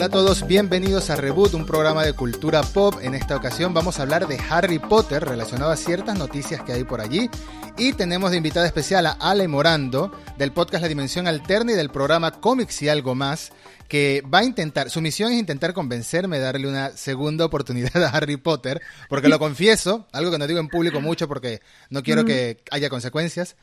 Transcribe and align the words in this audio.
Hola 0.00 0.06
a 0.06 0.12
todos, 0.12 0.46
bienvenidos 0.46 1.10
a 1.10 1.16
Reboot, 1.16 1.52
un 1.52 1.66
programa 1.66 2.02
de 2.02 2.14
cultura 2.14 2.62
pop. 2.62 2.94
En 3.02 3.14
esta 3.14 3.36
ocasión 3.36 3.74
vamos 3.74 3.98
a 3.98 4.02
hablar 4.02 4.26
de 4.26 4.40
Harry 4.48 4.78
Potter 4.78 5.22
relacionado 5.22 5.70
a 5.70 5.76
ciertas 5.76 6.16
noticias 6.16 6.62
que 6.62 6.72
hay 6.72 6.84
por 6.84 7.02
allí. 7.02 7.28
Y 7.76 7.92
tenemos 7.92 8.30
de 8.30 8.38
invitada 8.38 8.64
especial 8.64 9.04
a 9.04 9.10
Ale 9.20 9.46
Morando 9.46 10.10
del 10.38 10.52
podcast 10.52 10.80
La 10.80 10.88
Dimensión 10.88 11.28
Alterna 11.28 11.72
y 11.72 11.74
del 11.74 11.90
programa 11.90 12.30
Cómics 12.30 12.80
y 12.80 12.88
Algo 12.88 13.14
Más, 13.14 13.52
que 13.88 14.22
va 14.22 14.38
a 14.38 14.44
intentar, 14.44 14.88
su 14.88 15.02
misión 15.02 15.32
es 15.32 15.38
intentar 15.38 15.74
convencerme 15.74 16.38
de 16.38 16.44
darle 16.44 16.66
una 16.66 16.92
segunda 16.92 17.44
oportunidad 17.44 18.02
a 18.02 18.08
Harry 18.08 18.38
Potter, 18.38 18.80
porque 19.10 19.28
lo 19.28 19.38
confieso, 19.38 20.06
algo 20.12 20.30
que 20.30 20.38
no 20.38 20.46
digo 20.46 20.60
en 20.60 20.68
público 20.68 21.02
mucho 21.02 21.28
porque 21.28 21.60
no 21.90 22.02
quiero 22.02 22.24
que 22.24 22.62
haya 22.70 22.88
consecuencias. 22.88 23.54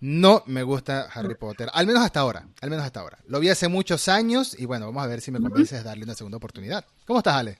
No 0.00 0.42
me 0.46 0.62
gusta 0.62 1.08
Harry 1.14 1.34
Potter, 1.36 1.68
al 1.72 1.86
menos 1.86 2.02
hasta 2.02 2.20
ahora, 2.20 2.46
al 2.60 2.68
menos 2.70 2.84
hasta 2.84 3.00
ahora. 3.00 3.18
Lo 3.28 3.40
vi 3.40 3.48
hace 3.48 3.68
muchos 3.68 4.08
años 4.08 4.58
y 4.58 4.66
bueno, 4.66 4.86
vamos 4.86 5.02
a 5.02 5.06
ver 5.06 5.20
si 5.22 5.30
me 5.30 5.40
convences 5.40 5.78
de 5.82 5.88
darle 5.88 6.04
una 6.04 6.14
segunda 6.14 6.36
oportunidad. 6.36 6.84
¿Cómo 7.06 7.20
estás, 7.20 7.34
Ale? 7.36 7.58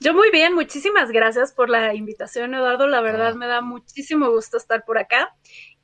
Yo 0.00 0.12
muy 0.12 0.30
bien, 0.30 0.54
muchísimas 0.54 1.10
gracias 1.10 1.52
por 1.52 1.70
la 1.70 1.94
invitación, 1.94 2.52
Eduardo. 2.54 2.86
La 2.88 3.00
verdad 3.00 3.30
Ah. 3.32 3.36
me 3.36 3.46
da 3.46 3.60
muchísimo 3.60 4.28
gusto 4.30 4.56
estar 4.56 4.84
por 4.84 4.98
acá. 4.98 5.34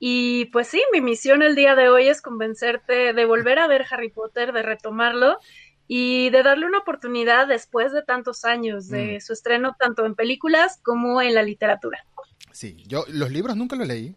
Y 0.00 0.46
pues 0.46 0.66
sí, 0.68 0.82
mi 0.92 1.00
misión 1.00 1.42
el 1.42 1.54
día 1.54 1.74
de 1.76 1.88
hoy 1.88 2.08
es 2.08 2.20
convencerte 2.20 3.12
de 3.14 3.24
volver 3.24 3.58
a 3.60 3.68
ver 3.68 3.86
Harry 3.90 4.10
Potter, 4.10 4.52
de 4.52 4.62
retomarlo 4.62 5.38
y 5.86 6.28
de 6.30 6.42
darle 6.42 6.66
una 6.66 6.78
oportunidad 6.78 7.46
después 7.46 7.92
de 7.92 8.02
tantos 8.02 8.44
años 8.44 8.88
de 8.88 9.16
Mm. 9.16 9.20
su 9.20 9.32
estreno 9.32 9.76
tanto 9.78 10.04
en 10.04 10.14
películas 10.14 10.78
como 10.82 11.22
en 11.22 11.34
la 11.34 11.42
literatura. 11.42 12.04
Sí, 12.52 12.82
yo 12.86 13.04
los 13.08 13.30
libros 13.30 13.56
nunca 13.56 13.76
los 13.76 13.86
leí, 13.88 14.14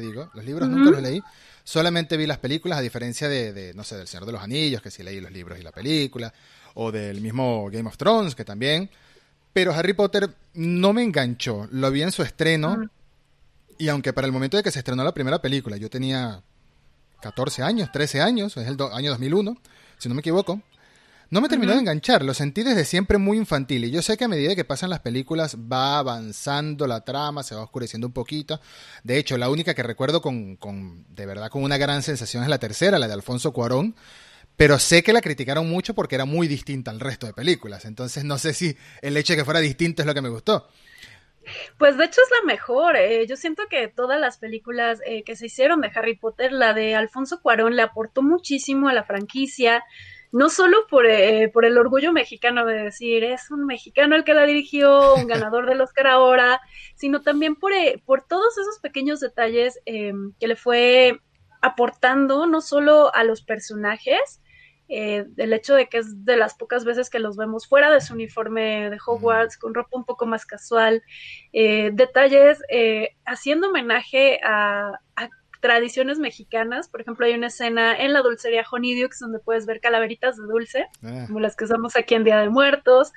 te 0.00 0.06
digo, 0.06 0.30
los 0.34 0.44
libros 0.44 0.68
nunca 0.68 0.90
los 0.90 1.02
leí. 1.02 1.22
Solamente 1.64 2.16
vi 2.16 2.26
las 2.26 2.38
películas, 2.38 2.78
a 2.78 2.82
diferencia 2.82 3.28
de, 3.28 3.52
de, 3.52 3.74
no 3.74 3.82
sé, 3.82 3.96
del 3.96 4.06
Señor 4.06 4.26
de 4.26 4.32
los 4.32 4.42
Anillos, 4.42 4.82
que 4.82 4.90
sí 4.90 5.02
leí 5.02 5.20
los 5.20 5.32
libros 5.32 5.58
y 5.58 5.62
la 5.62 5.72
película, 5.72 6.32
o 6.74 6.92
del 6.92 7.20
mismo 7.20 7.68
Game 7.70 7.88
of 7.88 7.96
Thrones, 7.96 8.34
que 8.34 8.44
también. 8.44 8.88
Pero 9.52 9.72
Harry 9.72 9.94
Potter 9.94 10.28
no 10.54 10.92
me 10.92 11.02
enganchó. 11.02 11.66
Lo 11.72 11.90
vi 11.90 12.02
en 12.02 12.12
su 12.12 12.22
estreno, 12.22 12.76
Mm. 12.76 12.88
y 13.78 13.88
aunque 13.88 14.12
para 14.12 14.26
el 14.26 14.32
momento 14.32 14.56
de 14.56 14.62
que 14.62 14.70
se 14.70 14.78
estrenó 14.80 15.02
la 15.02 15.14
primera 15.14 15.40
película, 15.40 15.76
yo 15.76 15.88
tenía 15.90 16.42
14 17.22 17.62
años, 17.62 17.90
13 17.92 18.20
años, 18.20 18.56
es 18.56 18.68
el 18.68 18.76
año 18.92 19.10
2001, 19.10 19.56
si 19.98 20.08
no 20.08 20.14
me 20.14 20.20
equivoco. 20.20 20.60
No 21.28 21.40
me 21.40 21.48
terminó 21.48 21.72
de 21.72 21.80
enganchar, 21.80 22.22
lo 22.24 22.34
sentí 22.34 22.62
desde 22.62 22.84
siempre 22.84 23.18
muy 23.18 23.36
infantil 23.36 23.84
y 23.84 23.90
yo 23.90 24.00
sé 24.00 24.16
que 24.16 24.24
a 24.24 24.28
medida 24.28 24.54
que 24.54 24.64
pasan 24.64 24.90
las 24.90 25.00
películas 25.00 25.56
va 25.56 25.98
avanzando 25.98 26.86
la 26.86 27.04
trama, 27.04 27.42
se 27.42 27.56
va 27.56 27.62
oscureciendo 27.64 28.06
un 28.06 28.12
poquito. 28.12 28.60
De 29.02 29.18
hecho, 29.18 29.36
la 29.36 29.50
única 29.50 29.74
que 29.74 29.82
recuerdo 29.82 30.22
con, 30.22 30.54
con 30.56 31.04
de 31.14 31.26
verdad 31.26 31.50
con 31.50 31.64
una 31.64 31.78
gran 31.78 32.02
sensación 32.02 32.44
es 32.44 32.48
la 32.48 32.58
tercera, 32.58 32.98
la 33.00 33.08
de 33.08 33.14
Alfonso 33.14 33.52
Cuarón, 33.52 33.96
pero 34.56 34.78
sé 34.78 35.02
que 35.02 35.12
la 35.12 35.20
criticaron 35.20 35.68
mucho 35.68 35.94
porque 35.94 36.14
era 36.14 36.26
muy 36.26 36.46
distinta 36.46 36.92
al 36.92 37.00
resto 37.00 37.26
de 37.26 37.32
películas, 37.34 37.84
entonces 37.86 38.22
no 38.22 38.38
sé 38.38 38.54
si 38.54 38.76
el 39.02 39.16
hecho 39.16 39.32
de 39.32 39.38
que 39.38 39.44
fuera 39.44 39.60
distinto 39.60 40.02
es 40.02 40.06
lo 40.06 40.14
que 40.14 40.22
me 40.22 40.28
gustó. 40.28 40.68
Pues 41.78 41.96
de 41.96 42.04
hecho 42.04 42.20
es 42.22 42.30
la 42.40 42.46
mejor. 42.46 42.96
eh, 42.96 43.26
Yo 43.28 43.36
siento 43.36 43.64
que 43.70 43.88
todas 43.88 44.20
las 44.20 44.38
películas 44.38 45.00
eh, 45.06 45.22
que 45.24 45.36
se 45.36 45.46
hicieron 45.46 45.80
de 45.80 45.90
Harry 45.94 46.16
Potter, 46.16 46.52
la 46.52 46.72
de 46.74 46.94
Alfonso 46.96 47.40
Cuarón 47.40 47.76
le 47.76 47.82
aportó 47.82 48.22
muchísimo 48.22 48.88
a 48.88 48.92
la 48.92 49.04
franquicia, 49.04 49.84
no 50.32 50.48
solo 50.48 50.86
por, 50.88 51.06
eh, 51.06 51.48
por 51.52 51.64
el 51.64 51.78
orgullo 51.78 52.12
mexicano 52.12 52.66
de 52.66 52.82
decir 52.82 53.24
es 53.24 53.50
un 53.50 53.66
mexicano 53.66 54.16
el 54.16 54.24
que 54.24 54.34
la 54.34 54.46
dirigió, 54.46 55.14
un 55.14 55.26
ganador 55.26 55.66
del 55.66 55.80
Oscar 55.80 56.06
ahora, 56.06 56.60
sino 56.94 57.22
también 57.22 57.56
por, 57.56 57.72
eh, 57.72 58.02
por 58.04 58.22
todos 58.22 58.56
esos 58.58 58.78
pequeños 58.80 59.20
detalles 59.20 59.80
eh, 59.86 60.12
que 60.38 60.48
le 60.48 60.56
fue 60.56 61.20
aportando 61.62 62.46
no 62.46 62.60
solo 62.60 63.14
a 63.14 63.24
los 63.24 63.42
personajes, 63.42 64.40
eh, 64.88 65.26
el 65.36 65.52
hecho 65.52 65.74
de 65.74 65.88
que 65.88 65.98
es 65.98 66.24
de 66.24 66.36
las 66.36 66.54
pocas 66.54 66.84
veces 66.84 67.10
que 67.10 67.18
los 67.18 67.36
vemos 67.36 67.66
fuera 67.66 67.90
de 67.90 68.00
su 68.00 68.14
uniforme 68.14 68.88
de 68.88 68.98
Hogwarts, 69.04 69.58
con 69.58 69.74
ropa 69.74 69.96
un 69.96 70.04
poco 70.04 70.26
más 70.26 70.46
casual, 70.46 71.02
eh, 71.52 71.90
detalles 71.92 72.62
eh, 72.68 73.16
haciendo 73.24 73.68
homenaje 73.68 74.38
a, 74.44 75.00
a 75.16 75.28
tradiciones 75.66 76.20
mexicanas. 76.20 76.88
Por 76.88 77.00
ejemplo, 77.00 77.26
hay 77.26 77.34
una 77.34 77.48
escena 77.48 77.96
en 77.96 78.12
la 78.12 78.22
dulcería 78.22 78.64
Honeydukes 78.70 79.18
donde 79.18 79.40
puedes 79.40 79.66
ver 79.66 79.80
calaveritas 79.80 80.36
de 80.36 80.44
dulce, 80.44 80.86
Ah, 81.02 81.24
como 81.26 81.40
las 81.40 81.56
que 81.56 81.64
usamos 81.64 81.96
aquí 81.96 82.14
en 82.14 82.22
Día 82.22 82.40
de 82.40 82.48
Muertos. 82.48 83.12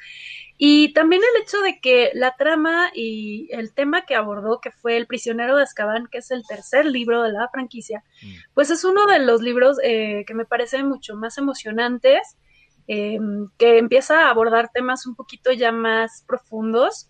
Y 0.58 0.92
también 0.94 1.22
el 1.22 1.44
hecho 1.44 1.62
de 1.62 1.80
que 1.80 2.10
la 2.16 2.36
trama 2.36 2.90
y 2.96 3.50
el 3.52 3.72
tema 3.72 4.06
que 4.08 4.16
abordó, 4.16 4.60
que 4.60 4.72
fue 4.72 4.98
El 4.98 5.06
prisionero 5.06 5.56
de 5.56 5.64
Azkaban, 5.64 6.08
que 6.08 6.18
es 6.18 6.32
el 6.32 6.44
tercer 6.48 6.88
libro 6.88 7.22
de 7.22 7.32
la 7.32 7.48
franquicia, 7.50 8.04
mm, 8.24 8.54
pues 8.56 8.72
es 8.72 8.84
uno 8.84 9.06
de 9.06 9.20
los 9.20 9.42
libros 9.42 9.78
eh, 9.84 10.24
que 10.26 10.34
me 10.34 10.46
parecen 10.46 10.88
mucho 10.88 11.16
más 11.16 11.38
emocionantes, 11.38 12.36
eh, 12.88 13.20
que 13.60 13.78
empieza 13.78 14.26
a 14.26 14.32
abordar 14.32 14.72
temas 14.74 15.06
un 15.06 15.16
poquito 15.16 15.52
ya 15.52 15.72
más 15.72 16.24
profundos 16.28 17.10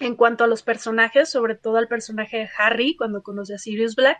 en 0.00 0.16
cuanto 0.16 0.44
a 0.44 0.46
los 0.46 0.62
personajes, 0.62 1.28
sobre 1.30 1.54
todo 1.54 1.76
al 1.76 1.88
personaje 1.88 2.38
de 2.38 2.48
Harry 2.58 2.96
cuando 2.96 3.22
conoce 3.22 3.54
a 3.54 3.58
Sirius 3.58 3.94
Black. 3.96 4.18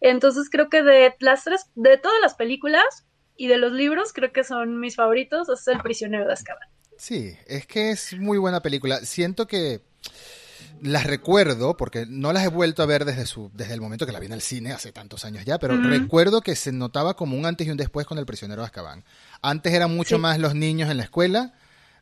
Entonces 0.00 0.50
creo 0.50 0.68
que 0.68 0.82
de 0.82 1.14
las 1.20 1.44
tres, 1.44 1.66
de 1.74 1.96
todas 1.96 2.20
las 2.20 2.34
películas 2.34 3.06
y 3.36 3.46
de 3.48 3.58
los 3.58 3.72
libros, 3.72 4.12
creo 4.12 4.32
que 4.32 4.44
son 4.44 4.78
mis 4.80 4.96
favoritos, 4.96 5.48
es 5.48 5.66
El 5.68 5.80
prisionero 5.80 6.26
de 6.26 6.32
Azkaban. 6.32 6.68
Sí, 6.96 7.34
es 7.46 7.66
que 7.66 7.90
es 7.90 8.16
muy 8.18 8.38
buena 8.38 8.60
película. 8.60 8.98
Siento 9.00 9.46
que 9.46 9.80
las 10.80 11.06
recuerdo, 11.06 11.76
porque 11.76 12.04
no 12.06 12.32
las 12.32 12.44
he 12.44 12.48
vuelto 12.48 12.82
a 12.82 12.86
ver 12.86 13.04
desde, 13.04 13.26
su, 13.26 13.50
desde 13.54 13.74
el 13.74 13.80
momento 13.80 14.06
que 14.06 14.12
la 14.12 14.20
vi 14.20 14.26
en 14.26 14.32
el 14.32 14.42
cine, 14.42 14.72
hace 14.72 14.92
tantos 14.92 15.24
años 15.24 15.44
ya, 15.44 15.58
pero 15.58 15.76
recuerdo 15.80 16.40
que 16.42 16.56
se 16.56 16.72
notaba 16.72 17.14
como 17.14 17.36
un 17.38 17.46
antes 17.46 17.66
y 17.66 17.70
un 17.70 17.76
después 17.76 18.06
con 18.06 18.18
el 18.18 18.26
prisionero 18.26 18.62
de 18.62 18.66
Azkaban. 18.66 19.04
Antes 19.40 19.72
eran 19.72 19.94
mucho 19.96 20.16
Sí. 20.16 20.20
más 20.20 20.38
los 20.38 20.54
niños 20.54 20.90
en 20.90 20.98
la 20.98 21.04
escuela, 21.04 21.54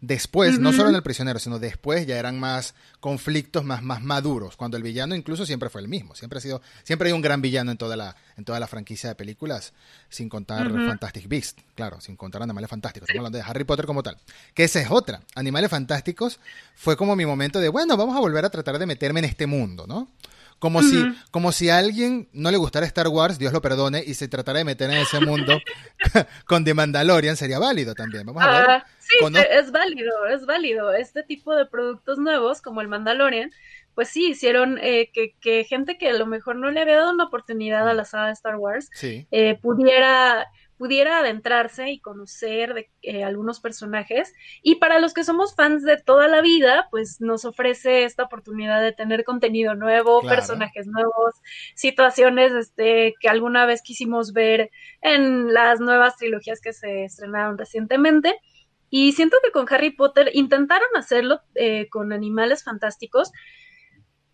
después, 0.02 0.58
no 0.58 0.72
solo 0.72 0.90
en 0.90 0.96
el 0.96 1.02
prisionero, 1.02 1.38
sino 1.38 1.60
después 1.60 2.06
ya 2.06 2.18
eran 2.18 2.38
más 2.38 2.74
conflictos 3.00 3.64
más, 3.64 3.82
más 3.82 4.02
maduros, 4.02 4.56
cuando 4.56 4.76
el 4.76 4.82
villano 4.82 5.14
incluso 5.14 5.46
siempre 5.46 5.70
fue 5.70 5.80
el 5.80 5.88
mismo, 5.88 6.14
siempre 6.14 6.38
ha 6.38 6.42
sido, 6.42 6.60
siempre 6.82 7.08
hay 7.08 7.14
un 7.14 7.22
gran 7.22 7.40
villano 7.40 7.70
en 7.70 7.78
toda 7.78 7.96
la, 7.96 8.16
en 8.36 8.44
toda 8.44 8.60
la 8.60 8.66
franquicia 8.66 9.08
de 9.08 9.14
películas, 9.14 9.72
sin 10.10 10.28
contar. 10.28 10.70
Fantastic 10.70 11.28
Beast, 11.28 11.60
claro, 11.74 12.00
sin 12.00 12.16
contar 12.16 12.42
Animales 12.42 12.68
Fantásticos, 12.68 13.08
estamos 13.08 13.20
hablando 13.20 13.38
de 13.38 13.44
Harry 13.44 13.64
Potter 13.64 13.86
como 13.86 14.02
tal, 14.02 14.18
que 14.54 14.64
esa 14.64 14.80
es 14.80 14.90
otra, 14.90 15.22
Animales 15.36 15.70
Fantásticos 15.70 16.40
fue 16.74 16.96
como 16.96 17.14
mi 17.14 17.24
momento 17.24 17.60
de, 17.60 17.68
bueno, 17.68 17.96
vamos 17.96 18.16
a 18.16 18.20
volver 18.20 18.44
a 18.44 18.50
tratar 18.50 18.78
de 18.78 18.86
meterme 18.86 19.20
en 19.20 19.26
este 19.26 19.46
mundo, 19.46 19.86
¿no? 19.86 20.08
Como, 20.62 20.80
si, 20.80 20.96
como 21.32 21.50
si 21.50 21.70
a 21.70 21.78
alguien 21.78 22.28
no 22.32 22.52
le 22.52 22.56
gustara 22.56 22.86
Star 22.86 23.08
Wars, 23.08 23.36
Dios 23.36 23.52
lo 23.52 23.60
perdone, 23.60 24.00
y 24.06 24.14
se 24.14 24.28
tratara 24.28 24.60
de 24.60 24.64
meter 24.64 24.88
en 24.92 24.98
ese 24.98 25.18
mundo 25.18 25.58
con 26.46 26.64
The 26.64 26.72
Mandalorian, 26.72 27.36
sería 27.36 27.58
válido 27.58 27.96
también. 27.96 28.24
Vamos 28.26 28.44
a 28.44 28.50
ver. 28.52 28.70
Ah, 28.70 28.86
sí, 29.00 29.16
Cono- 29.20 29.40
es 29.40 29.72
válido, 29.72 30.26
es 30.28 30.46
válido. 30.46 30.92
Este 30.94 31.24
tipo 31.24 31.52
de 31.56 31.66
productos 31.66 32.18
nuevos, 32.18 32.62
como 32.62 32.80
el 32.80 32.86
Mandalorian, 32.86 33.50
pues 33.96 34.08
sí, 34.10 34.28
hicieron 34.30 34.78
eh, 34.80 35.10
que, 35.12 35.34
que 35.40 35.64
gente 35.64 35.98
que 35.98 36.10
a 36.10 36.12
lo 36.14 36.26
mejor 36.26 36.54
no 36.54 36.70
le 36.70 36.80
había 36.80 36.96
dado 36.98 37.10
una 37.12 37.24
oportunidad 37.24 37.88
a 37.88 37.92
la 37.94 38.04
saga 38.04 38.26
de 38.28 38.32
Star 38.34 38.54
Wars 38.54 38.88
Sí, 38.94 39.26
eh, 39.32 39.58
pudiera, 39.60 40.46
pudiera 40.82 41.20
adentrarse 41.20 41.92
y 41.92 42.00
conocer 42.00 42.74
de, 42.74 42.90
eh, 43.02 43.22
algunos 43.22 43.60
personajes. 43.60 44.34
Y 44.64 44.80
para 44.80 44.98
los 44.98 45.14
que 45.14 45.22
somos 45.22 45.54
fans 45.54 45.84
de 45.84 45.96
toda 45.96 46.26
la 46.26 46.40
vida, 46.40 46.88
pues 46.90 47.20
nos 47.20 47.44
ofrece 47.44 48.02
esta 48.02 48.24
oportunidad 48.24 48.82
de 48.82 48.90
tener 48.90 49.22
contenido 49.22 49.76
nuevo, 49.76 50.22
Claro. 50.22 50.34
personajes 50.34 50.88
nuevos, 50.88 51.36
situaciones 51.76 52.50
este, 52.50 53.14
que 53.20 53.28
alguna 53.28 53.64
vez 53.64 53.80
quisimos 53.80 54.32
ver 54.32 54.72
en 55.02 55.54
las 55.54 55.78
nuevas 55.78 56.16
trilogías 56.16 56.60
que 56.60 56.72
se 56.72 57.04
estrenaron 57.04 57.58
recientemente. 57.58 58.34
Y 58.90 59.12
siento 59.12 59.36
que 59.44 59.52
con 59.52 59.72
Harry 59.72 59.90
Potter 59.90 60.30
intentaron 60.32 60.88
hacerlo 60.96 61.42
eh, 61.54 61.88
con 61.90 62.12
animales 62.12 62.64
fantásticos, 62.64 63.30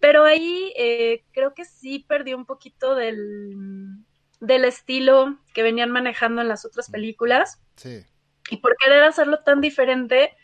pero 0.01 0.25
ahí 0.25 0.73
eh, 0.79 1.27
creo 1.33 1.53
que 1.53 1.67
sí 1.67 2.07
perdió 2.09 2.39
un 2.39 2.47
poquito 2.47 2.95
del, 2.95 4.07
del 4.41 4.65
estilo 4.65 5.39
que 5.55 5.63
venían 5.63 5.91
manejando 5.91 6.43
en 6.43 6.49
las 6.49 6.65
otras 6.65 6.91
películas. 6.91 7.61
sí. 7.77 8.05
Y 8.51 8.59
por 8.59 8.75
querer 8.77 9.05
hacerlo 9.05 9.41
tan 9.45 9.61
diferente, 9.61 10.35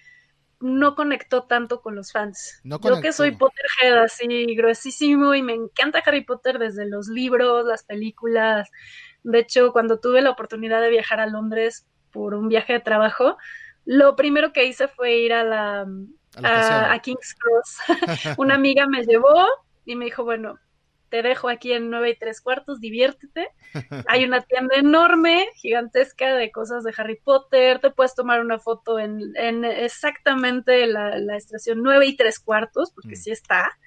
no 0.61 0.94
conectó 0.94 1.44
tanto 1.44 1.81
con 1.81 1.94
los 1.94 2.12
fans. 2.12 2.61
No 2.64 2.81
Yo 2.81 3.00
que 3.00 3.12
soy 3.12 3.32
Potterhead 3.32 4.02
así 4.02 4.55
gruesísimo 4.55 5.35
y 5.35 5.43
me 5.43 5.55
encanta 5.55 6.02
Harry 6.05 6.25
Potter 6.25 6.58
desde 6.58 6.87
los 6.87 7.08
libros, 7.08 7.67
las 7.67 7.85
películas. 7.85 8.70
De 9.23 9.41
hecho, 9.41 9.73
cuando 9.73 10.00
tuve 10.00 10.23
la 10.23 10.31
oportunidad 10.31 10.81
de 10.81 10.90
viajar 10.90 11.20
a 11.20 11.26
Londres 11.26 11.87
por 12.11 12.35
un 12.35 12.49
viaje 12.49 12.75
de 12.75 12.81
trabajo, 12.81 13.37
lo 13.85 14.17
primero 14.17 14.52
que 14.52 14.64
hice 14.64 14.88
fue 14.88 15.17
ir 15.17 15.32
a 15.32 15.44
la 15.44 15.87
a 16.43 16.99
King's 17.00 17.35
Cross. 17.35 17.79
Una 18.38 18.55
amiga 18.55 18.87
me 18.87 19.05
llevó 19.05 19.47
y 19.85 19.97
me 19.97 20.06
dijo, 20.06 20.25
bueno, 20.25 20.58
te 21.14 21.22
dejo 21.22 21.49
aquí 21.49 21.72
en 21.72 21.90
nueve 21.90 22.11
y 22.11 22.16
tres 22.16 22.40
cuartos, 22.40 22.81
diviértete. 22.81 23.50
Hay 24.08 24.25
una 24.25 24.40
tienda 24.40 24.75
enorme, 24.75 25.46
gigantesca 25.55 26.34
de 26.34 26.50
cosas 26.50 26.82
de 26.82 26.93
Harry 26.96 27.20
Potter. 27.22 27.78
Te 27.78 27.93
puedes 27.93 28.16
tomar 28.16 28.40
una 28.40 28.58
foto 28.58 28.99
en, 28.99 29.20
en 29.37 29.64
exactamente 29.64 30.88
la, 30.88 31.16
la 31.20 31.37
estación 31.37 31.84
nueve 31.84 32.06
y 32.06 32.16
tres 32.16 32.40
cuartos, 32.40 32.90
porque 32.90 33.12
Mm. 33.12 33.20
sí 33.22 33.31
está. 33.31 33.78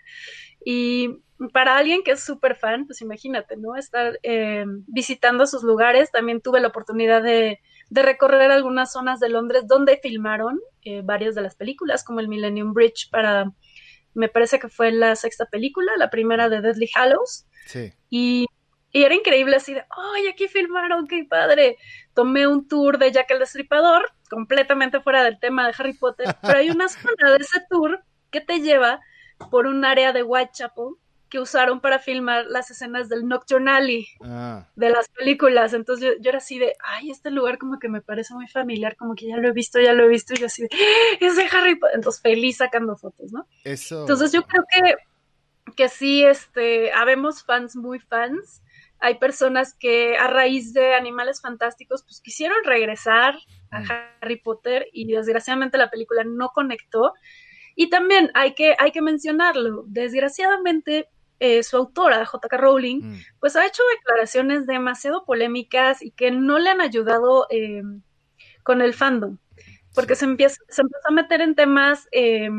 Y 0.63 1.19
para 1.51 1.75
alguien 1.75 2.01
que 2.01 2.11
es 2.11 2.23
súper 2.23 2.55
fan, 2.55 2.85
pues 2.85 3.01
imagínate, 3.01 3.57
¿no? 3.57 3.75
Estar 3.75 4.17
eh, 4.23 4.63
visitando 4.87 5.45
sus 5.47 5.63
lugares. 5.63 6.11
También 6.11 6.39
tuve 6.39 6.61
la 6.61 6.69
oportunidad 6.69 7.21
de 7.21 7.59
de 7.89 8.01
recorrer 8.01 8.51
algunas 8.51 8.91
zonas 8.91 9.21
de 9.21 9.29
Londres 9.29 9.63
donde 9.65 9.97
filmaron 10.03 10.59
eh, 10.83 11.01
varias 11.05 11.35
de 11.35 11.41
las 11.41 11.55
películas, 11.55 12.03
como 12.03 12.19
el 12.19 12.27
Millennium 12.27 12.73
Bridge 12.73 13.09
para, 13.09 13.53
me 14.17 14.29
parece 14.29 14.57
que 14.57 14.67
fue 14.67 14.91
la 14.91 15.15
sexta 15.15 15.45
película, 15.45 15.91
la 15.97 16.09
primera 16.09 16.49
de 16.49 16.59
Deadly 16.59 16.89
Hallows. 16.95 17.45
Sí. 17.67 17.93
Y, 18.09 18.47
y 18.91 19.03
era 19.03 19.13
increíble 19.13 19.55
así 19.55 19.75
de, 19.75 19.85
¡ay, 19.89 20.27
aquí 20.27 20.47
filmaron, 20.47 21.07
qué 21.07 21.23
padre! 21.29 21.77
Tomé 22.15 22.47
un 22.47 22.67
tour 22.67 22.97
de 22.97 23.11
Jack 23.11 23.29
el 23.29 23.39
Destripador, 23.39 24.11
completamente 24.27 25.01
fuera 25.01 25.23
del 25.23 25.39
tema 25.39 25.67
de 25.67 25.75
Harry 25.77 25.93
Potter, 25.93 26.35
pero 26.41 26.57
hay 26.57 26.71
una 26.71 26.87
zona 26.89 27.31
de 27.31 27.37
ese 27.37 27.61
tour 27.69 28.03
que 28.31 28.41
te 28.41 28.59
lleva 28.59 28.99
por 29.51 29.67
un 29.67 29.85
área 29.85 30.11
de 30.13 30.23
Whitechapel 30.23 30.95
que 31.29 31.39
usaron 31.39 31.81
para 31.81 31.99
filmar 31.99 32.45
las 32.45 32.71
escenas 32.71 33.09
del 33.09 33.27
Nocturnally 33.27 34.07
ah. 34.23 34.67
de 34.75 34.89
las 34.89 35.09
películas. 35.09 35.73
Entonces 35.73 36.17
yo, 36.21 36.29
era 36.29 36.37
así 36.37 36.57
de, 36.57 36.73
ay, 36.83 37.11
este 37.11 37.31
lugar 37.31 37.57
como 37.57 37.79
que 37.79 37.89
me 37.89 38.01
parece 38.01 38.33
muy 38.33 38.47
familiar, 38.47 38.95
como 38.95 39.15
que 39.15 39.27
ya 39.27 39.37
lo 39.37 39.49
he 39.49 39.51
visto, 39.51 39.79
ya 39.79 39.93
lo 39.93 40.05
he 40.05 40.07
visto, 40.07 40.33
y 40.33 40.37
yo 40.37 40.45
así 40.45 40.63
de, 40.63 40.69
¡Ah! 40.71 41.17
es 41.19 41.35
de 41.35 41.47
Harry 41.51 41.75
Potter. 41.75 41.95
Entonces 41.95 42.21
feliz 42.21 42.57
sacando 42.57 42.95
fotos, 42.95 43.31
¿no? 43.31 43.47
Eso. 43.63 44.01
Entonces 44.01 44.31
yo 44.31 44.43
creo 44.43 44.63
que, 44.71 45.73
que 45.75 45.89
sí, 45.89 46.23
este, 46.23 46.93
habemos 46.93 47.43
fans 47.43 47.75
muy 47.75 47.99
fans. 47.99 48.61
Hay 48.99 49.15
personas 49.15 49.75
que 49.75 50.17
a 50.17 50.27
raíz 50.27 50.73
de 50.73 50.95
Animales 50.95 51.41
Fantásticos, 51.41 52.03
pues 52.03 52.21
quisieron 52.21 52.57
regresar 52.63 53.35
a 53.69 53.81
mm. 53.81 53.85
Harry 54.21 54.37
Potter 54.37 54.87
y 54.91 55.05
desgraciadamente 55.05 55.77
la 55.77 55.91
película 55.91 56.23
no 56.23 56.49
conectó. 56.49 57.13
Y 57.75 57.91
también 57.91 58.31
hay 58.33 58.55
que, 58.55 58.75
hay 58.79 58.91
que 58.91 59.03
mencionarlo, 59.03 59.83
desgraciadamente 59.85 61.09
eh, 61.39 61.61
su 61.61 61.77
autora, 61.77 62.25
J.K. 62.25 62.57
Rowling, 62.57 63.01
mm. 63.01 63.19
pues 63.39 63.55
ha 63.55 63.65
hecho 63.65 63.83
declaraciones 63.95 64.65
demasiado 64.65 65.23
polémicas 65.23 66.01
y 66.01 66.09
que 66.09 66.31
no 66.31 66.57
le 66.57 66.71
han 66.71 66.81
ayudado 66.81 67.45
eh, 67.51 67.83
con 68.63 68.81
el 68.81 68.95
fandom, 68.95 69.37
porque 69.93 70.15
se, 70.15 70.25
empieza, 70.25 70.59
se 70.67 70.81
empezó 70.81 71.07
a 71.07 71.11
meter 71.11 71.41
en 71.41 71.53
temas, 71.53 72.07
eh, 72.11 72.49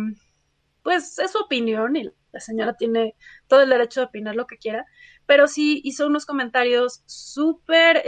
pues 0.85 1.19
es 1.19 1.33
su 1.33 1.39
opinión 1.39 1.97
y 1.97 2.09
la 2.33 2.39
señora 2.41 2.75
tiene 2.75 3.17
todo 3.49 3.63
el 3.63 3.71
derecho 3.71 4.01
de 4.01 4.07
opinar 4.07 4.37
lo 4.37 4.47
que 4.47 4.59
quiera, 4.59 4.87
pero 5.27 5.49
sí 5.49 5.81
hizo 5.83 6.07
unos 6.07 6.25
comentarios 6.25 7.03
súper 7.07 8.05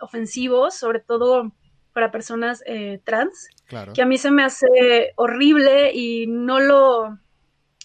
ofensivos, 0.00 0.76
sobre 0.76 1.00
todo 1.00 1.52
para 1.92 2.12
personas 2.12 2.62
trans, 3.02 3.48
que 3.94 4.02
a 4.02 4.06
mí 4.06 4.16
se 4.16 4.30
me 4.30 4.44
hace 4.44 5.12
horrible 5.16 5.92
y 5.92 6.26
no 6.26 6.60
lo, 6.60 7.18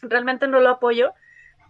realmente 0.03 0.47
no 0.47 0.59
lo 0.59 0.69
apoyo 0.69 1.13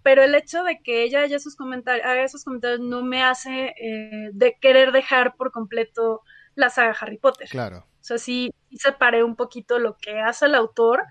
pero 0.10 0.24
el 0.24 0.34
hecho 0.34 0.64
de 0.64 0.82
que 0.82 1.04
ella 1.04 1.22
haya 1.22 1.38
sus 1.38 1.56
comentarios, 1.56 2.04
haga 2.04 2.24
esos 2.24 2.44
comentarios 2.44 2.80
no 2.80 3.04
me 3.04 3.22
hace 3.22 3.76
eh, 3.80 4.32
de 4.34 4.58
querer 4.60 4.92
dejar 4.92 5.36
por 5.36 5.52
completo 5.52 6.24
la 6.56 6.72
saga 6.72 6.96
Harry 7.00 7.20
Potter. 7.20 7.48
Claro. 7.48 7.86
O 7.86 8.04
sea, 8.04 8.18
sí, 8.18 8.52
separé 8.72 9.24
un 9.24 9.36
poquito 9.36 9.78
lo 9.78 9.98
que 9.98 10.20
hace 10.20 10.48
el 10.48 10.56
autor 10.56 11.04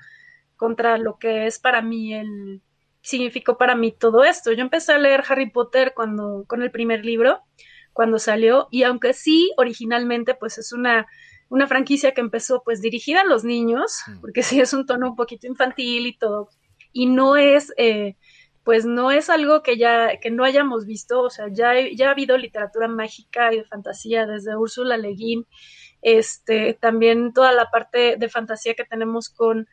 contra 0.57 0.99
lo 0.99 1.17
que 1.17 1.47
es 1.47 1.61
para 1.61 1.81
mí 1.81 2.13
el 2.13 2.61
significó 3.01 3.57
para 3.57 3.77
mí 3.77 3.93
todo 3.93 4.25
esto. 4.25 4.51
Yo 4.51 4.63
empecé 4.63 4.95
a 4.95 4.99
leer 4.99 5.23
Harry 5.29 5.49
Potter 5.49 5.93
cuando 5.95 6.45
con 6.49 6.61
el 6.63 6.73
primer 6.73 7.05
libro 7.05 7.45
cuando 7.93 8.19
salió 8.19 8.67
y 8.73 8.83
aunque 8.83 9.13
sí 9.13 9.53
originalmente 9.59 10.35
pues 10.35 10.59
es 10.59 10.73
una 10.73 11.07
una 11.51 11.69
franquicia 11.69 12.15
que 12.15 12.21
empezó 12.21 12.65
pues 12.65 12.81
dirigida 12.81 13.21
a 13.21 13.27
los 13.27 13.45
niños, 13.45 14.01
mm. 14.09 14.21
porque 14.23 14.43
sí 14.43 14.59
es 14.61 14.73
un 14.73 14.87
tono 14.87 15.11
un 15.11 15.15
poquito 15.15 15.47
infantil 15.47 16.09
y 16.09 16.19
todo, 16.19 16.49
y 16.93 17.07
no 17.07 17.37
es 17.37 17.73
eh, 17.77 18.17
pues 18.69 18.85
no 18.85 19.11
es 19.11 19.31
algo 19.31 19.63
que 19.63 19.79
ya 19.79 20.21
que 20.21 20.31
no 20.31 20.45
hayamos 20.45 20.85
visto, 20.85 21.23
o 21.23 21.31
sea, 21.31 21.47
ya, 21.51 21.73
ya 21.91 22.09
ha 22.09 22.11
habido 22.11 22.37
literatura 22.37 22.87
mágica 22.87 23.51
y 23.51 23.57
de 23.57 23.65
fantasía 23.65 24.27
desde 24.27 24.59
Úrsula 24.59 24.99
Le 24.99 25.15
Guin, 25.15 25.47
este, 26.03 26.75
también 26.75 27.33
toda 27.33 27.53
la 27.53 27.71
parte 27.71 28.17
de 28.19 28.29
fantasía 28.29 28.75
que 28.75 28.85
tenemos 28.85 29.31
con 29.31 29.69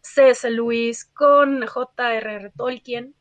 C.S. 0.00 0.50
Lewis, 0.50 1.04
con 1.04 1.64
J.R.R. 1.64 2.50
Tolkien, 2.56 3.14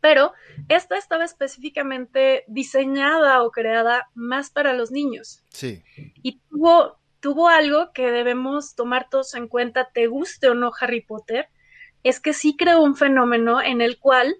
pero 0.00 0.32
esta 0.68 0.98
estaba 0.98 1.22
específicamente 1.22 2.42
diseñada 2.48 3.40
o 3.44 3.52
creada 3.52 4.10
más 4.14 4.50
para 4.50 4.72
los 4.72 4.90
niños. 4.90 5.44
Sí. 5.50 5.84
Y 6.24 6.40
tuvo, 6.50 6.98
tuvo 7.20 7.50
algo 7.50 7.92
que 7.92 8.10
debemos 8.10 8.74
tomar 8.74 9.08
todos 9.08 9.36
en 9.36 9.46
cuenta, 9.46 9.90
te 9.94 10.08
guste 10.08 10.48
o 10.48 10.54
no 10.54 10.72
Harry 10.80 11.02
Potter, 11.02 11.48
es 12.04 12.20
que 12.20 12.32
sí 12.32 12.56
creó 12.56 12.82
un 12.82 12.94
fenómeno 12.94 13.60
en 13.60 13.80
el 13.80 13.98
cual 13.98 14.36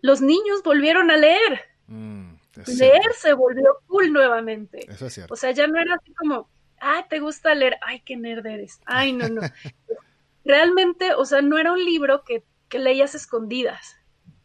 los 0.00 0.22
niños 0.22 0.62
volvieron 0.64 1.10
a 1.10 1.16
leer. 1.16 1.60
Mm, 1.88 2.34
leer 2.78 3.12
se 3.14 3.32
volvió 3.34 3.78
cool 3.86 4.12
nuevamente. 4.12 4.90
Eso 4.90 5.06
es 5.06 5.14
cierto. 5.14 5.34
O 5.34 5.36
sea, 5.36 5.50
ya 5.50 5.66
no 5.66 5.78
era 5.78 5.96
así 5.96 6.14
como, 6.14 6.48
ay, 6.78 7.04
te 7.10 7.18
gusta 7.18 7.54
leer, 7.54 7.76
ay, 7.82 8.00
qué 8.00 8.16
nerd 8.16 8.46
eres. 8.46 8.80
Ay, 8.86 9.12
no, 9.12 9.28
no. 9.28 9.40
Realmente, 10.44 11.14
o 11.14 11.24
sea, 11.24 11.42
no 11.42 11.58
era 11.58 11.72
un 11.72 11.84
libro 11.84 12.24
que, 12.24 12.44
que 12.68 12.78
leías 12.78 13.14
escondidas 13.14 13.96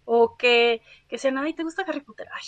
o 0.05 0.37
que, 0.37 0.81
que 1.09 1.17
sean, 1.17 1.37
ay, 1.37 1.53
¿te 1.53 1.63
gusta 1.63 1.83
Harry 1.87 2.01
Potter? 2.01 2.27
Ay, 2.33 2.43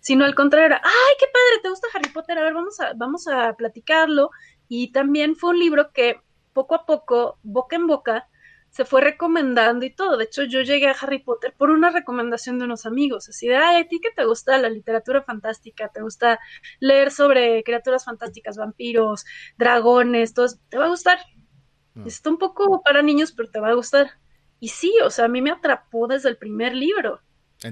sino 0.00 0.24
al 0.24 0.34
contrario, 0.34 0.66
era, 0.66 0.82
ay, 0.82 1.14
qué 1.18 1.26
padre, 1.26 1.62
¿te 1.62 1.68
gusta 1.70 1.88
Harry 1.94 2.10
Potter? 2.10 2.38
A 2.38 2.42
ver, 2.42 2.54
vamos 2.54 2.80
a, 2.80 2.92
vamos 2.94 3.28
a 3.28 3.54
platicarlo. 3.54 4.30
Y 4.68 4.92
también 4.92 5.36
fue 5.36 5.50
un 5.50 5.58
libro 5.58 5.92
que 5.92 6.20
poco 6.52 6.74
a 6.74 6.84
poco, 6.86 7.38
boca 7.42 7.76
en 7.76 7.86
boca, 7.86 8.28
se 8.74 8.84
fue 8.84 9.02
recomendando 9.02 9.86
y 9.86 9.90
todo. 9.90 10.16
De 10.16 10.24
hecho, 10.24 10.42
yo 10.42 10.60
llegué 10.62 10.88
a 10.88 10.96
Harry 11.00 11.20
Potter 11.20 11.54
por 11.56 11.70
una 11.70 11.90
recomendación 11.90 12.58
de 12.58 12.64
unos 12.64 12.86
amigos, 12.86 13.28
así 13.28 13.46
de, 13.46 13.54
ay, 13.54 13.82
a 13.82 13.86
ti 13.86 14.00
que 14.00 14.10
te 14.10 14.24
gusta 14.24 14.58
la 14.58 14.68
literatura 14.68 15.22
fantástica, 15.22 15.90
te 15.90 16.02
gusta 16.02 16.40
leer 16.80 17.12
sobre 17.12 17.62
criaturas 17.62 18.04
fantásticas, 18.04 18.56
vampiros, 18.56 19.26
dragones, 19.56 20.34
todo, 20.34 20.48
te 20.68 20.76
va 20.76 20.86
a 20.86 20.88
gustar. 20.88 21.18
Ah. 21.94 22.02
Está 22.04 22.30
un 22.30 22.38
poco 22.38 22.82
para 22.82 23.00
niños, 23.00 23.30
pero 23.30 23.48
te 23.48 23.60
va 23.60 23.68
a 23.68 23.74
gustar. 23.74 24.10
Y 24.58 24.70
sí, 24.70 24.92
o 25.04 25.10
sea, 25.10 25.26
a 25.26 25.28
mí 25.28 25.40
me 25.40 25.52
atrapó 25.52 26.08
desde 26.08 26.28
el 26.28 26.36
primer 26.36 26.74
libro. 26.74 27.20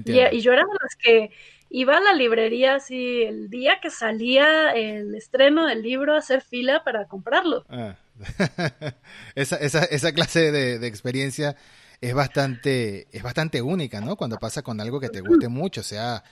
Y, 0.05 0.21
y, 0.21 0.39
yo 0.39 0.53
era 0.53 0.61
de 0.61 0.77
las 0.81 0.95
que 0.95 1.31
iba 1.69 1.97
a 1.97 2.01
la 2.01 2.13
librería 2.13 2.75
así 2.75 3.23
el 3.23 3.49
día 3.49 3.81
que 3.81 3.89
salía 3.89 4.71
el 4.71 5.13
estreno 5.15 5.67
del 5.67 5.81
libro 5.81 6.13
a 6.13 6.19
hacer 6.19 6.41
fila 6.41 6.85
para 6.85 7.09
comprarlo. 7.09 7.65
Ah. 7.67 7.97
esa, 9.35 9.55
esa, 9.57 9.83
esa, 9.85 10.11
clase 10.11 10.51
de, 10.51 10.87
experiencia 10.87 11.55
es 12.01 12.13
bastante, 12.13 13.07
es 13.11 13.23
bastante 13.23 13.61
única, 13.61 14.01
¿no? 14.01 14.15
Cuando 14.15 14.37
pasa 14.37 14.61
con 14.61 14.79
algo 14.81 14.99
que 14.99 15.09
te 15.09 15.21
guste 15.21 15.47
mucho, 15.47 15.83
sea 15.83 16.23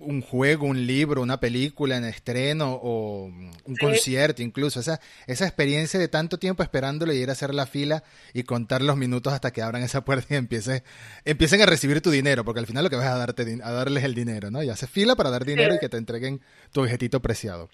un 0.00 0.22
juego, 0.22 0.66
un 0.66 0.86
libro, 0.86 1.22
una 1.22 1.40
película 1.40 1.96
en 1.96 2.04
estreno 2.04 2.78
o 2.82 3.24
un 3.24 3.76
concierto 3.80 4.42
incluso. 4.42 4.80
Esa, 4.80 5.00
esa 5.26 5.46
experiencia 5.46 5.98
de 5.98 6.08
tanto 6.08 6.38
tiempo 6.38 6.62
esperándolo 6.62 7.12
y 7.12 7.18
ir 7.18 7.28
a 7.28 7.32
hacer 7.32 7.54
la 7.54 7.66
fila 7.66 8.02
y 8.32 8.42
contar 8.44 8.82
los 8.82 8.96
minutos 8.96 9.32
hasta 9.32 9.52
que 9.52 9.62
abran 9.62 9.82
esa 9.82 10.04
puerta 10.04 10.34
y 10.34 10.36
empiece, 10.36 10.82
empiecen 11.24 11.62
a 11.62 11.66
recibir 11.66 12.00
tu 12.00 12.10
dinero, 12.10 12.44
porque 12.44 12.60
al 12.60 12.66
final 12.66 12.84
lo 12.84 12.90
que 12.90 12.96
vas 12.96 13.06
a 13.06 13.16
darte 13.16 13.58
a 13.62 13.72
darles 13.72 14.04
el 14.04 14.14
dinero, 14.14 14.50
¿no? 14.50 14.62
Y 14.62 14.70
haces 14.70 14.90
fila 14.90 15.16
para 15.16 15.30
dar 15.30 15.44
dinero 15.44 15.74
y 15.74 15.78
que 15.78 15.88
te 15.88 15.96
entreguen 15.96 16.40
tu 16.72 16.82
objetito 16.82 17.20
preciado. 17.20 17.68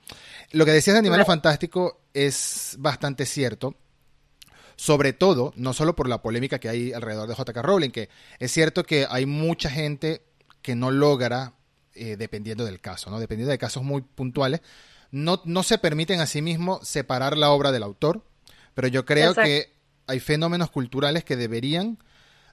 Lo 0.52 0.64
que 0.64 0.73
decías 0.73 0.95
de 0.95 1.00
Animales 1.00 1.26
Fantástico 1.26 2.00
es 2.14 2.76
bastante 2.78 3.26
cierto 3.26 3.76
sobre 4.76 5.12
todo, 5.12 5.52
no 5.54 5.75
solo 5.75 5.95
por 5.95 6.09
la 6.09 6.23
polémica 6.23 6.59
que 6.59 6.69
hay 6.69 6.92
alrededor 6.92 7.28
de 7.28 7.35
JK 7.35 7.57
Rowling, 7.59 7.90
que 7.90 8.09
es 8.40 8.50
cierto 8.50 8.85
que 8.85 9.07
hay 9.09 9.26
mucha 9.26 9.71
gente 9.71 10.23
que 10.61 10.75
no 10.75 10.90
logra 10.90 11.54
eh, 11.95 12.17
dependiendo 12.17 12.65
del 12.65 12.81
caso, 12.81 13.11
¿no? 13.11 13.21
Dependiendo 13.21 13.51
de 13.51 13.59
casos 13.59 13.83
muy 13.83 14.03
puntuales. 14.03 14.61
No, 15.11 15.43
no 15.45 15.63
se 15.63 15.79
permiten 15.79 16.21
a 16.21 16.27
sí 16.27 16.41
mismos 16.41 16.87
separar 16.89 17.37
la 17.37 17.51
obra 17.51 17.71
del 17.71 17.83
autor, 17.83 18.25
pero 18.75 18.89
yo 18.89 19.05
creo 19.05 19.35
que 19.35 19.75
hay 20.07 20.21
fenómenos 20.21 20.71
culturales 20.71 21.25
que 21.25 21.37
deberían 21.37 21.99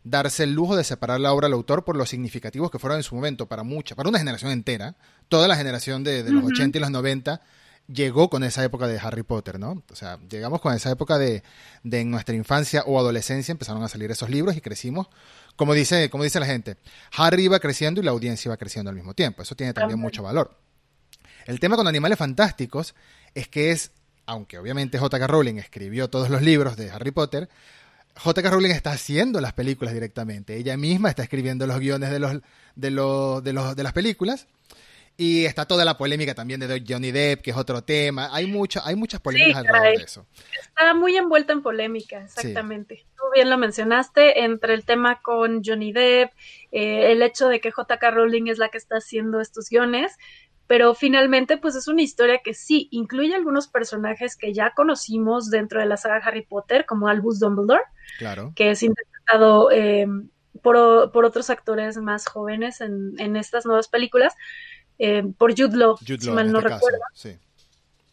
darse 0.04 0.44
el 0.44 0.54
lujo 0.54 0.76
de 0.76 0.84
separar 0.84 1.20
la 1.20 1.34
obra 1.34 1.48
del 1.48 1.54
autor 1.54 1.84
por 1.84 1.96
los 1.96 2.10
significativos 2.10 2.72
que 2.72 2.80
fueron 2.80 2.98
en 2.98 3.04
su 3.04 3.16
momento 3.16 3.48
para 3.48 3.64
mucha, 3.64 3.96
para 3.96 4.10
una 4.10 4.20
generación 4.20 4.52
entera, 4.52 4.96
toda 5.28 5.48
la 5.48 5.56
generación 5.56 6.04
de, 6.04 6.24
los 6.30 6.44
80 6.44 6.78
y 6.78 6.82
los 6.82 6.92
90 6.92 7.42
llegó 7.88 8.30
con 8.30 8.44
esa 8.44 8.64
época 8.64 8.88
de 8.88 9.00
Harry 9.00 9.24
Potter, 9.24 9.60
¿no? 9.60 9.84
O 9.92 9.96
sea, 9.96 10.20
llegamos 10.30 10.62
con 10.62 10.74
esa 10.74 10.92
época 10.92 11.18
de, 11.18 11.44
de 11.84 12.06
nuestra 12.06 12.36
infancia 12.36 12.84
o 12.86 13.00
adolescencia, 13.00 13.52
empezaron 13.52 13.84
a 13.84 13.90
salir 13.90 14.12
esos 14.12 14.30
libros 14.30 14.56
y 14.56 14.62
crecimos 14.62 15.08
como 15.60 15.74
dice, 15.74 16.10
como 16.10 16.24
dice 16.24 16.40
la 16.40 16.46
gente, 16.46 16.78
Harry 17.18 17.44
iba 17.44 17.60
creciendo 17.60 18.00
y 18.00 18.06
la 18.06 18.12
audiencia 18.12 18.48
iba 18.48 18.56
creciendo 18.56 18.92
al 18.92 18.96
mismo 18.96 19.14
tiempo. 19.14 19.42
Eso 19.42 19.56
tiene 19.56 19.74
también 19.74 20.00
mucho 20.00 20.24
valor. 20.24 20.56
El 21.46 21.60
tema 21.60 21.76
con 21.76 21.86
Animales 21.86 22.18
Fantásticos 22.18 22.96
es 23.36 23.50
que 23.50 23.72
es, 23.72 23.92
aunque 24.26 24.58
obviamente 24.58 24.98
J.K. 24.98 25.28
Rowling 25.28 25.56
escribió 25.56 26.10
todos 26.10 26.30
los 26.30 26.42
libros 26.42 26.78
de 26.78 26.90
Harry 26.92 27.12
Potter, 27.12 27.50
J.K. 28.16 28.50
Rowling 28.50 28.70
está 28.70 28.94
haciendo 28.94 29.42
las 29.42 29.52
películas 29.52 29.94
directamente. 29.94 30.56
Ella 30.56 30.78
misma 30.78 31.10
está 31.10 31.24
escribiendo 31.24 31.68
los 31.68 31.78
guiones 31.78 32.10
de, 32.10 32.20
los, 32.20 32.38
de, 32.76 32.92
los, 32.92 33.44
de, 33.44 33.52
los, 33.52 33.76
de 33.76 33.84
las 33.84 33.92
películas 33.92 34.48
y 35.22 35.44
está 35.44 35.66
toda 35.66 35.84
la 35.84 35.98
polémica 35.98 36.34
también 36.34 36.62
de 36.62 36.82
Johnny 36.88 37.12
Depp, 37.12 37.42
que 37.42 37.52
es 37.52 37.58
otro 37.58 37.84
tema. 37.84 38.30
Hay 38.32 38.48
mucho, 38.48 38.80
hay 38.86 38.96
muchas 38.96 39.20
polémicas 39.20 39.58
alrededor 39.58 39.98
de 39.98 40.04
eso. 40.06 40.26
Está 40.58 40.94
muy 40.94 41.18
envuelta 41.18 41.52
en 41.52 41.62
polémica, 41.62 42.24
exactamente. 42.24 43.06
Tú 43.18 43.24
bien 43.36 43.50
lo 43.50 43.58
mencionaste, 43.58 44.46
entre 44.46 44.74
el 44.74 44.86
tema 44.86 45.22
con 45.22 45.62
Johnny 45.62 45.92
Depp, 45.92 46.32
eh, 46.72 47.12
el 47.12 47.22
hecho 47.22 47.50
de 47.50 47.60
que 47.60 47.70
J.K. 47.70 48.12
Rowling 48.12 48.48
es 48.48 48.60
la 48.60 48.70
que 48.70 48.78
está 48.78 48.96
haciendo 48.96 49.42
estos 49.42 49.70
guiones, 49.70 50.16
pero 50.68 50.96
finalmente 50.96 51.58
pues 51.58 51.76
es 51.76 51.90
una 51.90 52.02
historia 52.02 52.40
que 52.42 52.54
sí 52.54 52.88
incluye 52.90 53.36
algunos 53.36 53.68
personajes 53.68 54.38
que 54.38 54.54
ya 54.54 54.72
conocimos 54.74 55.50
dentro 55.50 55.82
de 55.82 55.86
la 55.86 55.98
saga 55.98 56.22
Harry 56.24 56.46
Potter, 56.46 56.86
como 56.86 57.10
Albus 57.10 57.42
Dumbledore, 57.42 57.84
claro. 58.20 58.54
que 58.56 58.70
es 58.70 58.84
interpretado 58.84 59.70
eh, 59.70 60.08
por, 60.62 61.12
por, 61.12 61.26
otros 61.26 61.50
actores 61.50 61.98
más 61.98 62.26
jóvenes 62.26 62.80
en, 62.80 63.20
en 63.20 63.36
estas 63.36 63.66
nuevas 63.66 63.90
películas, 63.90 64.34
eh, 65.00 65.24
por 65.38 65.52
Jude 65.58 65.78
Law, 65.78 65.98
si 65.98 66.30
mal 66.30 66.52
no 66.52 66.60
este 66.60 66.70
recuerdo. 66.70 67.00
Sí. 67.14 67.38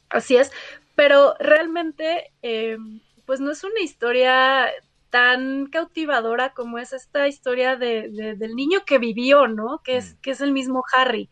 Así 0.09 0.37
es, 0.37 0.53
pero 0.95 1.35
realmente 1.39 2.33
eh, 2.43 2.79
pues 3.27 3.41
no 3.41 3.51
es 3.51 3.65
una 3.65 3.81
historia 3.81 4.71
tan 5.11 5.67
cautivadora 5.67 6.53
como 6.53 6.79
es 6.79 6.93
esta 6.93 7.29
historia 7.29 7.77
de, 7.77 8.37
del 8.37 8.55
niño 8.55 8.81
que 8.87 8.99
vivió, 8.99 9.49
¿no? 9.49 9.81
Que 9.85 9.97
es, 9.99 10.15
mm. 10.15 10.21
que 10.21 10.31
es 10.31 10.41
el 10.41 10.53
mismo 10.53 10.85
Harry. 10.95 11.29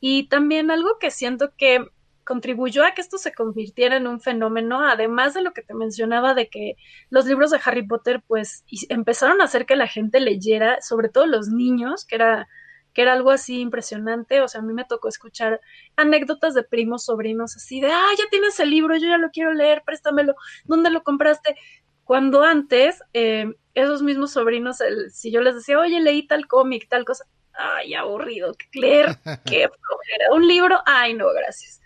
Y 0.00 0.28
también 0.28 0.70
algo 0.70 0.98
que 0.98 1.10
siento 1.10 1.52
que 1.56 1.84
contribuyó 2.24 2.84
a 2.84 2.92
que 2.92 3.00
esto 3.00 3.18
se 3.18 3.32
convirtiera 3.32 3.96
en 3.96 4.06
un 4.06 4.20
fenómeno, 4.20 4.84
además 4.84 5.32
de 5.34 5.42
lo 5.42 5.52
que 5.52 5.62
te 5.62 5.74
mencionaba 5.74 6.34
de 6.34 6.48
que 6.48 6.76
los 7.08 7.24
libros 7.24 7.52
de 7.52 7.60
Harry 7.64 7.86
Potter 7.86 8.22
pues 8.26 8.64
empezaron 8.88 9.40
a 9.40 9.44
hacer 9.44 9.64
que 9.64 9.76
la 9.76 9.86
gente 9.86 10.18
leyera, 10.18 10.80
sobre 10.80 11.08
todo 11.08 11.26
los 11.26 11.48
niños, 11.48 12.04
que 12.04 12.16
era 12.16 12.48
que 12.96 13.02
era 13.02 13.12
algo 13.12 13.30
así 13.30 13.60
impresionante, 13.60 14.40
o 14.40 14.48
sea, 14.48 14.62
a 14.62 14.64
mí 14.64 14.72
me 14.72 14.86
tocó 14.86 15.08
escuchar 15.08 15.60
anécdotas 15.96 16.54
de 16.54 16.62
primos, 16.62 17.04
sobrinos, 17.04 17.54
así 17.54 17.78
de, 17.78 17.92
ah, 17.92 18.08
ya 18.16 18.24
tienes 18.30 18.58
el 18.58 18.70
libro, 18.70 18.96
yo 18.96 19.06
ya 19.06 19.18
lo 19.18 19.28
quiero 19.28 19.52
leer, 19.52 19.82
préstamelo, 19.84 20.34
¿dónde 20.64 20.88
lo 20.88 21.02
compraste? 21.02 21.56
Cuando 22.04 22.42
antes, 22.42 23.02
eh, 23.12 23.52
esos 23.74 24.02
mismos 24.02 24.30
sobrinos, 24.30 24.78
si 25.12 25.30
yo 25.30 25.42
les 25.42 25.56
decía, 25.56 25.78
oye, 25.78 26.00
leí 26.00 26.26
tal 26.26 26.46
cómic, 26.46 26.88
tal 26.88 27.04
cosa, 27.04 27.26
ay, 27.52 27.92
aburrido, 27.92 28.56
leer, 28.72 29.08
qué 29.44 29.68
flojera, 29.68 30.32
un 30.32 30.48
libro, 30.48 30.80
ay, 30.86 31.12
no, 31.12 31.26
gracias. 31.34 31.82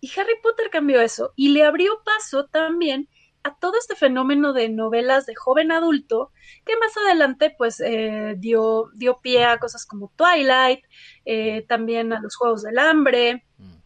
Y 0.00 0.10
Harry 0.18 0.36
Potter 0.42 0.70
cambió 0.70 1.02
eso 1.02 1.34
y 1.36 1.50
le 1.50 1.64
abrió 1.64 2.02
paso 2.02 2.46
también 2.46 3.10
a 3.42 3.54
todo 3.56 3.78
este 3.78 3.94
fenómeno 3.94 4.52
de 4.52 4.68
novelas 4.68 5.26
de 5.26 5.34
joven 5.34 5.72
adulto 5.72 6.32
que 6.64 6.76
más 6.76 6.96
adelante 6.96 7.54
pues 7.56 7.80
eh, 7.80 8.34
dio, 8.38 8.90
dio 8.94 9.18
pie 9.18 9.44
a 9.44 9.58
cosas 9.58 9.86
como 9.86 10.12
Twilight, 10.16 10.84
eh, 11.24 11.64
también 11.66 12.12
a 12.12 12.20
los 12.20 12.36
Juegos 12.36 12.62
del 12.62 12.78
Hambre, 12.78 13.44
mm. 13.56 13.76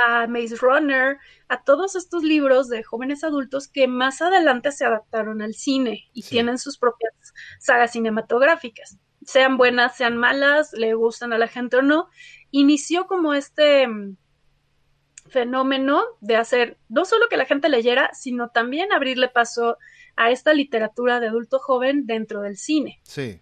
a 0.00 0.26
Maze 0.26 0.56
Runner, 0.56 1.18
a 1.48 1.62
todos 1.62 1.96
estos 1.96 2.22
libros 2.22 2.68
de 2.68 2.82
jóvenes 2.82 3.24
adultos 3.24 3.68
que 3.68 3.88
más 3.88 4.20
adelante 4.20 4.72
se 4.72 4.84
adaptaron 4.84 5.42
al 5.42 5.54
cine 5.54 6.08
y 6.12 6.22
tienen 6.22 6.58
sus 6.58 6.78
propias 6.78 7.14
sagas 7.58 7.92
cinematográficas. 7.92 8.98
Sean 9.24 9.56
buenas, 9.56 9.96
sean 9.96 10.16
malas, 10.16 10.72
le 10.72 10.94
gustan 10.94 11.32
a 11.32 11.38
la 11.38 11.46
gente 11.46 11.76
o 11.76 11.82
no, 11.82 12.08
inició 12.50 13.06
como 13.06 13.34
este 13.34 13.86
fenómeno 15.32 16.04
de 16.20 16.36
hacer 16.36 16.78
no 16.88 17.04
solo 17.04 17.28
que 17.28 17.36
la 17.36 17.46
gente 17.46 17.68
leyera, 17.68 18.10
sino 18.12 18.50
también 18.50 18.92
abrirle 18.92 19.28
paso 19.28 19.78
a 20.16 20.30
esta 20.30 20.52
literatura 20.52 21.20
de 21.20 21.28
adulto 21.28 21.58
joven 21.58 22.06
dentro 22.06 22.42
del 22.42 22.56
cine. 22.56 23.00
Sí. 23.02 23.40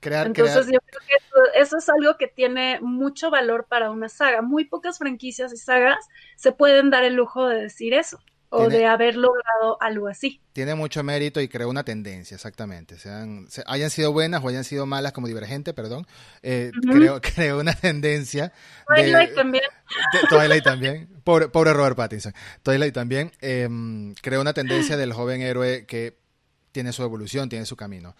Crear, 0.00 0.26
Entonces 0.26 0.66
yo 0.66 0.80
creo 0.80 1.00
que 1.06 1.60
eso, 1.60 1.78
es 1.78 1.88
algo 1.88 2.18
que 2.18 2.26
tiene 2.26 2.78
mucho 2.82 3.30
valor 3.30 3.66
para 3.68 3.90
una 3.90 4.10
saga. 4.10 4.42
Muy 4.42 4.66
pocas 4.66 4.98
franquicias 4.98 5.52
y 5.52 5.56
sagas 5.56 6.04
se 6.36 6.52
pueden 6.52 6.90
dar 6.90 7.04
el 7.04 7.14
lujo 7.14 7.48
de 7.48 7.62
decir 7.62 7.94
eso 7.94 8.18
o 8.54 8.68
de 8.68 8.86
haber 8.86 9.16
logrado 9.16 9.76
algo 9.80 10.08
así. 10.08 10.40
Tiene 10.52 10.74
mucho 10.74 11.02
mérito 11.02 11.40
y 11.40 11.48
creó 11.48 11.68
una 11.68 11.84
tendencia, 11.84 12.34
exactamente. 12.34 12.98
Sean, 12.98 13.48
hayan 13.66 13.90
sido 13.90 14.12
buenas 14.12 14.42
o 14.44 14.48
hayan 14.48 14.64
sido 14.64 14.86
malas 14.86 15.12
como 15.12 15.26
Divergente, 15.26 15.74
perdón. 15.74 16.06
Eh, 16.42 16.70
creó, 17.34 17.58
una 17.58 17.74
tendencia. 17.74 18.52
Twilight 18.86 19.34
también. 19.34 19.64
Twilight 20.28 20.64
también. 20.64 21.08
Pobre, 21.24 21.48
pobre, 21.48 21.72
Robert 21.72 21.96
Pattinson. 21.96 22.32
Twilight 22.62 22.94
también. 22.94 23.32
Em, 23.40 24.14
creó 24.22 24.40
una 24.40 24.52
tendencia 24.52 24.96
del 24.96 25.12
joven 25.12 25.42
héroe 25.42 25.86
que 25.86 26.18
tiene 26.72 26.92
su 26.92 27.02
evolución, 27.02 27.48
tiene 27.48 27.66
su 27.66 27.76
camino. 27.76 28.14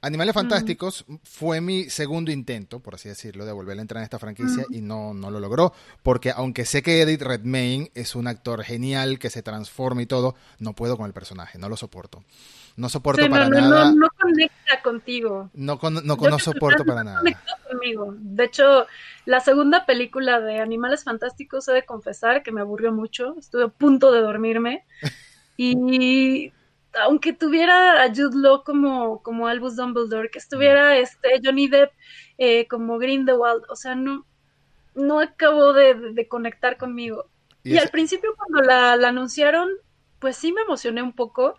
Animales 0.00 0.34
Fantásticos 0.34 1.04
fue 1.24 1.60
mi 1.60 1.90
segundo 1.90 2.30
intento, 2.30 2.78
por 2.78 2.94
así 2.94 3.08
decirlo, 3.08 3.44
de 3.44 3.52
volver 3.52 3.78
a 3.78 3.80
entrar 3.80 4.00
en 4.00 4.04
esta 4.04 4.20
franquicia 4.20 4.64
y 4.70 4.80
no, 4.80 5.12
no 5.12 5.30
lo 5.30 5.40
logró, 5.40 5.72
porque 6.04 6.30
aunque 6.30 6.64
sé 6.64 6.82
que 6.82 7.02
Edith 7.02 7.22
Redmayne 7.22 7.90
es 7.94 8.14
un 8.14 8.28
actor 8.28 8.62
genial 8.62 9.18
que 9.18 9.28
se 9.28 9.42
transforma 9.42 10.02
y 10.02 10.06
todo, 10.06 10.36
no 10.60 10.72
puedo 10.72 10.96
con 10.96 11.06
el 11.06 11.12
personaje, 11.12 11.58
no 11.58 11.68
lo 11.68 11.76
soporto. 11.76 12.22
No 12.76 12.88
soporto 12.88 13.28
para 13.28 13.48
nada. 13.48 13.90
No, 13.90 13.96
no, 13.96 14.08
conecta 14.16 14.80
contigo. 14.84 15.50
No, 15.52 15.80
con, 15.80 15.94
no, 15.94 16.16
no 16.16 16.38
soporto 16.38 16.84
para 16.84 17.02
nada. 17.02 17.20
conmigo. 17.68 18.14
De 18.16 18.44
hecho, 18.44 18.86
la 19.24 19.40
segunda 19.40 19.84
película 19.84 20.38
de 20.38 20.60
Animales 20.60 21.02
Fantásticos, 21.02 21.66
he 21.66 21.72
de 21.72 21.84
confesar 21.84 22.44
que 22.44 22.52
me 22.52 22.60
aburrió 22.60 22.92
mucho. 22.92 23.34
Estuve 23.36 23.64
a 23.64 23.68
punto 23.68 24.12
de 24.12 24.20
dormirme. 24.20 24.84
Y 25.60 26.52
aunque 27.02 27.32
tuviera 27.32 28.02
a 28.02 28.08
Jude 28.08 28.36
Law 28.36 28.64
como, 28.64 29.22
como 29.22 29.46
Albus 29.46 29.76
Dumbledore, 29.76 30.30
que 30.30 30.38
estuviera 30.38 30.96
este 30.96 31.40
Johnny 31.42 31.68
Depp 31.68 31.92
eh, 32.38 32.66
como 32.68 32.98
Grindelwald, 32.98 33.64
o 33.68 33.76
sea, 33.76 33.94
no, 33.94 34.26
no 34.94 35.20
acabó 35.20 35.72
de, 35.72 36.26
conectar 36.28 36.76
conmigo. 36.76 37.26
Y, 37.64 37.76
al 37.76 37.88
principio 37.88 38.34
cuando 38.36 38.62
la, 38.62 38.92
anunciaron, 38.92 39.68
pues 40.18 40.36
sí 40.36 40.52
me 40.52 40.62
emocioné 40.62 41.02
un 41.02 41.12
poco, 41.12 41.54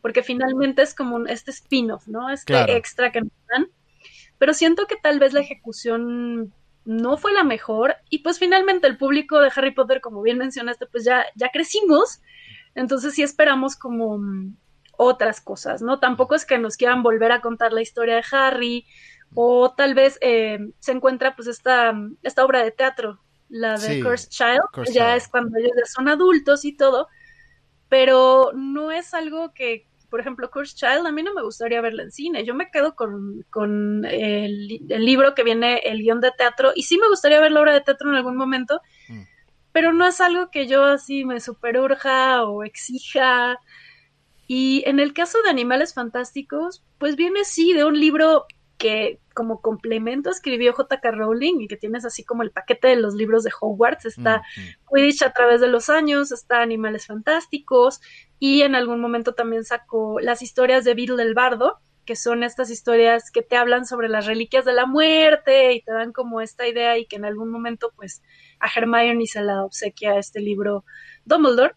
porque 0.00 0.22
finalmente 0.22 0.82
es 0.82 0.94
como 0.94 1.26
este 1.26 1.50
spin-off, 1.50 2.06
¿no? 2.08 2.30
Este 2.30 2.76
extra 2.76 3.12
que 3.12 3.22
me 3.22 3.30
dan. 3.48 3.68
Pero 4.38 4.54
siento 4.54 4.86
que 4.86 4.96
tal 4.96 5.18
vez 5.18 5.32
la 5.32 5.40
ejecución 5.40 6.52
no 6.84 7.16
fue 7.18 7.32
la 7.32 7.44
mejor 7.44 7.96
y 8.08 8.20
pues 8.20 8.38
finalmente 8.38 8.86
el 8.86 8.96
público 8.96 9.38
de 9.38 9.52
Harry 9.54 9.72
Potter, 9.72 10.00
como 10.00 10.22
bien 10.22 10.38
mencionaste, 10.38 10.86
pues 10.86 11.04
ya, 11.04 11.24
ya 11.34 11.50
crecimos. 11.50 12.20
Entonces 12.74 13.14
sí 13.14 13.22
esperamos 13.22 13.76
como 13.76 14.18
otras 15.02 15.40
cosas, 15.40 15.80
¿no? 15.80 15.98
Tampoco 15.98 16.34
es 16.34 16.44
que 16.44 16.58
nos 16.58 16.76
quieran 16.76 17.02
volver 17.02 17.32
a 17.32 17.40
contar 17.40 17.72
la 17.72 17.80
historia 17.80 18.16
de 18.16 18.24
Harry 18.32 18.86
o 19.34 19.72
tal 19.72 19.94
vez 19.94 20.18
eh, 20.20 20.58
se 20.78 20.92
encuentra 20.92 21.34
pues 21.34 21.48
esta, 21.48 21.94
esta 22.22 22.44
obra 22.44 22.62
de 22.62 22.70
teatro, 22.70 23.18
la 23.48 23.78
de 23.78 24.02
Cursed 24.02 24.28
Child, 24.28 24.92
ya 24.92 25.16
es 25.16 25.26
cuando 25.26 25.58
ellos 25.58 25.72
ya 25.74 25.86
son 25.86 26.06
adultos 26.08 26.66
y 26.66 26.76
todo, 26.76 27.08
pero 27.88 28.52
no 28.54 28.92
es 28.92 29.14
algo 29.14 29.54
que, 29.54 29.86
por 30.10 30.20
ejemplo, 30.20 30.50
Cursed 30.50 30.76
Child, 30.76 31.06
a 31.06 31.12
mí 31.12 31.22
no 31.22 31.32
me 31.32 31.42
gustaría 31.42 31.80
verla 31.80 32.02
en 32.02 32.12
cine, 32.12 32.44
yo 32.44 32.54
me 32.54 32.70
quedo 32.70 32.94
con, 32.94 33.46
con 33.48 34.04
el, 34.04 34.68
libro 34.86 35.34
que 35.34 35.44
viene, 35.44 35.78
el 35.78 36.02
guion 36.02 36.20
de 36.20 36.32
teatro, 36.32 36.72
y 36.74 36.82
sí 36.82 36.98
me 36.98 37.08
gustaría 37.08 37.40
ver 37.40 37.52
la 37.52 37.60
obra 37.60 37.72
de 37.72 37.80
teatro 37.80 38.10
en 38.10 38.16
algún 38.16 38.36
momento, 38.36 38.82
mm. 39.08 39.22
pero 39.72 39.94
no 39.94 40.06
es 40.06 40.20
algo 40.20 40.50
que 40.50 40.66
yo 40.66 40.84
así 40.84 41.24
me 41.24 41.40
superurja 41.40 42.44
o 42.44 42.64
exija, 42.64 43.58
y 44.52 44.82
en 44.84 44.98
el 44.98 45.12
caso 45.12 45.40
de 45.42 45.50
Animales 45.50 45.94
Fantásticos, 45.94 46.82
pues 46.98 47.14
viene 47.14 47.44
sí 47.44 47.72
de 47.72 47.84
un 47.84 48.00
libro 48.00 48.46
que 48.78 49.20
como 49.32 49.60
complemento 49.60 50.28
escribió 50.28 50.72
J.K. 50.72 51.08
Rowling 51.12 51.60
y 51.60 51.68
que 51.68 51.76
tienes 51.76 52.04
así 52.04 52.24
como 52.24 52.42
el 52.42 52.50
paquete 52.50 52.88
de 52.88 52.96
los 52.96 53.14
libros 53.14 53.44
de 53.44 53.52
Hogwarts. 53.60 54.06
Está 54.06 54.42
Quidditch 54.92 55.22
a 55.22 55.32
través 55.32 55.60
de 55.60 55.68
los 55.68 55.88
años, 55.88 56.32
está 56.32 56.62
Animales 56.62 57.06
Fantásticos 57.06 58.00
y 58.40 58.62
en 58.62 58.74
algún 58.74 59.00
momento 59.00 59.34
también 59.34 59.62
sacó 59.62 60.18
las 60.18 60.42
historias 60.42 60.82
de 60.84 60.94
Beetle 60.94 61.22
el 61.22 61.34
Bardo, 61.34 61.78
que 62.04 62.16
son 62.16 62.42
estas 62.42 62.70
historias 62.70 63.30
que 63.30 63.42
te 63.42 63.56
hablan 63.56 63.86
sobre 63.86 64.08
las 64.08 64.26
reliquias 64.26 64.64
de 64.64 64.72
la 64.72 64.84
muerte 64.84 65.74
y 65.74 65.82
te 65.82 65.92
dan 65.92 66.10
como 66.10 66.40
esta 66.40 66.66
idea 66.66 66.98
y 66.98 67.06
que 67.06 67.14
en 67.14 67.24
algún 67.24 67.52
momento 67.52 67.92
pues 67.94 68.20
a 68.58 68.66
Hermione 68.66 69.28
se 69.28 69.42
la 69.42 69.64
obsequia 69.64 70.18
este 70.18 70.40
libro 70.40 70.84
Dumbledore 71.24 71.76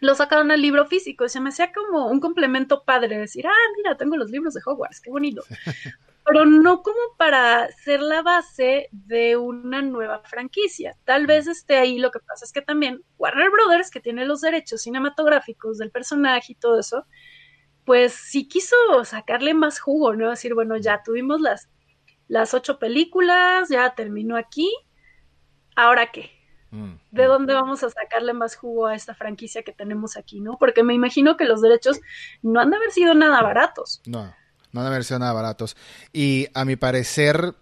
lo 0.00 0.14
sacaron 0.14 0.50
al 0.50 0.60
libro 0.60 0.86
físico 0.86 1.24
y 1.24 1.28
se 1.28 1.40
me 1.40 1.50
hacía 1.50 1.72
como 1.72 2.08
un 2.08 2.20
complemento 2.20 2.84
padre 2.84 3.18
decir, 3.18 3.46
ah, 3.46 3.72
mira, 3.76 3.96
tengo 3.96 4.16
los 4.16 4.30
libros 4.30 4.54
de 4.54 4.60
Hogwarts, 4.64 5.00
qué 5.00 5.10
bonito. 5.10 5.42
Pero 6.24 6.44
no 6.44 6.82
como 6.82 6.98
para 7.16 7.70
ser 7.70 8.00
la 8.00 8.20
base 8.20 8.88
de 8.90 9.36
una 9.36 9.80
nueva 9.80 10.22
franquicia. 10.24 10.96
Tal 11.04 11.26
vez 11.26 11.46
esté 11.46 11.76
ahí, 11.76 11.98
lo 11.98 12.10
que 12.10 12.18
pasa 12.18 12.44
es 12.44 12.52
que 12.52 12.62
también 12.62 13.02
Warner 13.16 13.48
Brothers, 13.48 13.92
que 13.92 14.00
tiene 14.00 14.24
los 14.24 14.40
derechos 14.40 14.82
cinematográficos 14.82 15.78
del 15.78 15.92
personaje 15.92 16.52
y 16.52 16.56
todo 16.56 16.80
eso, 16.80 17.06
pues 17.84 18.12
sí 18.12 18.48
quiso 18.48 18.76
sacarle 19.04 19.54
más 19.54 19.78
jugo, 19.78 20.14
¿no? 20.14 20.30
Decir, 20.30 20.54
bueno, 20.54 20.76
ya 20.76 21.04
tuvimos 21.04 21.40
las, 21.40 21.68
las 22.26 22.52
ocho 22.54 22.80
películas, 22.80 23.68
ya 23.68 23.94
terminó 23.94 24.36
aquí, 24.36 24.68
¿ahora 25.76 26.10
qué? 26.10 26.35
Mm, 26.76 26.98
¿De 27.10 27.24
mm. 27.24 27.28
dónde 27.28 27.54
vamos 27.54 27.82
a 27.82 27.90
sacarle 27.90 28.34
más 28.34 28.54
jugo 28.54 28.86
a 28.86 28.94
esta 28.94 29.14
franquicia 29.14 29.62
que 29.62 29.72
tenemos 29.72 30.18
aquí, 30.18 30.40
no? 30.40 30.58
Porque 30.58 30.82
me 30.82 30.92
imagino 30.92 31.36
que 31.38 31.46
los 31.46 31.62
derechos 31.62 32.00
no 32.42 32.60
han 32.60 32.70
de 32.70 32.76
haber 32.76 32.90
sido 32.90 33.14
nada 33.14 33.42
baratos. 33.42 34.02
No, 34.04 34.34
no 34.72 34.80
han 34.80 34.86
de 34.86 34.88
haber 34.88 35.04
sido 35.04 35.20
nada 35.20 35.32
baratos. 35.32 35.74
Y 36.12 36.48
a 36.52 36.66
mi 36.66 36.76
parecer, 36.76 37.54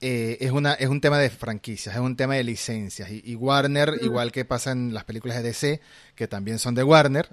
eh, 0.00 0.38
es, 0.40 0.50
una, 0.50 0.74
es 0.74 0.88
un 0.88 1.00
tema 1.00 1.18
de 1.18 1.30
franquicias, 1.30 1.94
es 1.94 2.00
un 2.00 2.16
tema 2.16 2.34
de 2.34 2.42
licencias. 2.42 3.08
Y, 3.10 3.36
Warner, 3.36 3.98
igual 4.02 4.32
que 4.32 4.44
pasa 4.44 4.72
en 4.72 4.92
las 4.92 5.04
películas 5.04 5.36
de 5.36 5.44
DC, 5.44 5.80
que 6.16 6.26
también 6.26 6.58
son 6.58 6.74
de 6.74 6.82
Warner, 6.82 7.28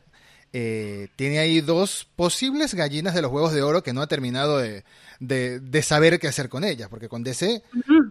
eh, 0.53 1.09
tiene 1.15 1.39
ahí 1.39 1.61
dos 1.61 2.07
posibles 2.15 2.73
gallinas 2.73 3.13
de 3.13 3.21
los 3.21 3.31
huevos 3.31 3.53
de 3.53 3.61
oro 3.61 3.83
que 3.83 3.93
no 3.93 4.01
ha 4.01 4.07
terminado 4.07 4.57
de, 4.57 4.83
de, 5.19 5.81
saber 5.81 6.19
qué 6.19 6.27
hacer 6.27 6.49
con 6.49 6.63
ellas, 6.63 6.89
porque 6.89 7.09
con 7.09 7.23
DC 7.23 7.63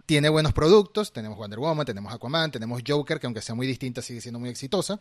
tiene 0.05 0.29
buenos 0.29 0.53
productos, 0.53 1.11
tenemos 1.11 1.37
Wonder 1.37 1.59
Woman, 1.59 1.85
tenemos 1.85 2.13
Aquaman, 2.13 2.51
tenemos 2.51 2.81
Joker, 2.87 3.19
que 3.19 3.27
aunque 3.27 3.41
sea 3.41 3.55
muy 3.55 3.65
distinta, 3.67 4.01
sigue 4.01 4.21
siendo 4.21 4.39
muy 4.39 4.49
exitosa. 4.49 4.99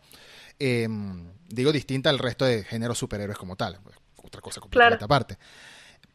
Em, 0.58 1.30
digo 1.48 1.72
distinta 1.72 2.10
al 2.10 2.18
resto 2.18 2.44
de 2.44 2.64
géneros 2.64 2.98
superhéroes 2.98 3.38
como 3.38 3.56
tal, 3.56 3.78
pues, 3.82 3.96
otra 4.22 4.40
cosa 4.40 4.60
completamente 4.60 5.04
aparte. 5.04 5.38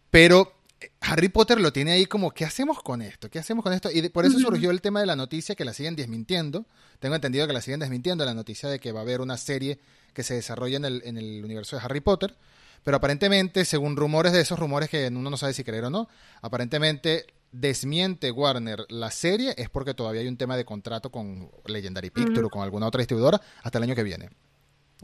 Pero 0.09 0.60
Harry 1.01 1.29
Potter 1.29 1.59
lo 1.59 1.71
tiene 1.73 1.91
ahí 1.91 2.05
como, 2.05 2.31
¿qué 2.31 2.45
hacemos 2.45 2.81
con 2.81 3.01
esto? 3.01 3.29
¿Qué 3.29 3.39
hacemos 3.39 3.63
con 3.63 3.73
esto? 3.73 3.89
Y 3.91 4.07
por 4.09 4.25
eso 4.25 4.39
surgió 4.39 4.71
el 4.71 4.81
tema 4.81 4.99
de 4.99 5.05
la 5.05 5.15
noticia 5.15 5.55
que 5.55 5.65
la 5.65 5.73
siguen 5.73 5.95
desmintiendo. 5.95 6.65
Tengo 6.99 7.15
entendido 7.15 7.47
que 7.47 7.53
la 7.53 7.61
siguen 7.61 7.79
desmintiendo 7.79 8.25
la 8.25 8.33
noticia 8.33 8.69
de 8.69 8.79
que 8.79 8.91
va 8.91 8.99
a 8.99 9.03
haber 9.03 9.21
una 9.21 9.37
serie 9.37 9.79
que 10.13 10.23
se 10.23 10.33
desarrolla 10.33 10.77
en 10.77 10.85
el, 10.85 11.01
en 11.05 11.17
el 11.17 11.43
universo 11.43 11.75
de 11.75 11.83
Harry 11.83 12.01
Potter. 12.01 12.35
Pero 12.83 12.97
aparentemente, 12.97 13.65
según 13.65 13.95
rumores 13.95 14.33
de 14.33 14.41
esos 14.41 14.57
rumores 14.57 14.89
que 14.89 15.07
uno 15.07 15.29
no 15.29 15.37
sabe 15.37 15.53
si 15.53 15.63
creer 15.63 15.85
o 15.85 15.89
no, 15.89 16.07
aparentemente 16.41 17.27
desmiente 17.51 18.31
Warner 18.31 18.85
la 18.89 19.11
serie 19.11 19.53
es 19.57 19.69
porque 19.69 19.93
todavía 19.93 20.21
hay 20.21 20.27
un 20.27 20.37
tema 20.37 20.55
de 20.55 20.65
contrato 20.65 21.11
con 21.11 21.51
Legendary 21.65 22.09
Pictures 22.09 22.45
o 22.45 22.49
con 22.49 22.63
alguna 22.63 22.87
otra 22.87 22.99
distribuidora 22.99 23.41
hasta 23.61 23.77
el 23.77 23.83
año 23.83 23.95
que 23.95 24.03
viene. 24.03 24.29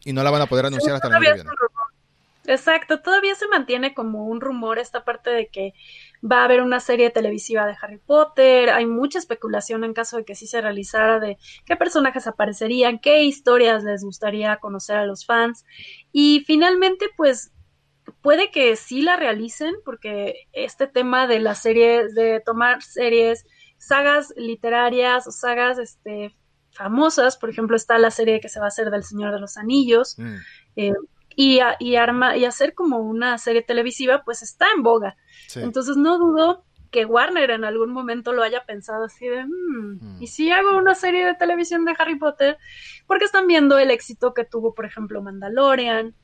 Y 0.05 0.13
no 0.13 0.23
la 0.23 0.31
van 0.31 0.41
a 0.41 0.45
poder 0.47 0.67
anunciar 0.67 0.95
hasta 0.95 1.07
el 1.07 1.15
año 1.15 1.25
que 1.25 1.33
viene. 1.33 1.49
Exacto, 2.47 3.01
todavía 3.01 3.35
se 3.35 3.47
mantiene 3.47 3.93
como 3.93 4.25
un 4.25 4.39
rumor 4.39 4.79
esta 4.79 5.03
parte 5.03 5.29
de 5.29 5.47
que 5.47 5.73
va 6.23 6.41
a 6.41 6.45
haber 6.45 6.61
una 6.61 6.79
serie 6.79 7.09
televisiva 7.09 7.65
de 7.65 7.75
Harry 7.81 7.97
Potter, 7.97 8.69
hay 8.69 8.85
mucha 8.85 9.19
especulación 9.19 9.83
en 9.83 9.93
caso 9.93 10.15
de 10.15 10.23
que 10.23 10.33
sí 10.33 10.47
se 10.47 10.61
realizara 10.61 11.19
de 11.19 11.37
qué 11.65 11.75
personajes 11.75 12.25
aparecerían, 12.25 12.99
qué 12.99 13.23
historias 13.23 13.83
les 13.83 14.01
gustaría 14.01 14.55
conocer 14.57 14.95
a 14.95 15.05
los 15.05 15.25
fans. 15.25 15.65
Y 16.13 16.45
finalmente 16.47 17.07
pues 17.17 17.51
puede 18.21 18.49
que 18.49 18.77
sí 18.77 19.01
la 19.01 19.17
realicen, 19.17 19.75
porque 19.83 20.47
este 20.53 20.87
tema 20.87 21.27
de 21.27 21.39
las 21.39 21.61
series, 21.61 22.15
de 22.15 22.41
tomar 22.45 22.81
series, 22.81 23.45
sagas 23.77 24.33
literarias 24.37 25.27
o 25.27 25.31
sagas 25.31 25.77
este, 25.79 26.35
famosas, 26.71 27.37
por 27.37 27.49
ejemplo, 27.49 27.75
está 27.75 27.97
la 27.97 28.11
serie 28.11 28.39
que 28.39 28.49
se 28.49 28.59
va 28.59 28.65
a 28.65 28.69
hacer 28.69 28.89
del 28.89 29.03
Señor 29.03 29.33
de 29.33 29.39
los 29.39 29.57
Anillos, 29.57 30.15
mm. 30.17 30.35
eh, 30.77 30.93
y, 31.39 31.59
y, 31.77 31.95
arma, 31.97 32.35
y 32.35 32.45
hacer 32.45 32.73
como 32.73 32.97
una 32.97 33.37
serie 33.37 33.61
televisiva, 33.61 34.23
pues 34.25 34.41
está 34.41 34.65
en 34.75 34.81
boga. 34.81 35.15
Entonces 35.55 35.95
no 35.95 36.17
dudo 36.17 36.65
que 36.89 37.05
Warner 37.05 37.51
en 37.51 37.63
algún 37.63 37.91
momento 37.91 38.33
lo 38.33 38.41
haya 38.41 38.65
pensado 38.65 39.05
así 39.05 39.27
de, 39.27 39.45
hmm, 39.45 39.99
mm. 40.01 40.17
¿y 40.23 40.27
si 40.27 40.49
hago 40.49 40.75
una 40.75 40.95
serie 40.95 41.27
de 41.27 41.35
televisión 41.35 41.85
de 41.85 41.93
Harry 41.99 42.17
Potter? 42.17 42.57
Porque 43.05 43.25
están 43.25 43.45
viendo 43.45 43.77
el 43.77 43.91
éxito 43.91 44.33
que 44.33 44.45
tuvo, 44.45 44.73
por 44.73 44.85
ejemplo, 44.85 45.21
Mandalorian, 45.21 46.15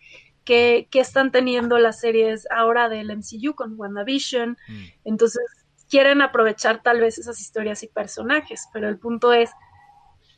que, 0.45 0.87
están 0.93 1.31
teniendo 1.31 1.77
las 1.77 1.99
series 1.99 2.47
ahora 2.49 2.89
del 2.89 3.15
MCU 3.15 3.53
con 3.53 3.79
WandaVision. 3.79 4.57
Mm. 4.67 4.83
Entonces, 5.03 5.43
quieren 5.91 6.23
aprovechar 6.23 6.81
tal 6.81 7.01
vez 7.01 7.19
esas 7.19 7.39
historias 7.39 7.83
y 7.83 7.87
personajes, 7.87 8.67
pero 8.73 8.89
el 8.89 8.97
punto 8.97 9.31
es, 9.31 9.51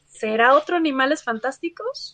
¿será 0.06 0.54
otro 0.54 0.76
Animales 0.76 1.24
Fantásticos? 1.24 2.14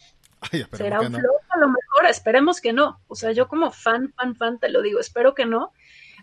¿Será 0.74 1.02
un 1.02 1.14
flop? 1.14 1.42
A 1.50 1.58
lo 1.58 1.68
mejor, 1.68 2.06
esperemos 2.10 2.62
que 2.62 2.74
no. 2.74 3.00
O 3.08 3.16
sea, 3.16 3.32
yo 3.32 3.48
como 3.48 3.72
fan, 3.72 4.14
fan, 4.18 4.36
fan, 4.36 4.60
te 4.60 4.70
lo 4.70 4.82
digo, 4.82 5.00
espero 5.00 5.36
que 5.36 5.46
no. 5.46 5.72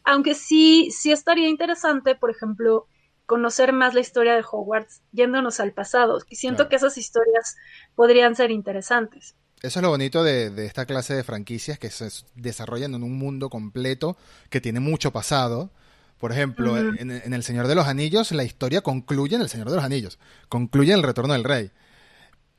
Aunque 0.04 0.34
sí, 0.34 0.90
sí 0.90 1.12
estaría 1.12 1.48
interesante, 1.48 2.14
por 2.14 2.30
ejemplo, 2.30 2.86
conocer 3.26 3.72
más 3.72 3.94
la 3.94 4.00
historia 4.00 4.34
de 4.34 4.44
Hogwarts 4.48 5.02
yéndonos 5.12 5.60
al 5.60 5.72
pasado. 5.72 6.18
Y 6.28 6.36
siento 6.36 6.68
que 6.68 6.76
esas 6.76 6.96
historias 6.96 7.56
podrían 7.94 8.34
ser 8.34 8.50
interesantes. 8.50 9.34
Eso 9.60 9.80
es 9.80 9.82
lo 9.82 9.90
bonito 9.90 10.22
de, 10.22 10.64
esta 10.64 10.86
clase 10.86 11.14
de 11.14 11.24
franquicias 11.24 11.78
que 11.78 11.90
se 11.90 12.08
desarrollan 12.36 12.94
en 12.94 13.02
un 13.02 13.18
mundo 13.18 13.50
completo 13.50 14.16
que 14.50 14.60
tiene 14.60 14.80
mucho 14.80 15.12
pasado. 15.12 15.70
Por 16.18 16.32
ejemplo, 16.32 16.78
en, 16.78 17.10
El 17.10 17.42
Señor 17.42 17.66
de 17.66 17.74
los 17.74 17.86
Anillos, 17.86 18.32
la 18.32 18.44
historia 18.44 18.80
concluye 18.80 19.36
en 19.36 19.42
El 19.42 19.48
Señor 19.48 19.68
de 19.68 19.76
los 19.76 19.84
Anillos. 19.84 20.18
Concluye 20.48 20.92
en 20.92 20.98
El 20.98 21.04
Retorno 21.04 21.32
del 21.32 21.44
Rey. 21.44 21.70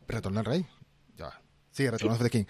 ¿Retorno 0.07 0.39
del 0.39 0.45
Rey? 0.45 0.65
Sí, 1.79 1.89
Return 1.89 2.11
of 2.11 2.21
the 2.21 2.29
King. 2.29 2.43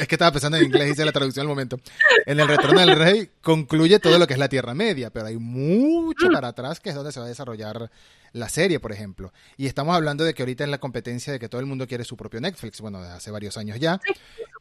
es 0.00 0.08
que 0.08 0.14
estaba 0.14 0.32
pensando 0.32 0.56
en 0.56 0.64
inglés, 0.64 0.92
hice 0.92 1.04
la 1.04 1.12
traducción 1.12 1.42
al 1.42 1.48
momento. 1.48 1.78
En 2.24 2.40
el 2.40 2.48
Retorno 2.48 2.80
del 2.80 2.96
Rey 2.96 3.28
concluye 3.42 3.98
todo 3.98 4.18
lo 4.18 4.26
que 4.26 4.32
es 4.32 4.38
la 4.38 4.48
Tierra 4.48 4.72
Media, 4.72 5.10
pero 5.10 5.26
hay 5.26 5.36
mucho 5.36 6.30
para 6.32 6.48
atrás 6.48 6.80
que 6.80 6.88
es 6.88 6.94
donde 6.94 7.12
se 7.12 7.20
va 7.20 7.26
a 7.26 7.28
desarrollar 7.28 7.90
la 8.32 8.48
serie, 8.48 8.80
por 8.80 8.90
ejemplo. 8.90 9.34
Y 9.58 9.66
estamos 9.66 9.94
hablando 9.94 10.24
de 10.24 10.32
que 10.32 10.40
ahorita 10.40 10.64
es 10.64 10.70
la 10.70 10.78
competencia 10.78 11.30
de 11.30 11.38
que 11.38 11.50
todo 11.50 11.60
el 11.60 11.66
mundo 11.66 11.86
quiere 11.86 12.04
su 12.04 12.16
propio 12.16 12.40
Netflix, 12.40 12.80
bueno, 12.80 13.02
desde 13.02 13.12
hace 13.12 13.30
varios 13.30 13.58
años 13.58 13.78
ya. 13.78 14.00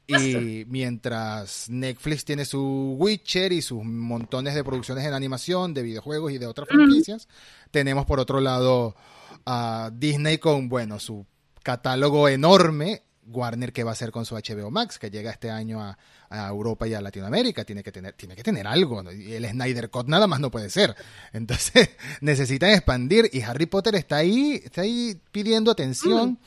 y 0.06 0.66
mientras 0.68 1.70
Netflix 1.70 2.26
tiene 2.26 2.44
su 2.44 2.98
Witcher 3.00 3.54
y 3.54 3.62
sus 3.62 3.86
montones 3.86 4.54
de 4.54 4.66
producciones 4.66 5.06
en 5.06 5.14
animación, 5.14 5.74
de 5.74 5.82
videojuegos 5.82 6.34
y 6.34 6.40
de 6.40 6.48
otras 6.48 6.68
franquicias, 6.68 7.30
tenemos 7.72 8.06
por 8.06 8.20
otro 8.20 8.42
lado 8.42 8.98
a 9.46 9.92
Disney 9.94 10.40
con, 10.40 10.68
bueno, 10.68 11.00
su 11.00 11.26
catálogo 11.64 12.28
enorme 12.28 13.04
Warner 13.28 13.72
qué 13.72 13.84
va 13.84 13.92
a 13.92 13.94
hacer 13.94 14.12
con 14.12 14.26
su 14.26 14.36
HBO 14.36 14.72
Max, 14.72 15.00
que 15.00 15.10
llega 15.10 15.32
este 15.32 15.50
año 15.50 15.82
a, 15.82 15.98
Europa 16.50 16.88
y 16.88 16.96
a 16.96 17.02
Latinoamérica, 17.02 17.64
tiene 17.64 17.84
que 17.84 17.92
tener, 17.92 18.14
tiene 18.14 18.36
que 18.36 18.42
tener 18.42 18.66
algo, 18.66 19.04
y 19.12 19.34
el 19.34 19.48
Snyder 19.48 19.92
Cut 19.92 20.08
nada 20.08 20.26
más 20.26 20.40
no 20.40 20.50
puede 20.50 20.70
ser. 20.70 20.96
Entonces, 21.32 21.92
necesitan 22.22 22.72
expandir 22.72 23.30
y 23.32 23.42
Harry 23.42 23.68
Potter 23.68 23.94
está 23.96 24.18
ahí, 24.18 24.60
está 24.64 24.82
ahí 24.82 25.22
pidiendo 25.32 25.70
atención. 25.70 26.32
Mm. 26.32 26.38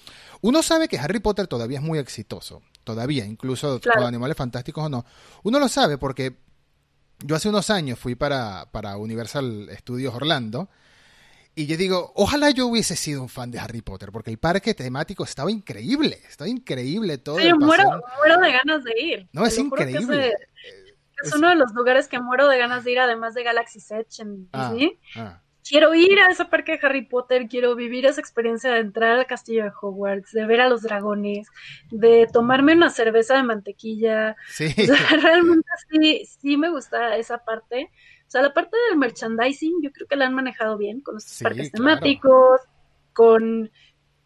Uno 0.42 0.62
sabe 0.62 0.88
que 0.88 0.98
Harry 0.98 1.20
Potter 1.20 1.46
todavía 1.46 1.78
es 1.78 1.84
muy 1.84 2.00
exitoso, 2.00 2.62
todavía, 2.82 3.24
incluso 3.24 3.80
con 3.80 4.04
Animales 4.04 4.36
Fantásticos 4.36 4.86
o 4.86 4.88
no. 4.88 5.04
Uno 5.44 5.60
lo 5.60 5.68
sabe 5.68 5.98
porque 5.98 6.36
yo 7.24 7.36
hace 7.36 7.48
unos 7.48 7.70
años 7.70 7.98
fui 7.98 8.14
para, 8.16 8.68
para 8.72 8.96
Universal 8.96 9.68
Studios 9.78 10.14
Orlando 10.14 10.68
y 11.58 11.66
yo 11.66 11.78
digo, 11.78 12.12
ojalá 12.14 12.50
yo 12.50 12.66
hubiese 12.66 12.96
sido 12.96 13.22
un 13.22 13.30
fan 13.30 13.50
de 13.50 13.58
Harry 13.58 13.80
Potter, 13.80 14.12
porque 14.12 14.30
el 14.30 14.36
parque 14.36 14.74
temático 14.74 15.24
estaba 15.24 15.50
increíble, 15.50 16.20
estaba 16.28 16.50
increíble 16.50 17.16
todo. 17.16 17.40
yo 17.40 17.56
muero, 17.56 18.02
muero, 18.18 18.40
de 18.42 18.52
ganas 18.52 18.84
de 18.84 18.92
ir. 19.00 19.28
No, 19.32 19.46
es 19.46 19.56
increíble. 19.56 20.34
Es, 21.24 21.34
uno 21.34 21.48
de 21.48 21.54
los 21.54 21.72
lugares 21.72 22.08
que 22.08 22.20
muero 22.20 22.46
de 22.46 22.58
ganas 22.58 22.84
de 22.84 22.92
ir, 22.92 22.98
además 22.98 23.32
de 23.32 23.42
Galaxy 23.42 23.78
Edge 23.88 24.20
en 24.20 24.50
ah, 24.52 24.70
Disney. 24.70 25.00
Ah. 25.16 25.40
Quiero 25.66 25.94
ir 25.94 26.20
a 26.20 26.30
ese 26.30 26.44
parque 26.44 26.72
de 26.72 26.86
Harry 26.86 27.06
Potter, 27.06 27.48
quiero 27.48 27.74
vivir 27.74 28.04
esa 28.04 28.20
experiencia 28.20 28.70
de 28.70 28.80
entrar 28.80 29.18
al 29.18 29.26
castillo 29.26 29.64
de 29.64 29.72
Hogwarts, 29.80 30.32
de 30.32 30.44
ver 30.44 30.60
a 30.60 30.68
los 30.68 30.82
dragones, 30.82 31.48
de 31.90 32.28
tomarme 32.30 32.74
una 32.74 32.90
cerveza 32.90 33.34
de 33.34 33.44
mantequilla. 33.44 34.36
Sí. 34.50 34.74
realmente 35.22 35.68
sí, 35.90 36.28
sí 36.38 36.58
me 36.58 36.68
gusta 36.68 37.16
esa 37.16 37.38
parte. 37.38 37.90
O 38.26 38.30
sea, 38.30 38.42
la 38.42 38.52
parte 38.52 38.76
del 38.88 38.98
merchandising 38.98 39.82
yo 39.82 39.92
creo 39.92 40.08
que 40.08 40.16
la 40.16 40.26
han 40.26 40.34
manejado 40.34 40.76
bien 40.76 41.00
con 41.00 41.14
los 41.14 41.40
parques 41.42 41.70
temáticos, 41.70 42.60
con 43.12 43.70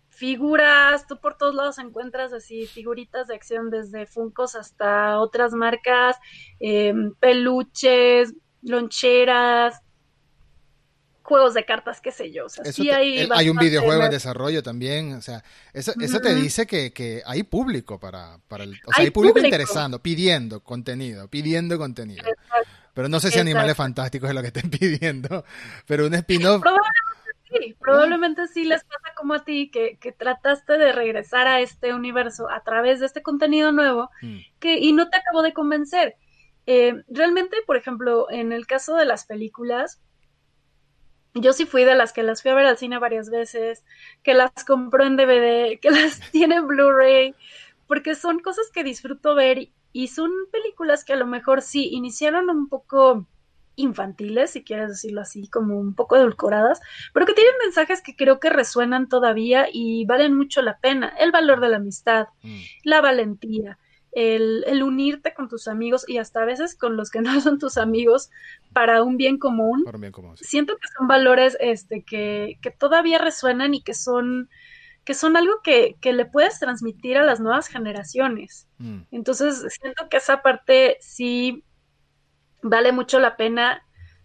figuras, 0.08 1.06
tú 1.06 1.18
por 1.18 1.36
todos 1.36 1.54
lados 1.54 1.78
encuentras 1.78 2.32
así 2.32 2.66
figuritas 2.66 3.28
de 3.28 3.34
acción 3.34 3.70
desde 3.70 4.06
Funcos 4.06 4.54
hasta 4.54 5.18
otras 5.18 5.52
marcas, 5.52 6.16
em, 6.58 7.14
peluches, 7.14 8.34
loncheras, 8.62 9.80
juegos 11.22 11.54
de 11.54 11.64
cartas, 11.64 12.00
qué 12.00 12.10
sé 12.10 12.32
yo. 12.32 12.46
O 12.46 12.48
sea, 12.48 12.64
sí 12.72 12.90
hay, 12.90 13.28
hay 13.30 13.48
un 13.48 13.56
videojuego 13.56 14.02
en 14.02 14.10
desarrollo 14.10 14.62
también. 14.62 15.14
O 15.14 15.22
sea, 15.22 15.44
eso, 15.72 15.92
eso 16.00 16.20
te 16.20 16.34
dice 16.34 16.66
que, 16.66 16.92
que, 16.92 17.22
hay 17.24 17.44
público 17.44 17.98
para, 18.00 18.38
para 18.48 18.64
el. 18.64 18.80
O 18.84 18.92
sea, 18.92 19.04
hay, 19.04 19.10
público, 19.10 19.38
interesando, 19.38 20.02
pidiendo 20.02 20.60
contenido, 20.60 21.28
pidiendo 21.28 21.78
contenido. 21.78 22.24
Pero 23.00 23.08
no 23.08 23.18
sé 23.18 23.30
si 23.30 23.38
Animales 23.38 23.78
Fantásticos 23.78 24.28
es 24.28 24.34
lo 24.34 24.42
que 24.42 24.48
estén 24.48 24.68
pidiendo. 24.78 25.42
Pero 25.86 26.06
un 26.06 26.12
spin-off. 26.12 26.60
Probablemente 26.60 27.00
sí, 27.48 27.76
probablemente 27.80 28.46
sí 28.48 28.64
les 28.66 28.84
pasa 28.84 29.14
como 29.16 29.32
a 29.32 29.42
ti, 29.42 29.70
que, 29.70 29.96
que 29.96 30.12
trataste 30.12 30.76
de 30.76 30.92
regresar 30.92 31.48
a 31.48 31.60
este 31.60 31.94
universo 31.94 32.50
a 32.50 32.62
través 32.62 33.00
de 33.00 33.06
este 33.06 33.22
contenido 33.22 33.72
nuevo 33.72 34.10
mm. 34.20 34.36
que, 34.58 34.76
y 34.76 34.92
no 34.92 35.08
te 35.08 35.16
acabó 35.16 35.40
de 35.40 35.54
convencer. 35.54 36.16
Eh, 36.66 37.02
realmente, 37.08 37.56
por 37.66 37.78
ejemplo, 37.78 38.30
en 38.30 38.52
el 38.52 38.66
caso 38.66 38.94
de 38.96 39.06
las 39.06 39.24
películas, 39.24 40.02
yo 41.32 41.54
sí 41.54 41.64
fui 41.64 41.84
de 41.84 41.94
las 41.94 42.12
que 42.12 42.22
las 42.22 42.42
fui 42.42 42.50
a 42.50 42.54
ver 42.54 42.66
al 42.66 42.76
cine 42.76 42.98
varias 42.98 43.30
veces, 43.30 43.82
que 44.22 44.34
las 44.34 44.50
compró 44.66 45.04
en 45.04 45.16
DVD, 45.16 45.80
que 45.80 45.90
las 45.90 46.20
tiene 46.32 46.56
en 46.56 46.66
Blu-ray, 46.66 47.34
porque 47.86 48.14
son 48.14 48.40
cosas 48.40 48.66
que 48.74 48.84
disfruto 48.84 49.34
ver 49.34 49.70
y 49.92 50.09
son 50.09 50.31
películas 50.53 51.05
que 51.05 51.12
a 51.12 51.16
lo 51.16 51.26
mejor 51.26 51.62
sí 51.62 51.88
iniciaron 51.92 52.50
un 52.50 52.68
poco 52.68 53.26
infantiles, 53.76 54.50
si 54.50 54.62
quieres 54.62 54.88
decirlo 54.88 55.22
así, 55.22 55.48
como 55.48 55.79
un 55.79 55.94
poco 55.94 56.16
edulcoradas, 56.16 56.81
pero 57.12 57.26
que 57.26 57.35
tienen 57.35 57.55
mensajes 57.62 58.03
que 58.03 58.14
creo 58.14 58.40
que 58.40 58.50
resuenan 58.50 59.09
todavía 59.09 59.66
y 59.72 60.05
valen 60.05 60.37
mucho 60.37 60.62
la 60.62 60.79
pena. 60.79 61.09
El 61.18 61.33
valor 61.33 61.61
de 61.61 61.68
la 61.68 61.76
amistad, 61.76 62.29
mm. 62.42 62.61
la 62.85 63.00
valentía, 63.00 63.79
el, 64.12 64.64
el, 64.66 64.83
unirte 64.83 65.35
con 65.35 65.48
tus 65.48 65.68
amigos 65.68 66.05
y 66.09 66.18
hasta 66.18 66.42
a 66.42 66.44
veces 66.44 66.74
con 66.74 66.96
los 66.96 67.11
que 67.11 67.20
no 67.22 67.40
son 67.40 67.59
tus 67.59 67.79
amigos 67.79 68.31
para 68.72 69.03
un 69.03 69.16
bien 69.16 69.38
común. 69.38 69.85
Siento 70.35 70.76
que 70.76 70.88
son 70.96 71.09
valores 71.09 71.57
este, 71.61 72.03
que, 72.03 72.59
que 72.61 72.70
todavía 72.70 73.18
resuenan 73.18 73.74
y 73.74 73.83
que 73.83 73.94
son 73.94 74.48
que 75.11 75.14
son 75.14 75.37
algo 75.37 75.61
que, 75.64 75.96
que 76.01 76.12
le 76.12 76.25
puedes 76.25 76.61
transmitir 76.61 77.18
a 77.18 77.25
las 77.25 77.40
nuevas 77.40 77.66
generaciones. 77.66 78.68
Mm. 78.79 79.01
Entonces, 79.11 79.66
siento 79.81 80.09
que 80.09 80.18
esa 80.18 80.40
parte 80.40 80.99
sí 81.01 81.64
vale 82.62 82.92
mucho 82.92 83.18
la 83.18 83.37
pena 83.37 83.83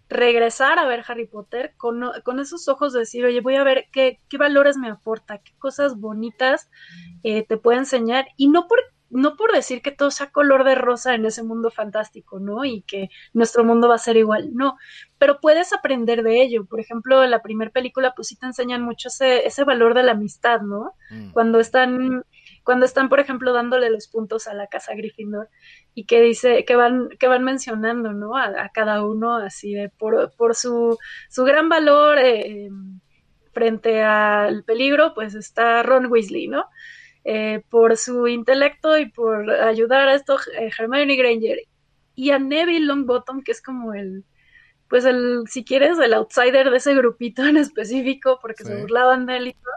regresar 0.09 0.77
a 0.77 0.85
ver 0.85 1.03
Harry 1.07 1.25
Potter 1.25 1.73
con, 1.75 2.03
con, 2.23 2.39
esos 2.39 2.67
ojos 2.67 2.93
de 2.93 2.99
decir, 2.99 3.25
oye, 3.25 3.41
voy 3.41 3.55
a 3.55 3.63
ver 3.63 3.87
qué, 3.91 4.19
qué 4.29 4.37
valores 4.37 4.77
me 4.77 4.91
aporta, 4.91 5.39
qué 5.39 5.53
cosas 5.57 5.99
bonitas 5.99 6.69
eh, 7.23 7.43
te 7.47 7.57
puede 7.57 7.79
enseñar, 7.79 8.27
y 8.37 8.49
no 8.49 8.67
por, 8.67 8.77
no 9.15 9.35
por 9.35 9.51
decir 9.51 9.81
que 9.81 9.91
todo 9.91 10.11
sea 10.11 10.31
color 10.31 10.63
de 10.63 10.75
rosa 10.75 11.15
en 11.15 11.25
ese 11.25 11.43
mundo 11.43 11.71
fantástico, 11.71 12.39
¿no? 12.39 12.65
Y 12.65 12.81
que 12.83 13.09
nuestro 13.33 13.63
mundo 13.63 13.87
va 13.87 13.95
a 13.95 13.99
ser 13.99 14.17
igual, 14.17 14.51
no, 14.53 14.77
pero 15.17 15.39
puedes 15.39 15.73
aprender 15.73 16.23
de 16.23 16.41
ello. 16.41 16.65
Por 16.65 16.79
ejemplo, 16.79 17.23
en 17.23 17.31
la 17.31 17.41
primera 17.41 17.71
película, 17.71 18.13
pues 18.15 18.27
sí 18.27 18.35
te 18.37 18.45
enseñan 18.45 18.83
mucho 18.83 19.07
ese, 19.07 19.47
ese 19.47 19.63
valor 19.63 19.93
de 19.93 20.03
la 20.03 20.11
amistad, 20.11 20.61
¿no? 20.61 20.93
Mm. 21.09 21.31
Cuando 21.31 21.59
están 21.59 22.23
cuando 22.65 22.85
están, 22.85 23.09
por 23.09 23.19
ejemplo, 23.19 23.53
dándole 23.53 23.91
los 23.91 24.07
puntos 24.07 24.47
a 24.47 24.55
la 24.55 24.65
casa 24.65 24.95
Gryffindor 24.95 25.49
y 25.93 26.05
que 26.05 26.19
dice, 26.19 26.65
que 26.65 26.75
van, 26.75 27.09
que 27.19 27.27
van 27.27 27.43
mencionando, 27.43 28.11
¿no? 28.11 28.35
A, 28.35 28.69
cada 28.73 29.05
uno 29.05 29.35
así 29.35 29.73
de 29.73 29.89
por, 29.89 30.33
por 30.35 30.55
su, 30.55 30.97
su 31.29 31.43
gran 31.43 31.69
valor 31.69 32.17
eh, 32.17 32.69
frente 33.53 34.03
al 34.03 34.63
peligro, 34.63 35.13
pues 35.13 35.35
está 35.35 35.83
Ron 35.83 36.07
Weasley, 36.07 36.47
¿no? 36.47 36.65
Eh, 37.27 37.63
por 37.69 37.97
su 37.97 38.27
intelecto 38.27 38.99
y 38.99 39.09
por 39.09 39.49
ayudar 39.49 40.07
a 40.07 40.13
esto 40.13 40.37
eh, 40.59 40.69
Hermione 40.77 41.15
Granger 41.15 41.57
y 42.13 42.29
a 42.29 42.37
Neville 42.37 42.85
Longbottom, 42.85 43.41
que 43.41 43.51
es 43.51 43.63
como 43.63 43.95
el, 43.95 44.23
pues 44.87 45.05
el, 45.05 45.43
si 45.47 45.65
quieres, 45.65 45.97
el 45.97 46.13
outsider 46.13 46.69
de 46.69 46.77
ese 46.77 46.93
grupito 46.93 47.43
en 47.43 47.57
específico, 47.57 48.37
porque 48.39 48.63
se 48.63 48.79
burlaban 48.79 49.25
de 49.25 49.37
él 49.37 49.47
y 49.47 49.53
todo 49.53 49.73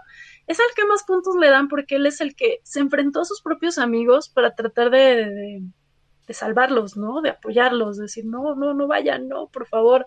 es 0.48 0.58
el 0.58 0.74
que 0.74 0.87
más 0.87 1.04
puntos 1.04 1.37
le 1.37 1.50
dan 1.50 1.68
porque 1.68 1.96
él 1.96 2.06
es 2.06 2.22
el 2.22 2.34
que 2.34 2.61
se 2.64 2.80
enfrentó 2.80 3.20
a 3.20 3.24
sus 3.26 3.42
propios 3.42 3.78
amigos 3.78 4.30
para 4.30 4.54
tratar 4.54 4.90
de, 4.90 5.62
de, 6.26 6.34
salvarlos, 6.34 6.96
¿no? 6.96 7.20
De 7.20 7.28
apoyarlos, 7.28 7.98
de 7.98 8.04
decir, 8.04 8.24
no, 8.24 8.54
no, 8.54 8.72
no 8.72 8.87
vayan, 8.87 9.28
no, 9.28 9.48
por 9.48 9.66
favor. 9.66 10.06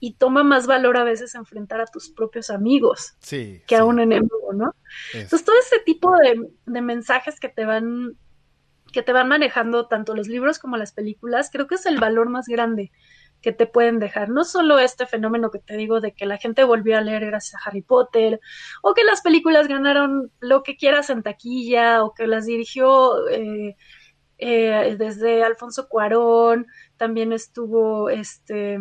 Y 0.00 0.14
toma 0.14 0.42
más 0.42 0.66
valor 0.66 0.96
a 0.96 1.04
veces 1.04 1.34
enfrentar 1.34 1.80
a 1.80 1.86
tus 1.86 2.08
propios 2.08 2.48
amigos 2.48 3.14
que 3.66 3.76
a 3.76 3.84
un 3.84 4.00
enemigo, 4.00 4.52
¿no? 4.54 4.74
Entonces, 5.12 5.44
todo 5.44 5.56
ese 5.58 5.78
tipo 5.84 6.16
de, 6.16 6.48
de 6.66 6.80
mensajes 6.80 7.38
que 7.38 7.50
te 7.50 7.66
van 7.66 8.16
que 8.92 9.02
te 9.02 9.12
van 9.12 9.28
manejando 9.28 9.86
tanto 9.86 10.16
los 10.16 10.26
libros 10.26 10.58
como 10.58 10.76
las 10.76 10.92
películas, 10.92 11.50
creo 11.52 11.68
que 11.68 11.76
es 11.76 11.86
el 11.86 12.00
valor 12.00 12.28
más 12.28 12.46
grande 12.46 12.90
que 13.40 13.52
te 13.52 13.66
pueden 13.66 13.98
dejar. 13.98 14.28
No 14.28 14.44
solo 14.44 14.78
este 14.78 15.06
fenómeno 15.06 15.50
que 15.50 15.58
te 15.58 15.76
digo 15.76 16.00
de 16.00 16.12
que 16.12 16.26
la 16.26 16.36
gente 16.36 16.64
volvió 16.64 16.98
a 16.98 17.00
leer 17.00 17.26
gracias 17.26 17.54
a 17.54 17.68
Harry 17.68 17.82
Potter, 17.82 18.40
o 18.82 18.94
que 18.94 19.04
las 19.04 19.22
películas 19.22 19.68
ganaron 19.68 20.30
lo 20.40 20.62
que 20.62 20.76
quieras 20.76 21.10
en 21.10 21.22
taquilla, 21.22 22.04
o 22.04 22.12
que 22.12 22.26
las 22.26 22.46
dirigió 22.46 23.28
eh, 23.28 23.76
eh, 24.38 24.96
desde 24.98 25.42
Alfonso 25.42 25.88
Cuarón, 25.88 26.66
también 27.00 27.32
estuvo, 27.32 28.10
este, 28.10 28.78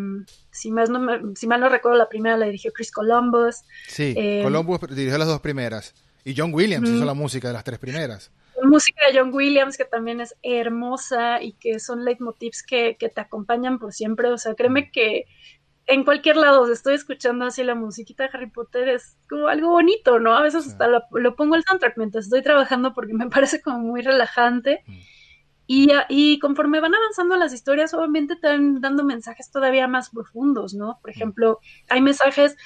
si, 0.52 0.72
más 0.72 0.90
no 0.90 1.00
si 1.36 1.48
mal 1.48 1.62
no 1.62 1.70
recuerdo, 1.70 1.98
la 1.98 2.10
primera 2.10 2.36
la 2.36 2.48
dirigió 2.48 2.74
Chris 2.74 2.92
Columbus. 2.92 3.62
Sí, 3.88 4.14
eh, 4.18 4.42
Columbus 4.44 4.82
dirigió 4.90 5.18
las 5.18 5.30
dos 5.30 5.40
primeras. 5.40 5.96
Y 6.26 6.36
John 6.36 6.54
Williams 6.54 6.90
hizo 6.90 7.06
la 7.06 7.14
música 7.14 7.48
de 7.48 7.54
las 7.54 7.64
tres 7.64 7.80
primeras 7.80 8.30
música 8.62 9.08
de 9.08 9.18
John 9.18 9.34
Williams, 9.34 9.78
que 9.78 9.86
también 9.86 10.20
es 10.20 10.36
hermosa 10.44 11.42
y 11.42 11.54
que 11.54 11.80
son 11.80 12.04
leitmotivs 12.04 12.62
que, 12.62 12.98
que 13.00 13.08
te 13.08 13.22
acompañan 13.22 13.80
por 13.80 13.94
siempre. 13.94 14.28
O 14.28 14.38
sea, 14.38 14.54
créeme 14.54 14.92
que 14.92 15.28
en 15.90 16.04
cualquier 16.04 16.36
lado 16.36 16.70
estoy 16.70 16.96
escuchando 16.96 17.46
así 17.46 17.64
la 17.64 17.74
musiquita 17.74 18.24
de 18.24 18.30
Harry 18.34 18.50
Potter, 18.50 18.90
es 18.90 19.18
como 19.30 19.48
algo 19.48 19.70
bonito, 19.70 20.20
¿no? 20.20 20.36
A 20.36 20.42
veces 20.44 20.68
hasta 20.68 20.88
lo, 20.88 21.36
pongo 21.38 21.56
el 21.56 21.64
soundtrack 21.64 21.98
mientras 21.98 22.26
estoy 22.26 22.44
trabajando 22.44 22.94
porque 22.94 23.14
me 23.14 23.30
parece 23.30 23.62
como 23.62 23.80
muy 23.80 24.02
relajante. 24.02 24.84
Y, 25.72 25.92
y, 26.10 26.40
conforme 26.40 26.80
van 26.80 26.96
avanzando 26.96 27.36
las 27.36 27.54
historias, 27.54 27.94
obviamente 27.94 28.36
te 28.36 28.48
van 28.48 28.82
dando 28.82 29.04
mensajes 29.04 29.52
todavía 29.52 29.88
más 29.88 30.10
profundos, 30.10 30.74
¿no? 30.74 30.98
Por 31.00 31.12
ejemplo, 31.12 31.60
hay 31.90 32.02
mensajes 32.02 32.58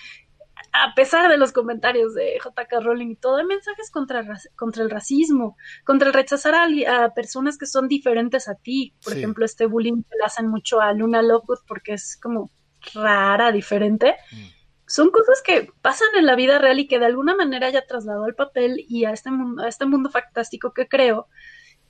a 0.71 0.95
pesar 0.95 1.29
de 1.29 1.37
los 1.37 1.51
comentarios 1.51 2.13
de 2.13 2.39
JK 2.41 2.81
Rowling 2.81 3.09
y 3.09 3.15
todo, 3.17 3.35
hay 3.35 3.45
mensajes 3.45 3.91
contra, 3.91 4.25
contra 4.55 4.83
el 4.83 4.89
racismo, 4.89 5.57
contra 5.83 6.07
el 6.07 6.13
rechazar 6.13 6.55
a, 6.55 7.13
personas 7.13 7.57
que 7.57 7.65
son 7.65 7.89
diferentes 7.89 8.47
a 8.47 8.55
ti. 8.55 8.93
Por 9.03 9.17
ejemplo, 9.17 9.43
este 9.43 9.65
bullying 9.65 10.03
que 10.03 10.17
le 10.17 10.23
hacen 10.23 10.47
mucho 10.47 10.79
a 10.79 10.93
Luna 10.93 11.21
Lovegood 11.21 11.59
porque 11.67 11.95
es 11.95 12.17
como 12.21 12.51
rara, 12.93 13.51
diferente. 13.51 14.15
Mm. 14.31 14.45
Son 14.87 15.11
cosas 15.11 15.41
que 15.43 15.69
pasan 15.81 16.07
en 16.17 16.25
la 16.25 16.35
vida 16.35 16.57
real 16.57 16.79
y 16.79 16.87
que 16.87 16.99
de 16.99 17.05
alguna 17.07 17.35
manera 17.35 17.69
ya 17.69 17.85
trasladó 17.85 18.23
al 18.23 18.35
papel 18.35 18.85
y 18.87 19.03
a 19.03 19.11
este 19.11 19.29
mundo, 19.29 19.63
a 19.63 19.67
este 19.67 19.85
mundo 19.85 20.09
fantástico 20.09 20.73
que 20.73 20.87
creo. 20.87 21.27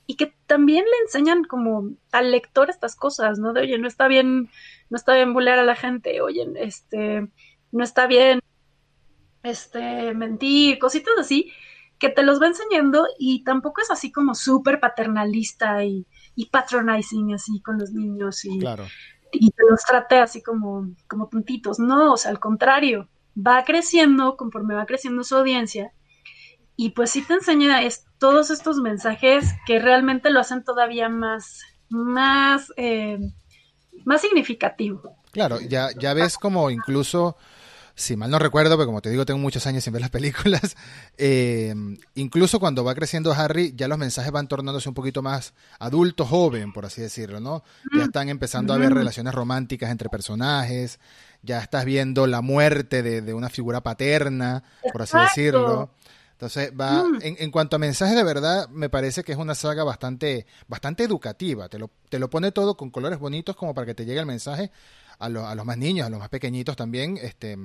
Y 0.06 0.16
que 0.16 0.34
también 0.46 0.84
le 0.84 1.04
enseñan 1.04 1.44
como 1.44 1.90
al 2.12 2.30
lector 2.30 2.70
estas 2.70 2.94
cosas, 2.94 3.38
¿no? 3.38 3.52
De 3.52 3.62
oye, 3.62 3.78
no 3.78 3.88
está 3.88 4.06
bien, 4.08 4.50
no 4.90 4.96
está 4.96 5.14
bien 5.14 5.32
bullear 5.32 5.58
a 5.58 5.64
la 5.64 5.76
gente, 5.76 6.20
oye, 6.20 6.46
este, 6.56 7.28
no 7.72 7.84
está 7.84 8.06
bien 8.06 8.40
este, 9.42 10.14
mentir, 10.14 10.78
cositas 10.78 11.14
así, 11.18 11.52
que 11.98 12.08
te 12.08 12.22
los 12.22 12.40
va 12.40 12.48
enseñando 12.48 13.06
y 13.18 13.44
tampoco 13.44 13.80
es 13.80 13.90
así 13.90 14.12
como 14.12 14.34
súper 14.34 14.80
paternalista 14.80 15.84
y, 15.84 16.06
y, 16.34 16.46
patronizing 16.46 17.34
así 17.34 17.60
con 17.60 17.78
los 17.78 17.92
niños 17.92 18.44
y, 18.44 18.58
y 19.32 19.50
te 19.50 19.62
los 19.68 19.82
trate 19.82 20.18
así 20.18 20.42
como, 20.42 20.88
como 21.08 21.30
puntitos. 21.30 21.78
No, 21.78 22.12
o 22.12 22.16
sea, 22.16 22.30
al 22.30 22.40
contrario, 22.40 23.08
va 23.36 23.64
creciendo 23.64 24.36
conforme 24.36 24.74
va 24.74 24.86
creciendo 24.86 25.24
su 25.24 25.36
audiencia 25.36 25.92
y 26.76 26.90
pues 26.90 27.10
sí 27.10 27.22
te 27.22 27.34
enseña 27.34 27.82
es, 27.82 28.06
todos 28.18 28.50
estos 28.50 28.78
mensajes 28.78 29.46
que 29.66 29.78
realmente 29.78 30.30
lo 30.30 30.40
hacen 30.40 30.64
todavía 30.64 31.08
más, 31.08 31.62
más, 31.88 32.72
eh, 32.76 33.18
más 34.04 34.20
significativo. 34.20 35.16
Claro, 35.30 35.60
ya, 35.60 35.90
ya 35.98 36.14
ves 36.14 36.38
como 36.38 36.70
incluso 36.70 37.36
si 37.96 38.16
mal 38.16 38.30
no 38.30 38.38
recuerdo, 38.38 38.76
pero 38.76 38.86
como 38.86 39.00
te 39.00 39.10
digo, 39.10 39.24
tengo 39.24 39.38
muchos 39.38 39.66
años 39.66 39.84
sin 39.84 39.92
ver 39.92 40.02
las 40.02 40.10
películas, 40.10 40.76
eh, 41.18 41.74
incluso 42.14 42.58
cuando 42.58 42.82
va 42.82 42.94
creciendo 42.94 43.32
Harry, 43.32 43.72
ya 43.76 43.88
los 43.88 43.98
mensajes 43.98 44.32
van 44.32 44.48
tornándose 44.48 44.88
un 44.88 44.94
poquito 44.94 45.22
más 45.22 45.54
adulto, 45.78 46.24
joven, 46.24 46.72
por 46.72 46.86
así 46.86 47.00
decirlo, 47.00 47.40
¿no? 47.40 47.62
Ya 47.96 48.04
están 48.04 48.28
empezando 48.28 48.72
a 48.72 48.76
haber 48.76 48.92
relaciones 48.94 49.32
románticas 49.34 49.90
entre 49.90 50.08
personajes, 50.08 50.98
ya 51.42 51.60
estás 51.60 51.84
viendo 51.84 52.26
la 52.26 52.40
muerte 52.40 53.02
de, 53.02 53.34
una 53.34 53.48
figura 53.48 53.82
paterna, 53.82 54.64
por 54.92 55.02
así 55.02 55.16
decirlo. 55.16 55.90
Entonces, 56.34 56.72
va, 56.78 57.04
mm. 57.04 57.18
en, 57.22 57.36
en, 57.38 57.50
cuanto 57.50 57.76
a 57.76 57.78
mensajes 57.78 58.16
de 58.16 58.24
verdad, 58.24 58.68
me 58.68 58.88
parece 58.88 59.22
que 59.22 59.32
es 59.32 59.38
una 59.38 59.54
saga 59.54 59.84
bastante, 59.84 60.46
bastante 60.66 61.04
educativa. 61.04 61.68
Te 61.68 61.78
lo, 61.78 61.90
te 62.08 62.18
lo 62.18 62.28
pone 62.28 62.50
todo 62.50 62.76
con 62.76 62.90
colores 62.90 63.18
bonitos 63.20 63.54
como 63.54 63.72
para 63.72 63.86
que 63.86 63.94
te 63.94 64.04
llegue 64.04 64.20
el 64.20 64.26
mensaje, 64.26 64.70
a, 65.18 65.26
a 65.26 65.54
los 65.54 65.64
más 65.64 65.78
niños, 65.78 66.06
a 66.06 66.10
los 66.10 66.18
más 66.18 66.28
pequeñitos 66.28 66.76
también, 66.76 67.18
este, 67.22 67.56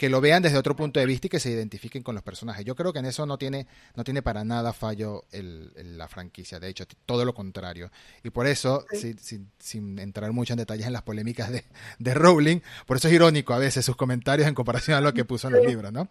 que 0.00 0.08
lo 0.08 0.22
vean 0.22 0.42
desde 0.42 0.56
otro 0.56 0.74
punto 0.74 0.98
de 0.98 1.04
vista 1.04 1.26
y 1.26 1.30
que 1.30 1.38
se 1.38 1.50
identifiquen 1.50 2.02
con 2.02 2.14
los 2.14 2.24
personajes. 2.24 2.64
Yo 2.64 2.74
creo 2.74 2.90
que 2.90 3.00
en 3.00 3.04
eso 3.04 3.26
no 3.26 3.36
tiene, 3.36 3.66
no 3.94 4.02
tiene 4.02 4.22
para 4.22 4.44
nada 4.44 4.72
fallo 4.72 5.24
el, 5.30 5.72
la 5.98 6.08
franquicia, 6.08 6.58
de 6.58 6.70
hecho, 6.70 6.86
todo 7.04 7.26
lo 7.26 7.34
contrario. 7.34 7.90
Y 8.24 8.30
por 8.30 8.46
eso, 8.46 8.86
sin, 9.58 9.98
entrar 9.98 10.32
mucho 10.32 10.54
en 10.54 10.56
detalles 10.56 10.86
en 10.86 10.94
las 10.94 11.02
polémicas 11.02 11.52
de, 11.52 11.64
de, 11.98 12.14
Rowling, 12.14 12.60
por 12.86 12.96
eso 12.96 13.08
es 13.08 13.14
irónico 13.14 13.52
a 13.52 13.58
veces 13.58 13.84
sus 13.84 13.94
comentarios 13.94 14.48
en 14.48 14.54
comparación 14.54 14.96
a 14.96 15.02
lo 15.02 15.12
que 15.12 15.26
puso 15.26 15.48
en 15.48 15.56
los 15.56 15.66
libros, 15.66 15.92
¿no? 15.92 16.08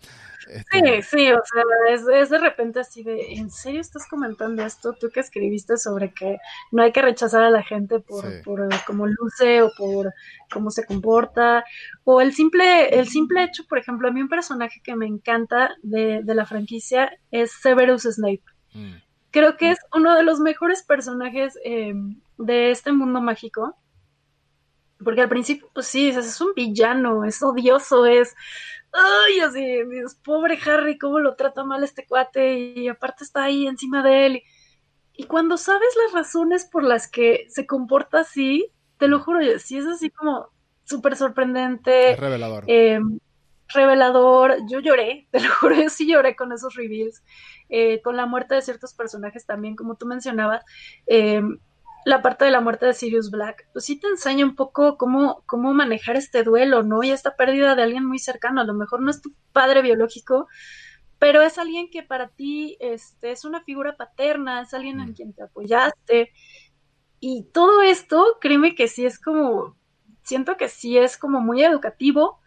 Este, 0.47 1.01
sí, 1.01 1.01
sí, 1.01 1.31
o 1.31 1.41
sea, 1.43 2.21
es, 2.21 2.29
de 2.29 2.37
repente 2.37 2.81
así 2.81 3.01
de, 3.01 3.33
¿en 3.33 3.49
serio 3.49 3.81
estás 3.81 4.05
comentando 4.07 4.63
esto? 4.63 4.93
Tú 4.93 5.09
que 5.09 5.19
escribiste 5.19 5.77
sobre 5.77 6.13
que 6.13 6.37
no 6.71 6.83
hay 6.83 6.91
que 6.91 7.01
rechazar 7.01 7.41
a 7.41 7.49
la 7.49 7.63
gente 7.63 7.99
por, 8.01 8.43
por 8.43 8.69
cómo 8.85 9.07
luce 9.07 9.63
o 9.63 9.71
por 9.75 10.13
cómo 10.51 10.69
se 10.69 10.85
comporta, 10.85 11.63
o 12.03 12.21
el 12.21 12.33
simple, 12.33 12.89
el 12.89 13.07
simple 13.07 13.43
hecho, 13.43 13.63
por 13.67 13.78
ejemplo, 13.79 14.07
a 14.07 14.11
mí 14.11 14.21
un 14.21 14.29
personaje 14.29 14.81
que 14.83 14.95
me 14.95 15.05
encanta 15.05 15.75
de, 15.81 16.21
la 16.25 16.45
franquicia 16.45 17.11
es 17.31 17.51
Severus 17.51 18.03
Snape. 18.03 18.43
Mm. 18.73 18.95
Creo 19.31 19.57
que 19.57 19.71
es 19.71 19.79
uno 19.93 20.15
de 20.15 20.23
los 20.23 20.39
mejores 20.39 20.83
personajes 20.83 21.57
eh, 21.63 21.93
de 22.37 22.71
este 22.71 22.91
mundo 22.91 23.21
mágico. 23.21 23.75
Porque 25.03 25.21
al 25.21 25.29
principio, 25.29 25.69
pues 25.73 25.87
sí, 25.87 26.09
es 26.09 26.41
un 26.41 26.53
villano, 26.55 27.23
es 27.23 27.41
odioso, 27.41 28.05
es. 28.05 28.35
Ay, 28.91 29.39
así, 29.39 29.83
Dios, 29.85 30.15
pobre 30.15 30.59
Harry, 30.65 30.97
cómo 30.97 31.19
lo 31.19 31.35
trata 31.35 31.63
mal 31.63 31.83
este 31.83 32.05
cuate, 32.05 32.57
y 32.57 32.87
aparte 32.87 33.23
está 33.23 33.43
ahí 33.43 33.67
encima 33.67 34.03
de 34.03 34.25
él. 34.25 34.43
Y 35.13 35.25
cuando 35.25 35.57
sabes 35.57 35.89
las 36.05 36.13
razones 36.13 36.65
por 36.65 36.83
las 36.83 37.09
que 37.09 37.45
se 37.49 37.65
comporta 37.65 38.21
así, 38.21 38.71
te 38.97 39.07
lo 39.07 39.19
juro, 39.19 39.39
sí 39.59 39.77
es 39.77 39.85
así 39.85 40.09
como 40.09 40.49
súper 40.83 41.15
sorprendente. 41.15 42.15
revelador. 42.15 42.63
Eh, 42.67 42.99
revelador. 43.73 44.55
Yo 44.67 44.79
lloré, 44.79 45.27
te 45.31 45.39
lo 45.39 45.49
juro, 45.55 45.75
yo 45.75 45.89
sí 45.89 46.07
lloré 46.07 46.35
con 46.35 46.51
esos 46.51 46.75
reveals. 46.75 47.23
Eh, 47.69 48.01
con 48.01 48.17
la 48.17 48.25
muerte 48.25 48.55
de 48.55 48.61
ciertos 48.61 48.93
personajes 48.93 49.45
también, 49.45 49.75
como 49.75 49.95
tú 49.95 50.05
mencionabas. 50.05 50.63
Eh, 51.07 51.41
la 52.05 52.21
parte 52.21 52.45
de 52.45 52.51
la 52.51 52.61
muerte 52.61 52.85
de 52.85 52.93
Sirius 52.93 53.29
Black, 53.29 53.67
pues 53.73 53.85
sí 53.85 53.99
te 53.99 54.07
enseña 54.07 54.45
un 54.45 54.55
poco 54.55 54.97
cómo, 54.97 55.43
cómo 55.45 55.73
manejar 55.73 56.15
este 56.15 56.43
duelo, 56.43 56.81
¿no? 56.81 57.03
Y 57.03 57.11
esta 57.11 57.35
pérdida 57.35 57.75
de 57.75 57.83
alguien 57.83 58.05
muy 58.05 58.19
cercano. 58.19 58.61
A 58.61 58.63
lo 58.63 58.73
mejor 58.73 59.01
no 59.01 59.11
es 59.11 59.21
tu 59.21 59.33
padre 59.51 59.81
biológico, 59.81 60.47
pero 61.19 61.41
es 61.41 61.57
alguien 61.57 61.89
que 61.91 62.01
para 62.01 62.29
ti 62.29 62.77
este, 62.79 63.31
es 63.31 63.43
una 63.45 63.61
figura 63.61 63.97
paterna, 63.97 64.61
es 64.61 64.73
alguien 64.73 65.01
en 65.01 65.09
mm. 65.09 65.13
quien 65.13 65.33
te 65.33 65.43
apoyaste. 65.43 66.31
Y 67.19 67.47
todo 67.53 67.81
esto, 67.81 68.37
créeme 68.39 68.75
que 68.75 68.87
sí 68.87 69.05
es 69.05 69.19
como 69.19 69.77
siento 70.29 70.57
que 70.57 70.69
sí 70.69 70.97
es 70.97 71.17
como 71.17 71.41
muy 71.41 71.63
educativo, 71.63 72.39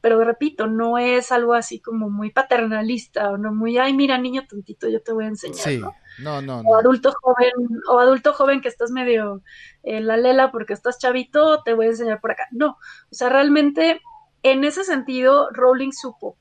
pero 0.00 0.22
repito, 0.24 0.66
no 0.66 0.98
es 0.98 1.30
algo 1.32 1.54
así 1.54 1.80
como 1.80 2.08
muy 2.08 2.30
paternalista 2.30 3.30
o 3.30 3.36
no 3.36 3.52
muy, 3.52 3.78
ay, 3.78 3.92
mira, 3.92 4.16
niño 4.18 4.46
tontito, 4.48 4.88
yo 4.88 5.02
te 5.02 5.12
voy 5.12 5.24
a 5.24 5.28
enseñar. 5.28 5.58
Sí, 5.58 5.80
no, 6.18 6.40
no, 6.40 6.60
O 6.60 6.76
adulto 6.76 7.12
joven, 7.20 7.52
o 7.88 7.98
adulto 7.98 8.32
joven 8.32 8.60
que 8.60 8.68
estás 8.68 8.90
medio 8.90 9.42
en 9.82 10.06
la 10.06 10.16
lela 10.16 10.50
porque 10.50 10.72
estás 10.72 10.98
chavito, 10.98 11.62
te 11.62 11.74
voy 11.74 11.86
a 11.86 11.90
enseñar 11.90 12.20
por 12.20 12.32
acá. 12.32 12.46
No, 12.50 12.78
o 13.10 13.14
sea, 13.14 13.28
realmente 13.28 14.00
en 14.42 14.64
ese 14.64 14.84
sentido, 14.84 15.50
Rowling 15.52 15.92
supo, 15.92 16.36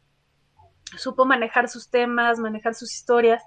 supo 0.98 1.26
manejar 1.26 1.68
sus 1.68 1.90
temas, 1.90 2.40
manejar 2.40 2.76
sus 2.76 2.94
historias 2.94 3.44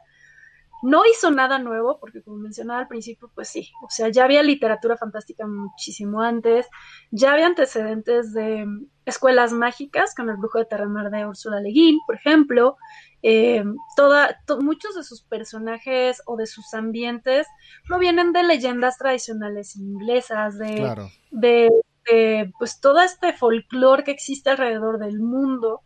no 0.82 1.02
hizo 1.06 1.30
nada 1.30 1.58
nuevo, 1.58 1.98
porque 2.00 2.22
como 2.22 2.38
mencionaba 2.38 2.80
al 2.80 2.88
principio, 2.88 3.30
pues 3.34 3.48
sí, 3.48 3.70
o 3.84 3.90
sea, 3.90 4.08
ya 4.08 4.24
había 4.24 4.42
literatura 4.42 4.96
fantástica 4.96 5.46
muchísimo 5.46 6.20
antes, 6.20 6.68
ya 7.12 7.32
había 7.32 7.46
antecedentes 7.46 8.32
de 8.32 8.66
escuelas 9.06 9.52
mágicas, 9.52 10.14
con 10.14 10.28
el 10.28 10.36
brujo 10.36 10.58
de 10.58 10.64
Terramar 10.64 11.10
de 11.10 11.26
Úrsula 11.26 11.60
Le 11.60 11.70
Guin, 11.70 11.98
por 12.04 12.16
ejemplo, 12.16 12.76
eh, 13.22 13.62
toda, 13.96 14.40
muchos 14.60 14.96
de 14.96 15.04
sus 15.04 15.22
personajes 15.22 16.20
o 16.26 16.36
de 16.36 16.46
sus 16.46 16.74
ambientes 16.74 17.46
provienen 17.86 18.32
de 18.32 18.42
leyendas 18.42 18.98
tradicionales 18.98 19.76
inglesas, 19.76 20.58
de, 20.58 21.08
de, 21.30 21.70
de 22.10 22.52
pues 22.58 22.80
todo 22.80 23.00
este 23.00 23.32
folclore 23.32 24.02
que 24.02 24.10
existe 24.10 24.50
alrededor 24.50 24.98
del 24.98 25.20
mundo 25.20 25.82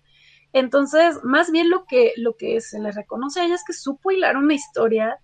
entonces, 0.52 1.22
más 1.22 1.50
bien 1.50 1.70
lo 1.70 1.84
que, 1.84 2.12
lo 2.16 2.36
que 2.36 2.60
se 2.60 2.80
le 2.80 2.92
reconoce 2.92 3.40
a 3.40 3.44
ella 3.44 3.54
es 3.56 3.64
que 3.64 3.72
supo 3.72 4.10
hilar 4.10 4.36
una 4.36 4.54
historia 4.54 5.18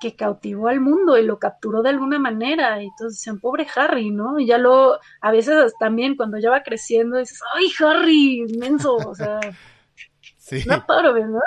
que 0.00 0.14
cautivó 0.14 0.68
al 0.68 0.80
mundo 0.80 1.16
y 1.16 1.24
lo 1.24 1.38
capturó 1.38 1.82
de 1.82 1.90
alguna 1.90 2.18
manera. 2.18 2.82
Y 2.82 2.86
entonces 2.86 3.18
decían, 3.18 3.40
pobre 3.40 3.66
Harry, 3.74 4.10
¿no? 4.10 4.38
Y 4.38 4.46
ya 4.46 4.58
lo, 4.58 4.98
a 5.20 5.30
veces 5.30 5.74
también 5.78 6.16
cuando 6.16 6.38
ya 6.38 6.50
va 6.50 6.62
creciendo 6.62 7.18
dices, 7.18 7.40
¡ay, 7.54 7.66
Harry! 7.80 8.44
Inmenso, 8.48 8.94
o 8.94 9.14
sea, 9.14 9.40
sí. 10.36 10.62
no 10.66 10.84
paro, 10.86 11.12
¿verdad? 11.12 11.40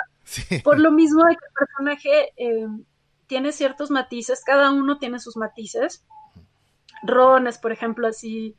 Por 0.62 0.78
lo 0.78 0.92
mismo 0.92 1.24
que 1.24 1.32
el 1.32 1.66
personaje 1.66 2.32
eh, 2.36 2.66
tiene 3.26 3.52
ciertos 3.52 3.90
matices, 3.90 4.42
cada 4.44 4.70
uno 4.70 4.98
tiene 4.98 5.18
sus 5.18 5.36
matices. 5.36 6.04
Ron 7.02 7.46
es, 7.46 7.58
por 7.58 7.72
ejemplo, 7.72 8.06
así 8.06 8.54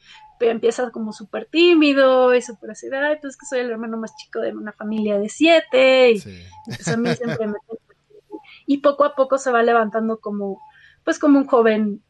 empieza 0.49 0.91
como 0.91 1.13
súper 1.13 1.45
tímido 1.45 2.34
y 2.34 2.41
súper 2.41 2.71
así, 2.71 2.88
ay, 2.93 3.17
pues 3.21 3.38
que 3.38 3.45
soy 3.45 3.60
el 3.60 3.71
hermano 3.71 3.97
más 3.97 4.15
chico 4.15 4.39
de 4.39 4.54
una 4.54 4.71
familia 4.71 5.19
de 5.19 5.30
siete, 5.30 6.12
y 6.12 6.21
pues 6.65 6.88
a 6.88 6.97
mí 6.97 7.13
siempre 7.15 7.47
me... 7.47 7.58
Y 8.65 8.77
poco 8.77 9.04
a 9.04 9.15
poco 9.15 9.38
se 9.38 9.51
va 9.51 9.63
levantando 9.63 10.19
como, 10.19 10.60
pues 11.04 11.19
como 11.19 11.39
un 11.39 11.47
joven, 11.47 12.01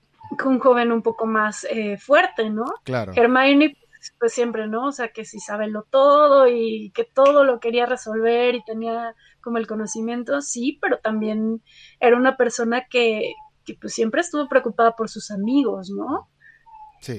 un 0.45 0.59
joven 0.59 0.91
un 0.91 1.01
poco 1.01 1.25
más 1.25 1.65
eh, 1.69 1.97
fuerte, 1.97 2.49
¿no? 2.49 2.65
Claro. 2.83 3.13
Hermione, 3.15 3.75
pues, 4.01 4.13
pues 4.19 4.33
siempre, 4.33 4.67
¿no? 4.67 4.87
O 4.87 4.91
sea, 4.91 5.09
que 5.09 5.25
si 5.25 5.39
sabe 5.39 5.67
lo 5.67 5.83
todo 5.83 6.47
y 6.47 6.91
que 6.95 7.03
todo 7.03 7.43
lo 7.43 7.59
quería 7.59 7.85
resolver 7.85 8.55
y 8.55 8.63
tenía 8.63 9.15
como 9.41 9.57
el 9.57 9.67
conocimiento, 9.67 10.41
sí, 10.41 10.79
pero 10.81 10.99
también 10.99 11.61
era 11.99 12.17
una 12.17 12.37
persona 12.37 12.85
que, 12.89 13.33
que 13.65 13.75
pues 13.79 13.93
siempre 13.93 14.21
estuvo 14.21 14.47
preocupada 14.47 14.95
por 14.95 15.09
sus 15.09 15.31
amigos, 15.31 15.89
¿no? 15.89 16.27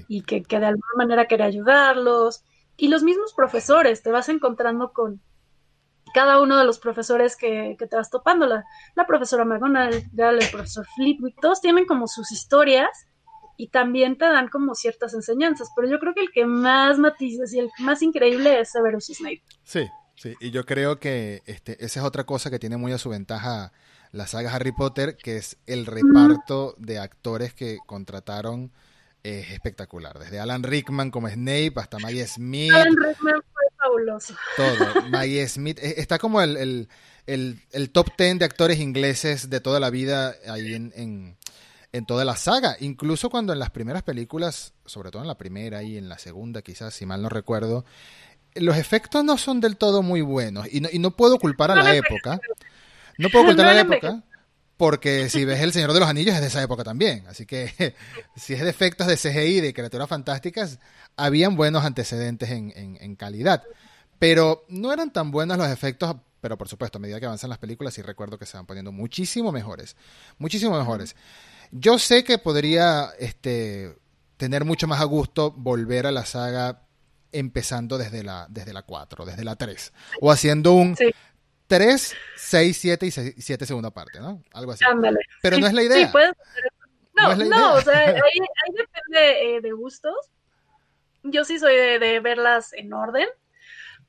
Y 0.09 0.23
que, 0.23 0.40
de 0.40 0.66
alguna 0.66 0.92
manera 0.97 1.27
quería 1.27 1.47
ayudarlos. 1.47 2.42
Y 2.77 2.88
los 2.88 3.03
mismos 3.03 3.33
profesores, 3.35 4.03
te 4.03 4.11
vas 4.11 4.29
encontrando 4.29 4.92
con 4.92 5.21
cada 6.14 6.40
uno 6.40 6.59
de 6.59 6.64
los 6.64 6.79
profesores 6.79 7.37
que, 7.37 7.77
te 7.79 7.97
vas 7.97 8.11
topando, 8.11 8.47
la, 8.47 8.64
la 8.95 9.07
profesora 9.07 9.45
McGonagall, 9.45 10.05
el 10.16 10.51
profesor 10.51 10.87
Flitwick, 10.97 11.40
todos 11.40 11.61
tienen 11.61 11.87
como 11.87 12.07
sus 12.07 12.33
historias 12.33 12.90
y 13.57 13.68
también 13.68 14.18
te 14.18 14.25
dan 14.25 14.49
como 14.49 14.75
ciertas 14.75 15.14
enseñanzas, 15.14 15.71
pero 15.77 15.88
yo 15.88 15.99
creo 15.99 16.14
que 16.14 16.23
el 16.23 16.33
que 16.33 16.47
más 16.47 16.99
matices 16.99 17.53
y 17.55 17.61
el 17.61 17.71
más 17.79 18.03
increíble 18.03 18.61
es 18.61 18.73
Severus 18.73 19.07
Snape. 19.07 19.42
Sí, 19.62 19.87
sí, 20.16 20.35
y 20.40 20.51
yo 20.51 20.64
creo 20.64 20.99
que 20.99 21.42
este, 21.47 21.73
esa 21.85 22.01
es 22.01 22.07
otra 22.07 22.25
cosa 22.25 22.51
que 22.51 22.59
tiene 22.59 22.77
muy 22.77 22.92
a 22.92 22.99
su 22.99 23.11
ventaja 23.11 23.73
la 24.11 24.27
saga 24.27 24.55
Harry 24.55 24.73
Potter, 24.73 25.16
que 25.16 25.37
es 25.37 25.59
el 25.66 25.87
reparto 25.87 26.75
de 26.79 26.99
actores 26.99 27.55
que 27.55 27.79
contrataron 27.87 28.73
es 29.23 29.51
espectacular. 29.51 30.19
Desde 30.19 30.41
Alan 30.41 30.63
Rickman 30.63 31.11
como 31.11 31.29
Snape 31.29 31.73
hasta 31.77 31.99
Maggie 31.99 32.27
Smith. 32.27 32.73
Alan 32.73 32.97
Rickman 32.97 33.43
fue 33.53 33.63
fabuloso. 33.77 34.35
Todo. 34.57 35.09
Maggie 35.11 35.47
Smith. 35.49 35.79
Eh, 35.81 35.95
está 35.99 36.19
como 36.19 36.41
el, 36.41 36.89
top 37.93 38.17
ten 38.17 38.39
de 38.39 38.45
actores 38.45 38.81
ingleses 38.81 39.49
de 39.49 39.61
toda 39.61 39.81
la 39.81 39.91
vida 39.91 40.35
ahí 40.49 40.75
en, 40.75 41.37
en, 41.93 42.07
toda 42.07 42.25
la 42.25 42.37
saga. 42.37 42.77
Incluso 42.81 43.31
cuando 43.31 43.53
en 43.53 43.59
las 43.59 43.71
primeras 43.71 44.03
películas, 44.03 44.75
sobre 44.87 45.11
todo 45.11 45.23
en 45.23 45.29
la 45.29 45.39
primera 45.39 45.83
y 45.83 45.97
en 45.99 46.09
la 46.09 46.19
segunda, 46.19 46.63
quizás, 46.63 46.95
si 46.95 47.07
mal 47.07 47.23
no 47.23 47.29
recuerdo, 47.29 47.85
los 48.55 48.77
efectos 48.77 49.25
no 49.25 49.39
son 49.39 49.61
del 49.61 49.77
todo 49.77 50.03
muy 50.03 50.21
buenos. 50.21 50.67
Y 50.73 50.81
no, 50.81 50.89
y 50.93 50.99
no 50.99 51.13
puedo 51.13 51.39
culpar 51.39 51.71
a 51.71 51.77
la 51.77 51.95
época. 51.95 52.41
No 53.19 53.29
puedo 53.31 53.45
culpar 53.47 53.67
a 53.67 53.75
la 53.75 53.81
época 53.83 54.25
porque 54.83 55.31
si 55.31 55.45
ves 55.45 55.61
El 55.61 55.73
Señor 55.73 55.92
de 55.92 56.01
los 56.01 56.09
Anillos 56.09 56.35
es 56.35 56.40
de 56.40 56.49
esa 56.49 56.61
época 56.61 56.83
también. 56.83 57.25
Así 57.29 57.47
que 57.47 57.95
si 58.35 58.55
es 58.55 58.61
de 58.62 58.68
efectos 58.68 59.07
de 59.07 59.16
CGI, 59.16 59.61
de 59.61 59.73
criaturas 59.73 60.09
fantásticas, 60.09 60.81
habían 61.14 61.55
buenos 61.55 61.85
antecedentes 61.85 62.51
en, 62.51 63.14
calidad. 63.14 63.62
Pero 64.18 64.64
no 64.68 64.92
eran 64.92 65.12
tan 65.12 65.31
buenos 65.31 65.57
los 65.57 65.68
efectos, 65.68 66.16
pero 66.40 66.59
por 66.59 66.66
supuesto, 66.66 66.99
a 66.99 67.01
medida 67.01 67.21
que 67.21 67.27
avanzan 67.27 67.51
las 67.51 67.61
películas, 67.61 67.95
sí 67.95 68.03
recuerdo 68.03 68.40
que 68.40 68.45
se 68.45 68.57
van 68.57 68.66
poniendo 68.66 68.90
muchísimo 68.90 69.53
mejores. 69.53 69.95
Muchísimo 70.38 70.77
mejores. 70.77 71.14
Yo 71.71 72.01
sé 72.01 72.25
que 72.25 72.38
podría 72.38 73.11
este, 73.21 73.97
tener 74.37 74.64
mucho 74.64 74.88
más 74.88 75.01
a 75.01 75.05
gusto 75.05 75.53
volver 75.53 76.09
a 76.09 76.11
la 76.11 76.27
saga 76.27 76.83
empezando 77.31 77.99
desde 77.99 78.25
la, 78.25 78.49
desde 78.51 78.73
la 78.73 78.83
4, 78.83 79.27
desde 79.27 79.45
la 79.45 79.55
3. 79.55 79.92
O 80.21 80.33
haciendo 80.33 80.73
un 80.73 80.97
3, 81.73 82.17
6, 82.37 82.79
7 82.79 83.07
y 83.07 83.11
7 83.11 83.65
segunda 83.65 83.91
parte, 83.91 84.21
¿no? 84.21 84.43
Algo 84.53 84.73
así. 84.73 84.85
Ándale. 84.85 85.21
Pero 85.41 85.57
no 85.57 85.67
es 85.67 85.73
la 85.73 85.83
idea. 85.83 86.07
Sí, 86.07 86.13
puedes 86.13 86.33
no, 87.15 87.35
no, 87.35 87.75
o 87.77 87.81
sea, 87.81 87.99
ahí, 87.99 88.39
depende 88.77 89.57
eh, 89.57 89.61
de 89.63 89.73
gustos. 89.73 90.15
Yo 91.23 91.47
sí 91.47 91.59
soy 91.59 91.75
de, 91.75 92.21
verlas 92.21 92.75
en 92.75 92.93
orden, 92.93 93.27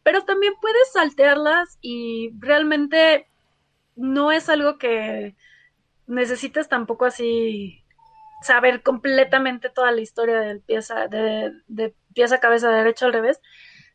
pero 0.04 0.26
también 0.26 0.56
puedes 0.60 0.92
saltearlas 0.92 1.78
y 1.80 2.32
realmente 2.38 3.28
no 3.96 4.34
es 4.34 4.50
algo 4.50 4.78
que 4.78 5.38
necesites 6.06 6.68
tampoco 6.68 7.06
así 7.06 7.82
saber 8.42 8.84
completamente 8.84 9.70
toda 9.70 9.94
la 9.94 10.02
historia 10.02 10.40
del 10.40 10.60
pieza, 10.60 11.08
de, 11.08 11.54
de 11.68 11.96
pieza, 12.14 12.42
cabeza, 12.42 12.70
derecha 12.72 13.06
al 13.06 13.14
revés 13.14 13.40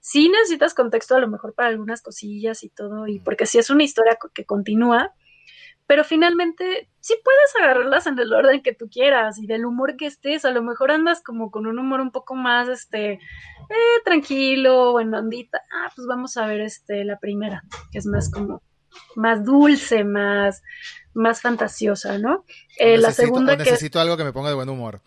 sí 0.00 0.28
necesitas 0.28 0.74
contexto 0.74 1.16
a 1.16 1.20
lo 1.20 1.28
mejor 1.28 1.54
para 1.54 1.68
algunas 1.68 2.02
cosillas 2.02 2.62
y 2.62 2.70
todo, 2.70 3.06
y 3.06 3.20
porque 3.20 3.46
sí 3.46 3.58
es 3.58 3.70
una 3.70 3.84
historia 3.84 4.18
que 4.34 4.44
continúa, 4.44 5.14
pero 5.88 6.04
finalmente 6.04 6.90
sí 7.00 7.14
puedes 7.24 7.56
agarrarlas 7.56 8.06
en 8.06 8.18
el 8.18 8.32
orden 8.32 8.62
que 8.62 8.74
tú 8.74 8.90
quieras 8.90 9.38
y 9.38 9.46
del 9.46 9.64
humor 9.64 9.96
que 9.96 10.04
estés, 10.04 10.44
a 10.44 10.50
lo 10.50 10.62
mejor 10.62 10.90
andas 10.90 11.22
como 11.22 11.50
con 11.50 11.66
un 11.66 11.78
humor 11.78 12.02
un 12.02 12.12
poco 12.12 12.34
más, 12.34 12.68
este, 12.68 13.12
eh, 13.12 14.00
tranquilo, 14.04 14.92
bueno, 14.92 15.18
ondita, 15.18 15.62
ah, 15.72 15.90
pues 15.96 16.06
vamos 16.06 16.36
a 16.36 16.46
ver, 16.46 16.60
este, 16.60 17.04
la 17.04 17.18
primera, 17.18 17.64
que 17.90 17.98
es 17.98 18.06
más 18.06 18.30
como, 18.30 18.62
más 19.16 19.42
dulce, 19.46 20.04
más, 20.04 20.62
más 21.14 21.40
fantasiosa, 21.40 22.18
¿no? 22.18 22.44
Eh, 22.78 22.98
la 22.98 23.10
segunda 23.10 23.56
que... 23.56 23.64
Necesito 23.64 23.98
algo 23.98 24.18
que 24.18 24.24
me 24.24 24.32
ponga 24.34 24.50
de 24.50 24.56
buen 24.56 24.68
humor. 24.68 25.00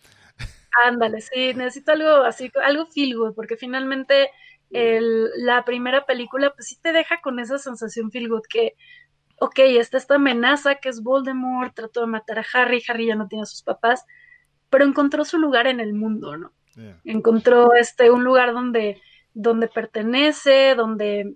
Ándale, 0.87 1.21
sí, 1.21 1.53
necesito 1.53 1.91
algo 1.91 2.23
así, 2.23 2.51
algo 2.63 2.87
feel 2.87 3.15
good, 3.15 3.35
porque 3.35 3.55
finalmente 3.55 4.31
la 4.71 5.65
primera 5.65 6.05
película, 6.05 6.53
pues 6.53 6.67
sí 6.67 6.77
te 6.81 6.93
deja 6.93 7.19
con 7.21 7.39
esa 7.39 7.57
sensación 7.57 8.11
feel 8.11 8.29
good 8.29 8.43
que, 8.49 8.75
ok, 9.39 9.59
está 9.59 9.97
esta 9.97 10.15
amenaza 10.15 10.75
que 10.75 10.89
es 10.89 11.03
Voldemort, 11.03 11.73
trató 11.75 12.01
de 12.01 12.07
matar 12.07 12.39
a 12.39 12.45
Harry, 12.53 12.81
Harry 12.87 13.07
ya 13.07 13.15
no 13.15 13.27
tiene 13.27 13.43
a 13.43 13.47
sus 13.47 13.63
papás, 13.63 14.05
pero 14.69 14.85
encontró 14.85 15.25
su 15.25 15.37
lugar 15.37 15.67
en 15.67 15.79
el 15.79 15.93
mundo, 15.93 16.37
¿no? 16.37 16.53
Encontró 17.03 17.73
este, 17.73 18.09
un 18.09 18.23
lugar 18.23 18.53
donde, 18.53 19.01
donde 19.33 19.67
pertenece, 19.67 20.73
donde, 20.75 21.35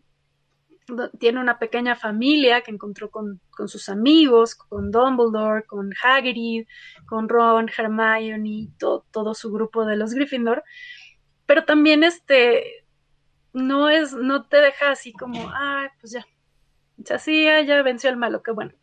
tiene 1.19 1.39
una 1.39 1.57
pequeña 1.57 1.95
familia 1.95 2.61
que 2.61 2.71
encontró 2.71 3.09
con, 3.09 3.41
sus 3.65 3.89
amigos, 3.89 4.55
con 4.55 4.91
Dumbledore, 4.91 5.63
con 5.63 5.91
Hagrid, 6.03 6.67
con 7.07 7.27
Ron, 7.27 7.69
Hermione, 7.75 8.69
todo 8.77 9.33
su 9.33 9.51
grupo 9.51 9.85
de 9.85 9.97
los 9.97 10.13
Gryffindor, 10.13 10.63
pero 11.45 11.65
también 11.65 12.03
este 12.03 12.84
no 13.55 13.89
es, 13.89 14.13
no 14.13 14.43
te 14.43 14.57
deja 14.57 14.91
así 14.91 15.13
como, 15.13 15.49
ay, 15.53 15.87
pues 16.01 16.11
ya, 16.11 16.25
ya 16.97 17.17
sí, 17.17 17.45
ya 17.45 17.81
venció 17.81 18.09
el 18.09 18.17
malo, 18.17 18.43
qué 18.43 18.51
bueno. 18.51 18.73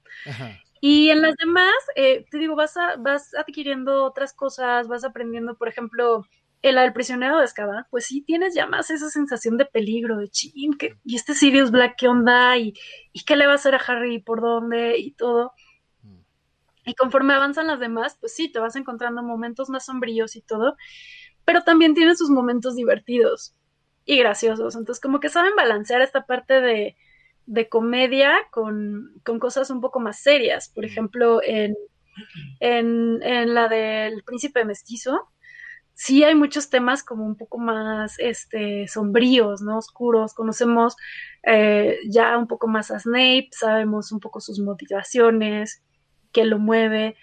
Y 0.80 1.10
en 1.10 1.20
las 1.20 1.36
demás, 1.36 1.74
eh, 1.94 2.24
te 2.30 2.38
digo, 2.38 2.56
vas, 2.56 2.76
a, 2.78 2.96
vas 2.96 3.34
adquiriendo 3.34 4.02
otras 4.02 4.32
cosas, 4.32 4.88
vas 4.88 5.04
aprendiendo, 5.04 5.56
por 5.56 5.68
ejemplo, 5.68 6.26
el, 6.62 6.78
el 6.78 6.92
prisionero 6.94 7.36
de 7.36 7.44
Azkaban, 7.44 7.86
pues 7.90 8.06
sí 8.06 8.22
tienes 8.22 8.54
ya 8.54 8.66
más 8.66 8.90
esa 8.90 9.10
sensación 9.10 9.58
de 9.58 9.66
peligro, 9.66 10.16
de 10.16 10.28
chin, 10.28 10.72
que, 10.78 10.96
y 11.04 11.16
este 11.16 11.34
Sirius 11.34 11.70
Black, 11.70 11.96
¿qué 11.98 12.08
onda? 12.08 12.56
Y, 12.56 12.72
y 13.12 13.24
qué 13.24 13.36
le 13.36 13.46
va 13.46 13.52
a 13.52 13.56
hacer 13.56 13.74
a 13.74 13.82
Harry, 13.86 14.20
por 14.20 14.40
dónde, 14.40 14.96
y 14.98 15.12
todo. 15.12 15.52
Mm. 16.02 16.18
Y 16.86 16.94
conforme 16.94 17.34
avanzan 17.34 17.66
las 17.66 17.78
demás, 17.78 18.16
pues 18.18 18.34
sí, 18.34 18.50
te 18.50 18.58
vas 18.58 18.74
encontrando 18.76 19.22
momentos 19.22 19.68
más 19.68 19.84
sombríos 19.84 20.34
y 20.34 20.40
todo. 20.40 20.76
pero 21.44 21.62
también 21.62 21.94
tiene 21.94 22.16
sus 22.16 22.30
momentos 22.30 22.76
divertidos 22.76 23.54
y 24.04 24.18
graciosos. 24.18 24.74
Entonces, 24.76 25.00
como 25.00 25.20
que 25.20 25.28
saben 25.28 25.54
balancear 25.56 26.02
esta 26.02 26.26
parte 26.26 26.60
de, 26.60 26.96
de 27.46 27.68
comedia 27.68 28.32
con, 28.50 29.20
con, 29.24 29.38
cosas 29.38 29.70
un 29.70 29.80
poco 29.80 30.00
más 30.00 30.20
serias. 30.20 30.68
Por 30.68 30.84
ejemplo, 30.84 31.40
en, 31.42 31.76
en, 32.60 33.22
en 33.22 33.54
la 33.54 33.68
del 33.68 34.22
príncipe 34.24 34.64
mestizo, 34.64 35.28
sí 35.94 36.24
hay 36.24 36.34
muchos 36.34 36.70
temas 36.70 37.02
como 37.02 37.24
un 37.24 37.36
poco 37.36 37.58
más 37.58 38.14
este, 38.18 38.88
sombríos, 38.88 39.62
¿no? 39.62 39.78
Oscuros. 39.78 40.34
Conocemos 40.34 40.96
eh, 41.44 41.98
ya 42.08 42.36
un 42.38 42.46
poco 42.46 42.66
más 42.68 42.90
a 42.90 42.98
Snape, 42.98 43.48
sabemos 43.52 44.12
un 44.12 44.20
poco 44.20 44.40
sus 44.40 44.58
motivaciones, 44.58 45.82
qué 46.32 46.44
lo 46.44 46.58
mueve, 46.58 47.16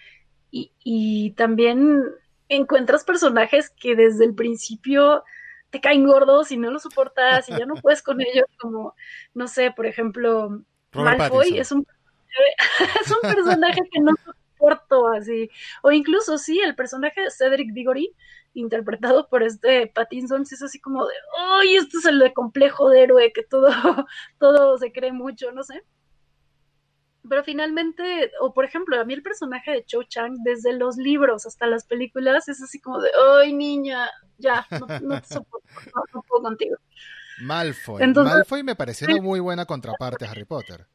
y, 0.50 0.72
y 0.82 1.32
también 1.32 2.02
encuentras 2.48 3.04
personajes 3.04 3.70
que 3.70 3.94
desde 3.94 4.24
el 4.24 4.34
principio 4.34 5.22
te 5.70 5.80
caen 5.80 6.06
gordos 6.06 6.50
y 6.50 6.56
no 6.56 6.70
los 6.70 6.82
soportas 6.82 7.48
y 7.48 7.56
ya 7.56 7.66
no 7.66 7.74
puedes 7.74 8.02
con 8.02 8.20
ellos, 8.20 8.46
como, 8.58 8.94
no 9.34 9.48
sé, 9.48 9.70
por 9.70 9.86
ejemplo, 9.86 10.62
Malfoy 10.92 11.58
es 11.58 11.72
un, 11.72 11.86
es 13.00 13.10
un 13.10 13.30
personaje 13.34 13.80
que 13.90 14.00
no 14.00 14.12
soporto 14.24 15.08
así, 15.08 15.48
o 15.82 15.92
incluso 15.92 16.38
sí, 16.38 16.60
el 16.60 16.74
personaje 16.74 17.22
de 17.22 17.30
Cedric 17.30 17.72
Diggory, 17.72 18.14
interpretado 18.54 19.28
por 19.28 19.42
este 19.42 19.86
Pattinson, 19.86 20.42
es 20.42 20.62
así 20.62 20.80
como 20.80 21.06
de, 21.06 21.14
¡ay, 21.38 21.76
este 21.76 21.98
es 21.98 22.06
el 22.06 22.18
de 22.18 22.32
complejo 22.32 22.88
de 22.90 23.02
héroe, 23.02 23.32
que 23.32 23.44
todo, 23.44 23.68
todo 24.38 24.78
se 24.78 24.92
cree 24.92 25.12
mucho, 25.12 25.52
no 25.52 25.62
sé! 25.62 25.84
Pero 27.28 27.44
finalmente, 27.44 28.32
o 28.40 28.54
por 28.54 28.64
ejemplo, 28.64 28.98
a 28.98 29.04
mí 29.04 29.14
el 29.14 29.22
personaje 29.22 29.72
de 29.72 29.84
Cho 29.84 30.02
Chang, 30.04 30.38
desde 30.42 30.72
los 30.72 30.96
libros 30.96 31.46
hasta 31.46 31.66
las 31.66 31.84
películas, 31.84 32.48
es 32.48 32.62
así 32.62 32.80
como 32.80 33.00
de, 33.00 33.10
¡ay, 33.42 33.52
niña! 33.52 34.08
Ya, 34.38 34.66
no, 34.70 34.86
te 35.20 35.26
soporto, 35.26 35.68
no, 36.14 36.22
puedo 36.22 36.42
contigo. 36.42 36.76
Malfoy. 37.42 38.06
Malfoy 38.06 38.62
me 38.62 38.74
pareció 38.74 39.08
una 39.08 39.22
muy 39.22 39.40
buena 39.40 39.66
contraparte 39.66 40.24
a 40.24 40.30
Harry 40.30 40.44
Potter. 40.44 40.86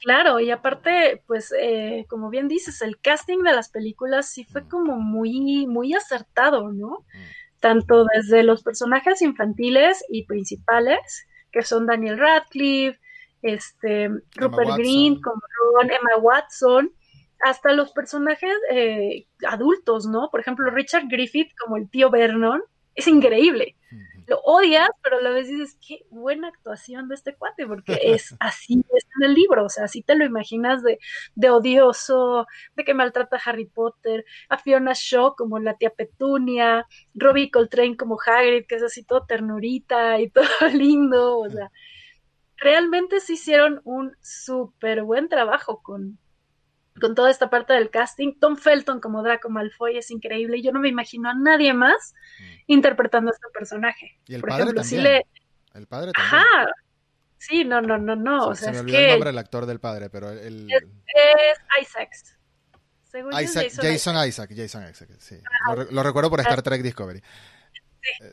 Claro, 0.00 0.40
y 0.40 0.50
aparte, 0.50 1.22
pues, 1.26 1.52
eh, 1.58 2.06
como 2.08 2.30
bien 2.30 2.48
dices, 2.48 2.80
el 2.80 2.98
casting 2.98 3.42
de 3.42 3.52
las 3.52 3.68
películas 3.68 4.30
sí 4.30 4.44
fue 4.44 4.62
mm. 4.62 4.68
como 4.68 4.96
muy, 4.96 5.66
muy 5.66 5.92
acertado, 5.94 6.72
¿no? 6.72 7.04
Mm. 7.12 7.60
Tanto 7.60 8.06
desde 8.14 8.42
los 8.42 8.62
personajes 8.62 9.20
infantiles 9.20 10.02
y 10.08 10.24
principales, 10.24 11.26
que 11.52 11.62
son 11.62 11.86
Daniel 11.86 12.18
Radcliffe, 12.18 12.98
este, 13.42 14.10
Rupert 14.36 14.76
Green, 14.76 15.20
como 15.20 15.40
Ron, 15.74 15.90
Emma 15.90 16.16
Watson, 16.20 16.92
hasta 17.40 17.72
los 17.72 17.92
personajes 17.92 18.54
eh, 18.70 19.26
adultos, 19.46 20.06
¿no? 20.06 20.28
Por 20.30 20.40
ejemplo, 20.40 20.70
Richard 20.70 21.08
Griffith 21.08 21.50
como 21.58 21.76
el 21.76 21.88
tío 21.88 22.10
Vernon, 22.10 22.62
es 22.94 23.08
increíble. 23.08 23.76
Lo 24.26 24.38
odias, 24.42 24.90
pero 25.02 25.18
a 25.18 25.22
la 25.22 25.30
vez 25.30 25.48
dices, 25.48 25.76
qué 25.84 26.04
buena 26.10 26.48
actuación 26.48 27.08
de 27.08 27.16
este 27.16 27.34
cuate, 27.34 27.66
porque 27.66 27.98
es 28.02 28.36
así 28.38 28.84
es 28.94 29.06
en 29.18 29.30
el 29.30 29.34
libro, 29.34 29.64
o 29.64 29.68
sea, 29.68 29.84
así 29.84 30.02
te 30.02 30.14
lo 30.14 30.24
imaginas 30.24 30.82
de, 30.82 30.98
de 31.34 31.50
odioso, 31.50 32.46
de 32.76 32.84
que 32.84 32.94
maltrata 32.94 33.36
a 33.36 33.40
Harry 33.44 33.66
Potter, 33.66 34.24
a 34.48 34.58
Fiona 34.58 34.92
Shaw 34.94 35.34
como 35.34 35.58
la 35.58 35.74
tía 35.74 35.90
Petunia, 35.90 36.86
Robbie 37.14 37.50
Coltrane 37.50 37.96
como 37.96 38.18
Hagrid, 38.24 38.66
que 38.66 38.76
es 38.76 38.82
así 38.82 39.02
todo 39.02 39.24
ternurita 39.26 40.20
y 40.20 40.30
todo 40.30 40.46
lindo, 40.72 41.38
o 41.38 41.50
sea, 41.50 41.72
realmente 42.60 43.20
se 43.20 43.32
hicieron 43.32 43.80
un 43.84 44.14
súper 44.20 45.02
buen 45.02 45.28
trabajo 45.28 45.82
con, 45.82 46.18
con 47.00 47.14
toda 47.14 47.30
esta 47.30 47.50
parte 47.50 47.72
del 47.72 47.90
casting. 47.90 48.38
Tom 48.38 48.56
Felton 48.56 49.00
como 49.00 49.22
Draco 49.22 49.48
Malfoy 49.48 49.96
es 49.96 50.10
increíble 50.10 50.58
y 50.58 50.62
yo 50.62 50.70
no 50.70 50.80
me 50.80 50.88
imagino 50.88 51.30
a 51.30 51.34
nadie 51.34 51.72
más 51.72 52.14
mm. 52.38 52.44
interpretando 52.66 53.30
a 53.30 53.34
este 53.34 53.48
personaje. 53.52 54.18
Y 54.26 54.34
el 54.34 54.42
padre 54.42 54.72
también. 54.74 55.22
El 55.74 55.86
padre 55.86 56.12
también. 56.12 56.34
Ajá. 56.34 56.70
Sí, 57.38 57.64
no, 57.64 57.80
no, 57.80 57.96
no, 57.96 58.16
no. 58.16 58.48
o 58.48 58.54
sea, 58.54 58.68
se 58.68 58.72
me 58.74 58.80
olvidó 58.80 58.98
el 58.98 59.10
nombre 59.12 59.30
del 59.30 59.38
actor 59.38 59.64
del 59.64 59.80
padre, 59.80 60.10
pero 60.10 60.30
el... 60.30 60.70
Es, 60.70 60.82
es 60.82 61.88
Isaacs. 61.88 62.36
Según 63.10 63.32
Isaac, 63.40 63.72
Jason, 63.74 64.28
Isaac. 64.28 64.50
Jason 64.54 64.88
Isaac, 64.88 65.08
sí. 65.18 65.36
Lo, 65.90 66.02
recuerdo 66.02 66.28
por 66.28 66.40
Star 66.40 66.60
Trek 66.62 66.82
Discovery. 66.82 67.22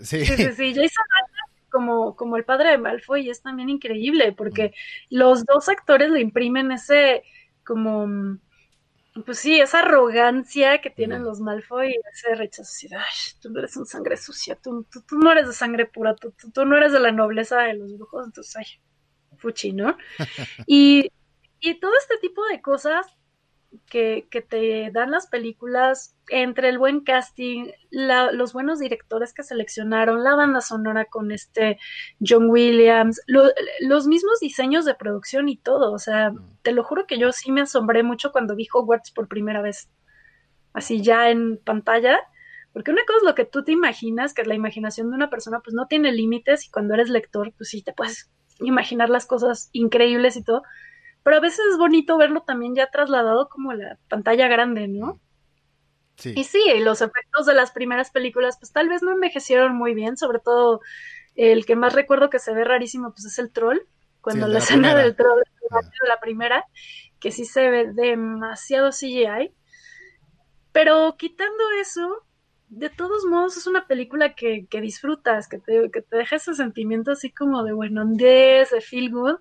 Sí, 0.02 0.26
sí, 0.26 0.36
sí. 0.36 0.52
sí, 0.54 0.74
Jason 0.76 0.84
Isaac 0.84 1.37
como, 1.78 2.16
como 2.16 2.38
el 2.38 2.44
padre 2.44 2.72
de 2.72 2.80
Malfoy 2.80 3.30
es 3.30 3.44
también 3.44 3.70
increíble 3.70 4.32
porque 4.32 4.74
los 5.12 5.46
dos 5.46 5.70
actores 5.70 6.10
le 6.10 6.22
imprimen 6.22 6.72
ese 6.72 7.24
como 7.64 8.40
pues 9.26 9.38
sí, 9.40 9.60
esa 9.60 9.80
arrogancia 9.80 10.80
que 10.82 10.90
tienen 10.90 11.24
los 11.24 11.40
Malfoy, 11.40 11.96
ese 12.12 12.34
rechazo, 12.34 12.88
tú 13.42 13.52
no 13.52 13.60
eres 13.60 13.78
un 13.78 13.86
sangre 13.86 14.18
sucia, 14.18 14.56
tú, 14.56 14.88
tú, 15.08 15.18
no 15.20 15.32
eres 15.32 15.48
de 15.48 15.54
sangre 15.54 15.86
pura, 15.86 16.16
tú, 16.16 16.34
tú, 16.54 16.66
no 16.66 16.78
eres 16.78 16.92
de 16.94 17.00
la 17.00 17.12
nobleza 17.12 17.62
de 17.62 17.76
los 17.76 17.96
brujos, 17.96 18.26
entonces, 18.26 18.56
ay, 18.56 18.66
fuchi, 19.38 19.74
¿no? 19.74 19.98
y, 20.68 21.12
y 21.60 21.80
todo 21.80 21.92
este 22.00 22.18
tipo 22.20 22.46
de 22.46 22.62
cosas 22.62 23.17
que, 23.90 24.28
que, 24.30 24.42
te 24.42 24.92
dan 24.92 25.12
las 25.12 25.28
películas, 25.28 26.16
entre 26.30 26.70
el 26.70 26.78
buen 26.78 27.02
casting, 27.02 27.72
los 27.90 28.54
buenos 28.54 28.80
directores 28.80 29.34
que 29.34 29.44
seleccionaron, 29.44 30.24
la 30.24 30.36
banda 30.36 30.62
sonora 30.62 31.06
con 31.06 31.32
este 31.32 31.78
John 32.26 32.50
Williams, 32.50 33.22
los 33.28 34.08
mismos 34.08 34.40
diseños 34.40 34.86
de 34.86 34.96
producción 34.96 35.50
y 35.50 35.58
todo. 35.58 35.94
O 35.94 36.00
sea, 36.00 36.32
mm. 36.32 36.58
te 36.62 36.72
lo 36.72 36.84
juro 36.84 37.06
que 37.08 37.20
yo 37.20 37.32
sí 37.32 37.52
me 37.52 37.62
asombré 37.62 38.04
mucho 38.04 38.32
cuando 38.32 38.56
vi 38.56 38.68
Hogwarts 38.72 39.12
por 39.12 39.28
primera 39.28 39.62
vez, 39.62 39.90
así 40.74 41.02
ya 41.02 41.30
en 41.30 41.58
pantalla. 41.58 42.20
Porque 42.74 42.92
una 42.92 43.06
cosa 43.06 43.18
es 43.18 43.24
lo 43.24 43.36
que 43.36 43.46
tú 43.46 43.64
te 43.64 43.72
imaginas, 43.72 44.34
que 44.34 44.44
la 44.44 44.54
imaginación 44.54 45.10
de 45.10 45.16
una 45.16 45.30
persona 45.30 45.62
pues 45.62 45.74
no 45.74 45.88
tiene 45.88 46.12
límites 46.12 46.66
y 46.66 46.70
cuando 46.70 46.94
eres 46.94 47.10
lector 47.10 47.52
pues 47.58 47.70
sí 47.70 47.82
te 47.82 47.94
puedes 47.94 48.30
imaginar 48.60 49.10
las 49.10 49.26
cosas 49.26 49.70
increíbles 49.72 50.36
y 50.36 50.44
todo 50.44 50.62
pero 51.28 51.40
a 51.40 51.42
veces 51.42 51.60
es 51.70 51.78
bonito 51.78 52.16
verlo 52.16 52.44
también 52.44 52.74
ya 52.74 52.90
trasladado 52.90 53.50
como 53.50 53.72
a 53.72 53.76
la 53.76 53.98
pantalla 54.08 54.48
grande, 54.48 54.88
¿no? 54.88 55.20
Sí. 56.16 56.32
Y 56.38 56.46
sí, 56.46 56.64
los 56.80 57.02
efectos 57.02 57.46
de 57.46 57.54
las 57.54 57.72
primeras 57.72 58.12
películas, 58.12 58.58
pues 58.58 58.72
tal 58.72 58.88
vez 58.88 59.04
no 59.04 59.12
envejecieron 59.12 59.76
muy 59.76 59.94
bien, 59.94 60.16
sobre 60.16 60.40
todo 60.40 60.80
el 61.36 61.66
que 61.66 61.76
más 61.76 61.92
recuerdo 61.92 62.30
que 62.30 62.40
se 62.40 62.54
ve 62.54 62.64
rarísimo, 62.64 63.12
pues 63.12 63.26
es 63.26 63.40
el 63.40 63.52
troll, 63.52 63.80
cuando 64.22 64.48
la, 64.48 64.60
escena 64.60 64.96
del 64.96 65.18
troll 65.18 65.42
de 65.70 66.08
la 66.08 66.18
primera, 66.22 66.64
que 67.20 67.34
sí 67.34 67.44
se 67.44 67.70
ve 67.70 67.92
demasiado 67.92 68.92
CGI. 68.92 69.52
Pero 70.72 71.18
quitando 71.18 71.62
eso, 71.82 72.26
de 72.70 72.90
todos 72.90 73.26
modos 73.26 73.58
es 73.58 73.68
una 73.68 73.86
película 73.86 74.34
que, 74.34 74.66
que 74.68 74.80
disfrutas, 74.80 75.50
que 75.50 75.60
te, 75.60 75.92
que 75.92 76.02
te 76.04 76.16
deja 76.16 76.38
ese 76.38 76.54
sentimiento 76.54 77.12
así 77.12 77.34
como 77.34 77.66
de 77.66 77.74
buenondez, 77.74 78.72
de 78.72 78.80
feel 78.80 79.12
good. 79.12 79.40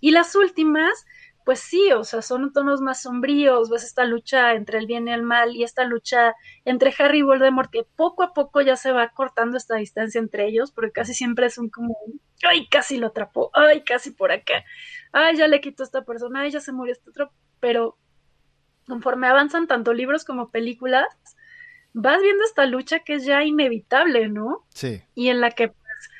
Y 0.00 0.10
las 0.12 0.34
últimas, 0.34 1.06
pues 1.44 1.60
sí, 1.60 1.90
o 1.92 2.04
sea, 2.04 2.22
son 2.22 2.52
tonos 2.52 2.80
más 2.80 3.02
sombríos, 3.02 3.70
ves 3.70 3.84
esta 3.84 4.04
lucha 4.04 4.52
entre 4.54 4.78
el 4.78 4.86
bien 4.86 5.08
y 5.08 5.12
el 5.12 5.22
mal 5.22 5.56
y 5.56 5.64
esta 5.64 5.84
lucha 5.84 6.34
entre 6.64 6.94
Harry 6.98 7.18
y 7.18 7.22
Voldemort 7.22 7.70
que 7.70 7.86
poco 7.96 8.22
a 8.22 8.32
poco 8.32 8.60
ya 8.60 8.76
se 8.76 8.92
va 8.92 9.08
cortando 9.08 9.56
esta 9.56 9.76
distancia 9.76 10.18
entre 10.18 10.46
ellos, 10.46 10.72
porque 10.72 10.92
casi 10.92 11.14
siempre 11.14 11.46
es 11.46 11.58
un 11.58 11.70
como, 11.70 11.96
ay, 12.48 12.68
casi 12.68 12.98
lo 12.98 13.08
atrapó, 13.08 13.50
ay, 13.54 13.82
casi 13.82 14.10
por 14.10 14.32
acá, 14.32 14.64
ay, 15.12 15.36
ya 15.36 15.48
le 15.48 15.60
quitó 15.60 15.82
a 15.82 15.86
esta 15.86 16.04
persona, 16.04 16.40
ay, 16.40 16.50
ya 16.50 16.60
se 16.60 16.72
murió 16.72 16.92
este 16.92 17.10
otro, 17.10 17.32
pero 17.58 17.96
conforme 18.86 19.26
avanzan 19.28 19.66
tanto 19.66 19.94
libros 19.94 20.24
como 20.24 20.50
películas, 20.50 21.06
vas 21.92 22.20
viendo 22.20 22.44
esta 22.44 22.66
lucha 22.66 23.00
que 23.00 23.14
es 23.14 23.24
ya 23.24 23.44
inevitable, 23.44 24.28
¿no? 24.28 24.66
Sí. 24.74 25.02
Y 25.14 25.28
en 25.28 25.40
la 25.40 25.50
que 25.52 25.68
pues, 25.68 26.10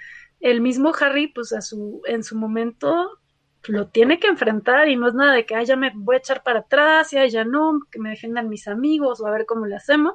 el 0.41 0.61
mismo 0.61 0.93
Harry, 0.99 1.29
pues 1.29 1.53
a 1.53 1.61
su, 1.61 2.03
en 2.07 2.25
su 2.25 2.37
momento 2.37 3.20
lo 3.69 3.89
tiene 3.89 4.19
que 4.19 4.27
enfrentar 4.27 4.89
y 4.89 4.97
no 4.97 5.09
es 5.09 5.15
nada 5.15 5.35
de 5.35 5.45
que, 5.45 5.55
ay, 5.55 5.67
ya 5.67 5.77
me 5.77 5.93
voy 5.95 6.17
a 6.17 6.19
echar 6.19 6.43
para 6.43 6.61
atrás 6.61 7.13
y 7.13 7.19
ay, 7.19 7.31
ya 7.31 7.45
no, 7.45 7.81
que 7.91 7.99
me 7.99 8.11
defiendan 8.11 8.49
mis 8.49 8.69
amigos 8.69 9.21
o 9.21 9.27
a 9.27 9.31
ver 9.31 9.47
cómo 9.47 9.67
le 9.67 9.77
hacemos. 9.77 10.15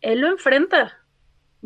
Él 0.00 0.20
lo 0.20 0.28
enfrenta, 0.28 0.98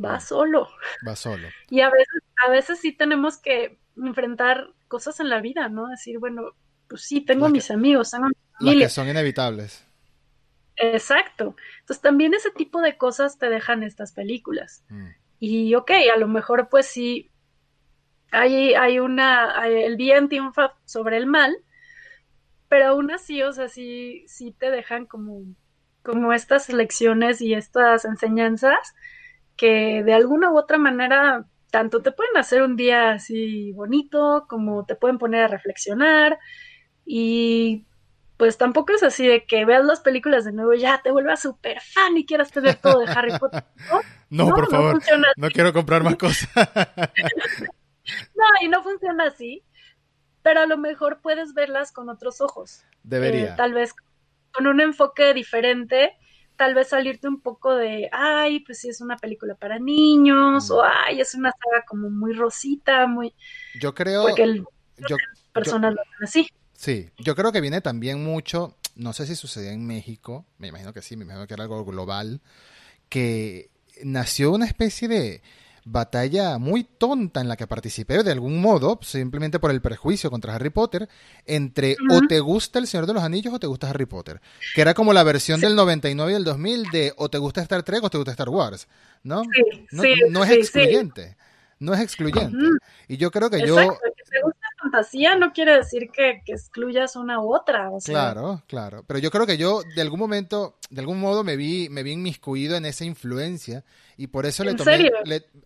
va 0.02 0.20
solo. 0.20 0.68
Va 1.06 1.16
solo. 1.16 1.48
Y 1.68 1.80
a 1.80 1.90
veces, 1.90 2.22
a 2.46 2.50
veces 2.50 2.80
sí 2.80 2.92
tenemos 2.92 3.38
que 3.38 3.78
enfrentar 3.96 4.70
cosas 4.88 5.20
en 5.20 5.28
la 5.28 5.40
vida, 5.40 5.68
¿no? 5.68 5.88
Decir, 5.88 6.18
bueno, 6.18 6.54
pues 6.88 7.02
sí, 7.02 7.20
tengo 7.20 7.48
mis 7.48 7.70
amigos, 7.70 8.10
tengo 8.10 8.28
Las 8.60 8.74
que 8.74 8.88
son 8.88 9.08
inevitables. 9.08 9.86
Exacto. 10.76 11.56
Entonces 11.80 12.02
también 12.02 12.34
ese 12.34 12.50
tipo 12.50 12.80
de 12.80 12.96
cosas 12.96 13.38
te 13.38 13.48
dejan 13.48 13.82
estas 13.82 14.12
películas. 14.12 14.82
Mm. 14.88 15.08
Y 15.38 15.74
ok, 15.74 15.90
a 16.12 16.18
lo 16.18 16.28
mejor 16.28 16.68
pues 16.68 16.86
sí, 16.86 17.29
hay, 18.30 18.74
hay 18.74 18.98
una, 18.98 19.66
el 19.66 19.96
bien 19.96 20.28
triunfa 20.28 20.74
sobre 20.84 21.16
el 21.16 21.26
mal, 21.26 21.56
pero 22.68 22.88
aún 22.88 23.10
así, 23.10 23.42
o 23.42 23.52
sea, 23.52 23.68
sí, 23.68 24.24
sí 24.26 24.54
te 24.56 24.70
dejan 24.70 25.06
como, 25.06 25.42
como 26.02 26.32
estas 26.32 26.68
lecciones 26.68 27.40
y 27.40 27.54
estas 27.54 28.04
enseñanzas 28.04 28.94
que 29.56 30.02
de 30.04 30.14
alguna 30.14 30.50
u 30.50 30.58
otra 30.58 30.78
manera 30.78 31.46
tanto 31.70 32.02
te 32.02 32.12
pueden 32.12 32.36
hacer 32.36 32.62
un 32.62 32.76
día 32.76 33.12
así 33.12 33.72
bonito 33.72 34.46
como 34.48 34.84
te 34.86 34.96
pueden 34.96 35.18
poner 35.18 35.44
a 35.44 35.48
reflexionar 35.48 36.38
y 37.04 37.84
pues 38.36 38.56
tampoco 38.56 38.94
es 38.94 39.02
así 39.02 39.26
de 39.26 39.44
que 39.44 39.66
veas 39.66 39.84
las 39.84 40.00
películas 40.00 40.46
de 40.46 40.52
nuevo 40.52 40.72
y 40.72 40.80
ya 40.80 41.02
te 41.02 41.10
vuelvas 41.10 41.42
súper 41.42 41.80
fan 41.82 42.16
y 42.16 42.24
quieras 42.24 42.50
tener 42.50 42.76
todo 42.76 43.00
de 43.00 43.12
Harry 43.12 43.38
Potter. 43.38 43.64
No, 44.30 44.44
no, 44.46 44.54
por 44.54 44.70
favor, 44.70 45.02
no, 45.36 45.48
quiero 45.48 45.72
comprar 45.72 46.04
más 46.04 46.14
cosas. 46.14 46.48
no, 48.34 48.44
y 48.62 48.68
no 48.68 48.82
funciona 48.82 49.24
así, 49.24 49.62
pero 50.42 50.60
a 50.60 50.66
lo 50.66 50.78
mejor 50.78 51.20
puedes 51.20 51.54
verlas 51.54 51.92
con 51.92 52.08
otros 52.08 52.40
ojos. 52.40 52.84
Debería. 53.02 53.52
Eh, 53.52 53.54
tal 53.56 53.72
vez 53.72 53.94
con 54.52 54.66
un 54.66 54.80
enfoque 54.80 55.32
diferente, 55.34 56.16
tal 56.56 56.74
vez 56.74 56.88
salirte 56.88 57.28
un 57.28 57.40
poco 57.40 57.74
de, 57.74 58.08
ay, 58.12 58.60
pues 58.60 58.80
sí 58.80 58.88
es 58.88 59.00
una 59.00 59.16
película 59.16 59.54
para 59.54 59.78
niños, 59.78 60.70
o 60.70 60.82
ay, 60.82 61.20
es 61.20 61.34
una 61.34 61.52
saga 61.52 61.84
como 61.86 62.10
muy 62.10 62.34
rosita, 62.34 63.06
muy... 63.06 63.34
Yo 63.80 63.94
creo... 63.94 64.22
Porque 64.22 64.42
el, 64.42 64.64
personas 65.52 65.94
lo 65.94 66.02
así. 66.22 66.48
Sí, 66.74 67.10
yo 67.18 67.34
creo 67.34 67.52
que 67.52 67.60
viene 67.60 67.80
también 67.80 68.22
mucho, 68.22 68.76
no 68.94 69.12
sé 69.12 69.26
si 69.26 69.36
sucedía 69.36 69.72
en 69.72 69.86
México, 69.86 70.44
me 70.58 70.68
imagino 70.68 70.92
que 70.92 71.02
sí, 71.02 71.16
me 71.16 71.24
imagino 71.24 71.46
que 71.46 71.54
era 71.54 71.64
algo 71.64 71.84
global, 71.84 72.40
que 73.08 73.70
nació 74.02 74.52
una 74.52 74.66
especie 74.66 75.08
de 75.08 75.42
batalla 75.84 76.58
muy 76.58 76.84
tonta 76.84 77.40
en 77.40 77.48
la 77.48 77.56
que 77.56 77.66
participé 77.66 78.22
de 78.22 78.32
algún 78.32 78.60
modo, 78.60 78.98
simplemente 79.02 79.58
por 79.58 79.70
el 79.70 79.80
prejuicio 79.80 80.30
contra 80.30 80.54
Harry 80.54 80.70
Potter, 80.70 81.08
entre 81.46 81.96
o 82.10 82.20
te 82.28 82.40
gusta 82.40 82.78
El 82.78 82.86
Señor 82.86 83.06
de 83.06 83.14
los 83.14 83.22
Anillos 83.22 83.54
o 83.54 83.58
te 83.58 83.66
gusta 83.66 83.90
Harry 83.90 84.06
Potter, 84.06 84.40
que 84.74 84.80
era 84.80 84.94
como 84.94 85.12
la 85.12 85.22
versión 85.22 85.60
del 85.60 85.74
99 85.74 86.32
y 86.32 86.34
el 86.34 86.44
2000 86.44 86.90
de 86.90 87.12
o 87.16 87.28
te 87.28 87.38
gusta 87.38 87.62
Star 87.62 87.82
Trek 87.82 88.02
o 88.02 88.10
te 88.10 88.18
gusta 88.18 88.32
Star 88.32 88.48
Wars, 88.48 88.88
¿no? 89.22 89.42
no, 90.30 90.44
es 90.44 90.50
excluyente, 90.50 91.36
no 91.78 91.94
es 91.94 92.00
excluyente. 92.00 92.56
Y 93.08 93.16
yo 93.16 93.30
creo 93.30 93.50
que 93.50 93.66
yo 93.66 93.76
fantasía 94.90 95.36
no 95.36 95.52
quiere 95.52 95.76
decir 95.76 96.10
que, 96.10 96.42
excluyas 96.46 97.16
una 97.16 97.40
u 97.40 97.54
otra. 97.54 97.90
Claro, 98.04 98.62
claro. 98.66 99.04
Pero 99.06 99.18
yo 99.18 99.30
creo 99.30 99.46
que 99.46 99.56
yo 99.56 99.82
de 99.82 100.02
algún 100.02 100.18
momento, 100.18 100.76
de 100.90 101.00
algún 101.00 101.20
modo 101.20 101.44
me 101.44 101.56
vi, 101.56 101.88
me 101.88 102.02
vi 102.02 102.12
inmiscuido 102.12 102.76
en 102.76 102.84
esa 102.84 103.04
influencia 103.04 103.84
y 104.16 104.28
por 104.28 104.46
eso 104.46 104.64
le 104.64 104.74
tomé, 104.74 105.10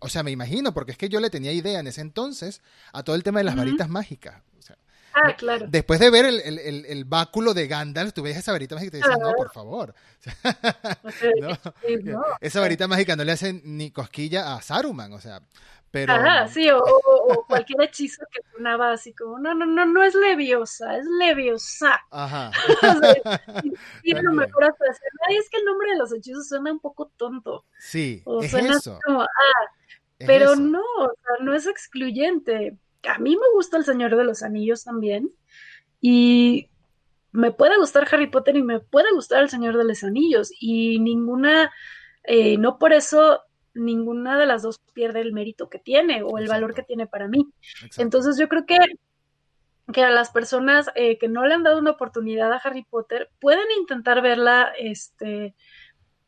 o 0.01 0.09
sea, 0.09 0.23
me 0.23 0.31
imagino, 0.31 0.73
porque 0.73 0.93
es 0.93 0.99
que 0.99 1.09
yo 1.09 1.21
le 1.21 1.31
tenía 1.31 1.53
idea 1.53 1.81
en 1.81 1.87
ese 1.87 2.01
entonces 2.01 2.63
a 2.93 3.03
todo 3.03 3.17
el 3.17 3.23
tema 3.23 3.41
de 3.41 3.45
las 3.45 3.57
varitas 3.57 3.89
mágicas. 3.89 4.43
ah, 5.15 5.35
claro. 5.37 5.67
Después 5.69 6.01
de 6.01 6.11
ver 6.11 6.27
el, 6.27 7.05
báculo 7.05 7.55
de 7.55 7.67
Gandalf, 7.67 8.13
tú 8.13 8.23
ves 8.23 8.37
esa 8.37 8.53
varita 8.53 8.75
mágica 8.75 8.89
y 8.89 9.01
te 9.01 9.09
dices, 9.09 9.21
no, 9.21 9.33
por 9.33 9.53
favor. 9.53 9.95
Esa 12.41 12.61
varita 12.61 12.89
mágica 12.89 13.17
no 13.17 13.25
le 13.25 13.33
hace 13.33 13.61
ni 13.65 13.91
cosquilla 13.91 14.55
a 14.55 14.63
Saruman, 14.63 15.13
o 15.13 15.21
sea, 15.21 15.43
Ajá, 16.09 16.49
sí, 16.49 16.69
o, 16.71 16.83
cualquier 17.47 17.83
hechizo 17.83 18.25
que 18.31 18.41
sonaba 18.53 18.93
así 18.93 19.13
como, 19.15 19.39
no, 19.39 19.55
no, 19.55 19.65
no, 19.65 19.87
no 19.87 20.03
es 20.03 20.15
leviosa, 20.15 20.97
es 20.97 21.07
leviosa. 21.19 22.01
Ajá. 22.11 22.51
y, 24.03 24.15
lo 24.15 24.33
mejor 24.33 24.65
hasta 24.65 24.85
decir, 24.87 25.09
ay, 25.29 25.37
es 25.37 25.49
que 25.49 25.59
el 25.59 25.65
nombre 25.65 25.91
de 25.91 25.99
los 25.99 26.13
hechizos 26.13 26.49
suena 26.49 26.73
un 26.73 26.81
poco 26.81 27.13
tonto. 27.17 27.65
Sí, 27.79 28.23
o 28.25 28.43
es 28.43 28.51
suena 28.51 28.77
eso. 28.77 28.99
como, 29.05 29.23
ah, 29.23 29.29
pero 30.19 30.57
no, 30.57 30.83
o 30.99 31.13
sea, 31.23 31.45
no 31.45 31.55
es 31.55 31.67
excluyente. 31.67 32.77
A 33.09 33.19
mí 33.19 33.37
me 33.37 33.47
gusta 33.55 33.77
El 33.77 33.85
Señor 33.85 34.17
de 34.17 34.25
los 34.25 34.43
Anillos 34.43 34.85
también, 34.85 35.31
y 36.01 36.71
me 37.31 37.53
puede 37.53 37.77
gustar 37.79 38.09
Harry 38.11 38.29
Potter 38.29 38.57
y 38.57 38.63
me 38.63 38.81
puede 38.81 39.13
gustar 39.13 39.43
El 39.43 39.51
Señor 39.51 39.77
de 39.77 39.85
los 39.85 40.03
Anillos, 40.03 40.51
y 40.59 40.99
ninguna, 40.99 41.71
eh, 42.25 42.59
no 42.59 42.79
por 42.79 42.93
eso 42.93 43.43
ninguna 43.75 44.39
de 44.39 44.47
las 44.47 44.63
dos 44.63 44.79
pierde 44.93 45.21
el 45.21 45.33
mérito 45.33 45.69
que 45.69 45.79
tiene 45.79 46.23
o 46.23 46.39
el 46.39 46.49
valor 46.49 46.75
que 46.75 46.83
tiene 46.83 47.07
para 47.07 47.29
mí. 47.29 47.49
Entonces 47.99 48.39
yo 48.39 48.49
creo 48.49 48.67
que, 48.67 48.79
que 49.93 50.03
a 50.03 50.11
las 50.11 50.31
personas 50.31 50.91
eh, 50.95 51.19
que 51.19 51.29
no 51.29 51.45
le 51.45 51.55
han 51.55 51.63
dado 51.63 51.79
una 51.79 51.93
oportunidad 51.93 52.53
a 52.53 52.57
Harry 52.57 52.85
Potter 52.85 53.31
pueden 53.41 53.67
intentar 53.79 54.23
verla 54.23 54.73
este, 54.79 55.55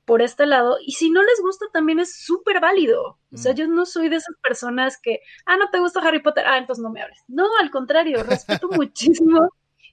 por 0.05 0.23
este 0.23 0.47
lado 0.47 0.79
y 0.81 0.93
si 0.93 1.11
no 1.11 1.23
les 1.23 1.41
gusta 1.41 1.67
también 1.73 1.99
es 1.99 2.25
súper 2.25 2.61
válido. 2.61 3.19
O 3.33 3.37
sea, 3.37 3.53
mm. 3.53 3.57
yo 3.57 3.69
no 3.69 3.87
soy 3.87 4.09
de 4.09 4.17
esas 4.17 4.37
personas 4.43 4.99
que, 5.01 5.21
ah, 5.45 5.57
no 5.57 5.69
te 5.71 5.79
gusta 5.79 6.01
Harry 6.01 6.23
Potter, 6.23 6.47
ah, 6.47 6.59
entonces 6.59 6.83
no 6.83 6.91
me 6.91 7.03
hables. 7.03 7.23
No, 7.29 7.45
al 7.61 7.71
contrario, 7.71 8.23
respeto 8.23 8.69
muchísimo 8.71 9.51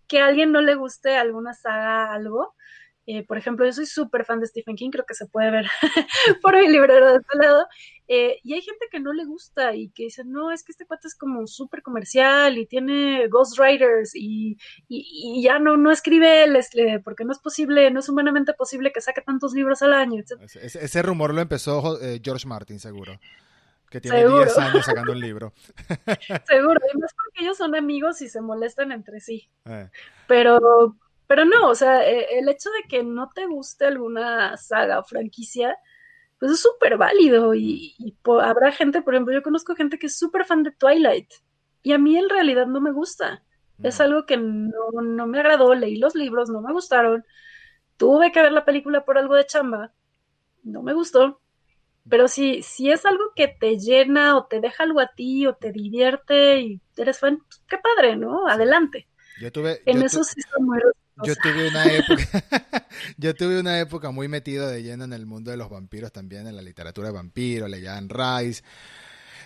que 0.07 0.19
a 0.19 0.27
alguien 0.27 0.51
no 0.51 0.61
le 0.61 0.75
guste 0.75 1.17
alguna 1.17 1.53
saga, 1.53 2.13
algo. 2.13 2.53
Eh, 3.05 3.25
por 3.25 3.37
ejemplo, 3.37 3.65
yo 3.65 3.73
soy 3.73 3.85
súper 3.85 4.23
fan 4.23 4.39
de 4.39 4.47
Stephen 4.47 4.75
King, 4.75 4.89
creo 4.89 5.05
que 5.05 5.13
se 5.13 5.25
puede 5.25 5.51
ver 5.51 5.65
por 6.41 6.55
mi 6.55 6.69
librero 6.69 7.11
de 7.11 7.17
este 7.17 7.37
lado. 7.37 7.67
Eh, 8.07 8.39
y 8.43 8.53
hay 8.53 8.61
gente 8.61 8.87
que 8.91 8.99
no 8.99 9.13
le 9.13 9.25
gusta 9.25 9.75
y 9.75 9.89
que 9.89 10.03
dice, 10.03 10.23
no, 10.25 10.51
es 10.51 10.63
que 10.63 10.71
este 10.71 10.85
cuate 10.85 11.07
es 11.07 11.15
como 11.15 11.47
súper 11.47 11.81
comercial 11.81 12.57
y 12.57 12.65
tiene 12.65 13.27
ghostwriters 13.27 14.15
y, 14.15 14.57
y, 14.87 15.41
ya 15.41 15.59
no, 15.59 15.77
no 15.77 15.91
escribe 15.91 16.43
él, 16.43 16.57
porque 17.03 17.25
no 17.25 17.31
es 17.31 17.39
posible, 17.39 17.91
no 17.91 17.99
es 17.99 18.09
humanamente 18.09 18.53
posible 18.53 18.91
que 18.91 19.01
saque 19.01 19.21
tantos 19.21 19.53
libros 19.53 19.81
al 19.81 19.93
año. 19.93 20.21
Ese, 20.61 21.01
rumor 21.01 21.33
lo 21.33 21.41
empezó 21.41 22.01
eh, 22.01 22.21
George 22.23 22.47
Martin, 22.47 22.79
seguro. 22.79 23.19
Que 23.89 24.01
tiene 24.01 24.27
10 24.27 24.57
años 24.57 24.85
sacando 24.85 25.11
un 25.11 25.19
libro. 25.19 25.53
seguro, 26.47 26.79
y 26.93 26.97
más 26.97 27.13
porque 27.13 27.43
ellos 27.43 27.57
son 27.57 27.75
amigos 27.75 28.21
y 28.21 28.29
se 28.29 28.41
molestan 28.41 28.91
entre 28.91 29.19
sí. 29.19 29.49
Pero, 30.27 30.97
pero 31.27 31.45
no, 31.45 31.69
o 31.69 31.75
sea, 31.75 32.07
e, 32.07 32.39
el 32.39 32.49
hecho 32.49 32.69
de 32.71 32.87
que 32.87 33.03
no 33.03 33.29
te 33.33 33.45
guste 33.45 33.85
alguna 33.85 34.57
saga 34.57 34.99
o 34.99 35.03
franquicia, 35.03 35.77
pues 36.39 36.51
es 36.51 36.59
súper 36.59 36.97
válido 36.97 37.53
y, 37.53 37.95
habrá 38.41 38.71
gente, 38.71 39.01
por 39.01 39.13
ejemplo, 39.13 39.33
yo 39.33 39.43
conozco 39.43 39.75
gente 39.75 39.97
que 39.97 40.07
es 40.07 40.17
súper 40.17 40.45
fan 40.45 40.63
de 40.63 40.71
Twilight 40.71 41.31
y 41.81 41.93
a 41.93 41.97
mí 41.97 42.17
en 42.17 42.29
realidad 42.29 42.67
no 42.67 42.81
me 42.81 42.91
gusta. 42.91 43.43
Es 43.81 43.99
mm. 43.99 44.01
algo 44.01 44.25
que 44.25 44.37
no, 44.37 45.01
no 45.01 45.27
me 45.27 45.39
agradó, 45.39 45.73
leí 45.73 45.97
los 45.97 46.15
libros, 46.15 46.49
no 46.49 46.61
me 46.61 46.73
gustaron, 46.73 47.23
tuve 47.97 48.31
que 48.31 48.41
ver 48.41 48.51
la 48.51 48.65
película 48.65 49.05
por 49.05 49.17
algo 49.17 49.35
de 49.35 49.45
chamba, 49.45 49.93
no 50.63 50.83
me 50.83 50.93
gustó. 50.93 51.39
Pero 52.09 52.27
si, 52.27 52.61
si 52.63 52.91
es 52.91 53.05
algo 53.05 53.23
que 53.33 53.47
te 53.47 53.77
llena 53.77 54.35
o 54.35 54.45
te 54.45 54.59
deja 54.59 54.83
algo 54.83 54.99
a 54.99 55.07
ti 55.15 55.47
o 55.47 55.55
te 55.55 55.71
divierte 55.71 56.59
y 56.59 56.81
eres 56.97 57.19
fan, 57.19 57.37
pues, 57.37 57.63
qué 57.69 57.77
padre, 57.77 58.17
¿no? 58.17 58.47
Adelante. 58.47 59.07
Yo 59.39 59.51
tuve, 59.51 59.81
en 59.85 60.03
eso 60.03 60.23
sí 60.23 60.41
son 60.41 60.65
muy 60.65 60.79
yo 61.23 61.35
tuve 61.35 61.67
una 61.67 61.85
época, 61.93 62.87
yo 63.17 63.35
tuve 63.35 63.59
una 63.59 63.79
época 63.79 64.11
muy 64.11 64.27
metido 64.27 64.67
de 64.67 64.83
lleno 64.83 65.03
en 65.03 65.13
el 65.13 65.25
mundo 65.25 65.51
de 65.51 65.57
los 65.57 65.69
vampiros 65.69 66.11
también, 66.11 66.47
en 66.47 66.55
la 66.55 66.61
literatura 66.61 67.09
de 67.09 67.13
vampiros, 67.13 67.69
leía 67.69 67.97
Anne 67.97 68.09
Rice. 68.09 68.63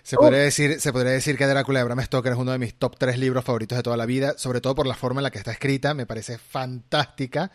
Se 0.04 0.16
podría, 0.16 0.40
decir, 0.40 0.80
se 0.80 0.94
podría 0.94 1.12
decir 1.12 1.38
que 1.38 1.46
Drácula 1.46 1.80
de 1.80 1.86
Bram 1.86 2.02
Stoker 2.02 2.32
es 2.32 2.38
uno 2.38 2.54
de 2.54 2.60
mis 2.60 2.76
top 2.76 2.98
tres 2.98 3.20
libros 3.20 3.44
favoritos 3.44 3.76
de 3.78 3.84
toda 3.84 3.98
la 3.98 4.06
vida, 4.06 4.36
sobre 4.38 4.62
todo 4.62 4.74
por 4.74 4.88
la 4.88 4.96
forma 4.96 5.20
en 5.20 5.24
la 5.24 5.32
que 5.32 5.38
está 5.38 5.52
escrita, 5.52 5.94
me 5.94 6.06
parece 6.06 6.38
fantástica. 6.38 7.52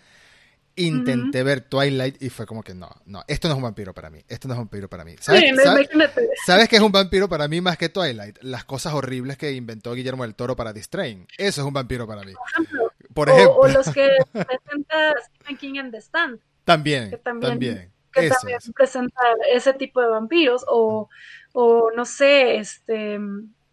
Intenté 0.76 1.42
ver 1.42 1.62
Twilight 1.62 2.22
y 2.22 2.28
fue 2.28 2.44
como 2.44 2.62
que 2.62 2.74
no, 2.74 2.90
no, 3.06 3.24
esto 3.26 3.48
no 3.48 3.54
es 3.54 3.56
un 3.56 3.62
vampiro 3.62 3.94
para 3.94 4.10
mí, 4.10 4.20
esto 4.28 4.48
no 4.48 4.54
es 4.54 4.58
un 4.58 4.64
vampiro 4.64 4.88
para 4.88 5.04
mí. 5.04 5.14
¿Sabes, 5.20 5.44
¿sabes, 6.46 6.68
qué 6.68 6.76
es 6.76 6.82
un 6.82 6.92
vampiro 6.92 7.26
para 7.26 7.48
mí 7.48 7.62
más 7.62 7.78
que 7.78 7.88
Twilight? 7.88 8.38
Las 8.42 8.64
cosas 8.64 8.92
horribles 8.92 9.38
que 9.38 9.52
inventó 9.52 9.94
Guillermo 9.94 10.24
del 10.24 10.34
Toro 10.34 10.54
para 10.54 10.74
Distrain. 10.74 11.26
Eso 11.38 11.60
es 11.62 11.66
un 11.66 11.72
vampiro 11.72 12.06
para 12.06 12.22
mí. 12.22 12.32
Por 12.32 12.64
ejemplo. 12.64 12.81
O, 13.14 13.68
los 13.68 13.90
que 13.90 14.08
presenta 14.32 15.14
Stephen 15.24 15.56
King 15.56 15.74
en 15.76 15.90
The 15.90 15.98
Stand. 15.98 16.40
También, 16.64 17.20
también. 17.22 17.92
Que 18.12 18.28
también 18.28 18.58
presenta 18.74 19.22
ese 19.52 19.72
tipo 19.72 20.00
de 20.00 20.08
vampiros. 20.08 20.64
O, 20.68 21.08
o 21.52 21.90
no 21.94 22.04
sé, 22.04 22.56
este 22.56 23.18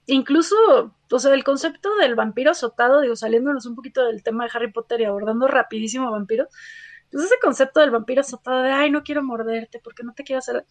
incluso, 0.10 0.56
o 1.12 1.20
sea, 1.20 1.34
el 1.34 1.44
concepto 1.44 1.96
del 1.98 2.16
vampiro 2.16 2.52
azotado, 2.52 3.02
digo, 3.02 3.16
saliéndonos 3.16 3.66
un 3.66 3.76
poquito 3.76 4.06
del 4.06 4.24
tema 4.24 4.44
de 4.44 4.52
Harry 4.54 4.72
Potter 4.72 5.02
y 5.02 5.06
abordando 5.06 5.48
rapidísimo 5.48 6.12
vampiros, 6.12 6.48
pues 7.12 7.26
ese 7.26 7.36
concepto 7.42 7.80
del 7.80 7.92
vampiro 7.92 8.22
azotado 8.22 8.62
de, 8.64 8.72
ay, 8.72 8.92
no 8.92 9.04
quiero 9.04 9.24
morderte 9.24 9.80
porque 9.84 10.04
no 10.04 10.14
te 10.14 10.24
quiero 10.24 10.40
hacer... 10.40 10.66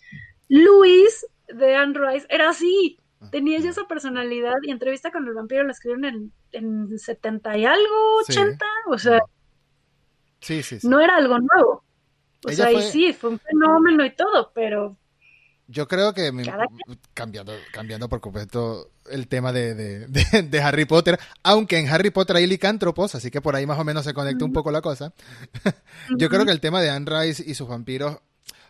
Luis 0.48 1.26
de 1.48 1.76
Anne 1.76 1.98
Rice 1.98 2.26
era 2.30 2.50
así, 2.50 2.98
ah, 3.20 3.30
tenía 3.30 3.58
esa 3.58 3.86
personalidad 3.86 4.56
y 4.62 4.70
entrevista 4.70 5.10
con 5.10 5.26
el 5.26 5.34
vampiro 5.34 5.64
la 5.64 5.72
escribieron 5.72 6.04
en, 6.04 6.32
en 6.52 6.98
70 6.98 7.58
y 7.58 7.66
algo, 7.66 8.16
80, 8.28 8.64
o 8.88 8.98
sea, 8.98 9.20
sí, 10.40 10.62
sí, 10.62 10.78
no 10.82 11.00
era 11.00 11.16
algo 11.16 11.38
nuevo. 11.38 11.84
O 12.46 12.52
sea, 12.52 12.70
y 12.70 12.82
sí, 12.82 13.12
fue 13.12 13.30
un 13.30 13.38
fenómeno 13.40 14.04
y 14.04 14.14
todo, 14.14 14.52
pero 14.54 14.96
yo 15.70 15.86
creo 15.86 16.14
que 16.14 16.32
cambiando, 17.12 17.52
cambiando 17.72 18.08
por 18.08 18.22
completo 18.22 18.90
el 19.10 19.28
tema 19.28 19.52
de, 19.52 19.74
de, 20.08 20.60
Harry 20.62 20.86
Potter, 20.86 21.18
aunque 21.42 21.78
en 21.78 21.88
Harry 21.88 22.08
Potter 22.10 22.36
hay 22.36 22.46
licántropos, 22.46 23.14
así 23.14 23.30
que 23.30 23.42
por 23.42 23.54
ahí 23.54 23.66
más 23.66 23.78
o 23.78 23.84
menos 23.84 24.04
se 24.04 24.14
conecta 24.14 24.46
un 24.46 24.52
poco 24.54 24.70
la 24.70 24.80
cosa. 24.80 25.12
Yo 26.18 26.30
creo 26.30 26.46
que 26.46 26.52
el 26.52 26.60
tema 26.60 26.80
de 26.80 26.88
Anne 26.88 27.06
Rice 27.06 27.44
y 27.46 27.54
sus 27.54 27.68
vampiros 27.68 28.18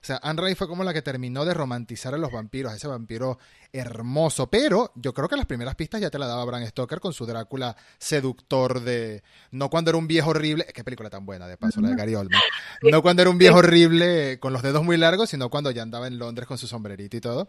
o 0.01 0.05
sea, 0.05 0.21
Anne 0.23 0.43
Rice 0.43 0.57
fue 0.57 0.69
como 0.69 0.85
la 0.85 0.93
que 0.93 1.03
terminó 1.03 1.45
de 1.45 1.55
romantizar 1.55 2.15
a 2.15 2.19
los 2.19 2.31
vampiros, 2.31 2.73
a 2.73 2.77
ese 2.77 2.87
vampiro 2.89 3.39
hermoso. 3.73 4.49
Pero 4.49 4.93
yo 4.95 5.13
creo 5.13 5.29
que 5.29 5.37
las 5.37 5.47
primeras 5.47 5.75
pistas 5.75 6.01
ya 6.01 6.11
te 6.11 6.19
la 6.19 6.27
daba 6.27 6.45
Bram 6.45 6.65
Stoker 6.67 7.01
con 7.01 7.13
su 7.13 7.27
Drácula 7.27 7.77
seductor 7.99 8.81
de. 8.81 9.23
No 9.51 9.71
cuando 9.71 9.91
era 9.91 9.99
un 9.99 10.07
viejo 10.07 10.31
horrible. 10.31 10.67
Qué 10.73 10.85
película 10.85 11.11
tan 11.11 11.27
buena, 11.27 11.47
de 11.47 11.57
paso, 11.57 11.81
la 11.81 11.91
de 11.91 11.97
Gary 11.97 12.15
Oldman. 12.15 12.41
No 12.83 13.03
cuando 13.03 13.23
era 13.23 13.31
un 13.31 13.39
viejo 13.39 13.59
horrible 13.59 14.39
con 14.39 14.53
los 14.53 14.63
dedos 14.63 14.85
muy 14.85 14.97
largos, 14.97 15.31
sino 15.31 15.51
cuando 15.51 15.71
ya 15.71 15.83
andaba 15.83 16.07
en 16.07 16.19
Londres 16.19 16.47
con 16.47 16.59
su 16.59 16.67
sombrerito 16.67 17.17
y 17.17 17.21
todo. 17.21 17.49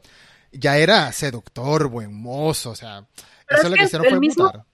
Ya 0.51 0.77
era 0.77 1.11
seductor, 1.11 1.87
buen 1.87 2.13
mozo, 2.13 2.71
o 2.71 2.75
sea. 2.75 3.05
eso 3.47 3.69
lo 3.69 3.75
que 3.75 3.83
hicieron 3.83 4.07
fue 4.09 4.19
mutar 4.19 4.65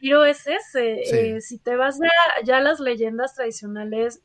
vampiro 0.00 0.24
es 0.24 0.46
ese. 0.46 1.34
Eh, 1.34 1.40
si 1.40 1.58
te 1.58 1.76
vas 1.76 1.98
ya, 2.44 2.56
a 2.56 2.60
las 2.60 2.80
leyendas 2.80 3.34
tradicionales 3.34 4.20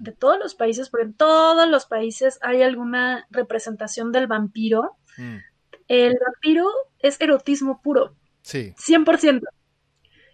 de 0.00 0.12
todos 0.12 0.38
los 0.38 0.54
países, 0.54 0.88
porque 0.88 1.06
en 1.06 1.14
todos 1.14 1.68
los 1.68 1.86
países 1.86 2.38
hay 2.42 2.62
alguna 2.62 3.26
representación 3.30 4.12
del 4.12 4.26
vampiro, 4.26 4.96
mm. 5.18 5.36
el 5.88 6.18
vampiro 6.24 6.68
es 6.98 7.20
erotismo 7.20 7.80
puro. 7.82 8.16
Sí. 8.42 8.74
100%. 8.78 9.42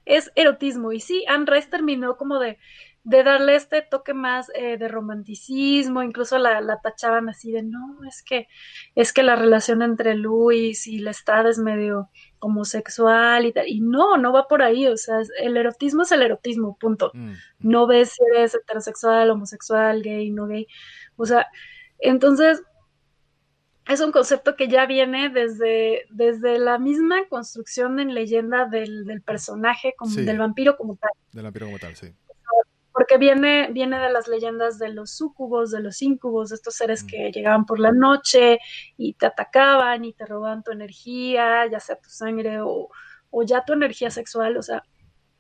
Es 0.05 0.31
erotismo. 0.37 0.93
Y 0.93 1.01
sí, 1.01 1.25
Anne 1.29 1.47
Rice 1.49 1.69
terminó 1.69 2.17
como 2.17 2.39
de 2.39 2.59
de 3.07 3.23
darle 3.23 3.55
este 3.55 3.83
toque 3.83 4.15
más 4.15 4.51
eh, 4.57 4.79
de 4.79 4.89
romanticismo, 4.89 6.03
incluso 6.03 6.39
la, 6.39 6.61
la, 6.61 6.81
tachaban 6.81 7.29
así 7.29 7.53
de 7.53 7.63
no, 7.63 8.01
es 8.05 8.21
que, 8.25 8.49
es 8.97 9.13
que 9.13 9.23
la 9.23 9.37
relación 9.37 9.81
entre 9.83 10.17
Luis 10.17 10.89
y 10.89 10.99
Lestat 10.99 11.47
es 11.47 11.61
medio 11.61 12.11
homosexual 12.41 13.47
y 13.47 13.53
tal, 13.53 13.69
y 13.69 13.81
no, 13.81 14.17
no 14.17 14.33
va 14.33 14.49
por 14.49 14.61
ahí, 14.61 14.89
o 14.89 14.97
sea, 14.97 15.21
el 15.39 15.57
erotismo 15.57 16.03
es 16.03 16.11
el 16.11 16.23
erotismo, 16.23 16.77
punto. 16.81 17.13
Mm. 17.15 17.35
No 17.61 17.87
ves 17.87 18.11
si 18.11 18.25
eres 18.35 18.57
heterosexual, 18.57 19.31
homosexual, 19.31 20.03
gay, 20.03 20.33
no 20.33 20.49
gay, 20.49 20.67
o 21.15 21.27
sea, 21.27 21.47
entonces 22.01 22.61
es 23.87 24.01
un 24.01 24.11
concepto 24.11 24.57
que 24.57 24.67
ya 24.67 24.85
viene 24.85 25.29
desde, 25.29 26.07
desde 26.11 26.59
la 26.59 26.81
misma 26.81 27.29
construcción 27.29 28.01
en 28.01 28.15
leyenda 28.15 28.65
del, 28.65 29.05
del 29.05 29.23
personaje, 29.23 29.95
como, 29.97 30.13
del 30.13 30.39
vampiro 30.39 30.77
como 30.77 30.97
tal. 30.97 31.13
Del 31.33 31.45
vampiro 31.45 31.67
como 31.67 31.79
tal, 31.79 31.95
sí 31.95 32.13
porque 32.97 33.19
viene, 33.19 33.69
viene 33.73 33.99
de 33.99 34.11
las 34.11 34.27
leyendas 34.27 34.79
de 34.79 34.89
los 34.89 35.11
súcubos, 35.11 35.71
de 35.71 35.81
los 35.81 36.01
íncubos, 36.01 36.49
de 36.49 36.55
estos 36.55 36.77
seres 36.77 37.05
mm. 37.05 37.07
que 37.07 37.31
llegaban 37.31 37.67
por 37.67 37.79
la 37.79 37.93
noche 37.93 38.59
y 38.97 39.13
te 39.13 39.27
atacaban 39.27 40.07
y 40.07 40.15
te 40.15 40.25
robaban 40.25 40.63
tu 40.63 40.71
energía, 40.73 41.67
ya 41.67 41.79
sea 41.79 41.97
tu 41.97 42.09
sangre 42.09 42.61
o, 42.63 42.89
ya 43.45 43.67
tu 43.67 43.75
energía 43.75 44.11
sexual, 44.11 44.57
o 44.57 44.63
sea, 44.63 44.83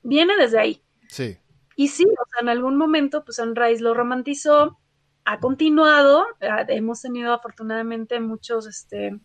viene 0.02 0.36
desde 0.36 0.58
ahí. 0.58 0.82
Sí. 1.08 1.38
Y 1.76 1.88
sí, 1.88 2.04
o 2.04 2.26
sea, 2.30 2.42
en 2.42 2.50
algún 2.50 2.76
momento, 2.76 3.24
pues 3.24 3.36
Sunrise 3.36 3.82
lo 3.82 3.94
romantizó, 3.94 4.78
ha 5.24 5.40
continuado, 5.40 6.26
hemos 6.68 7.00
tenido 7.00 7.32
afortunadamente 7.32 8.20
muchos, 8.20 8.66
este, 8.66 9.18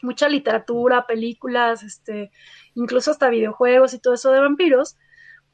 mucha 0.00 0.30
literatura, 0.30 1.06
películas, 1.06 1.82
este, 1.82 2.30
incluso 2.74 3.10
hasta 3.10 3.28
videojuegos 3.28 3.92
y 3.92 3.98
todo 3.98 4.14
eso 4.14 4.32
de 4.32 4.40
vampiros, 4.40 4.96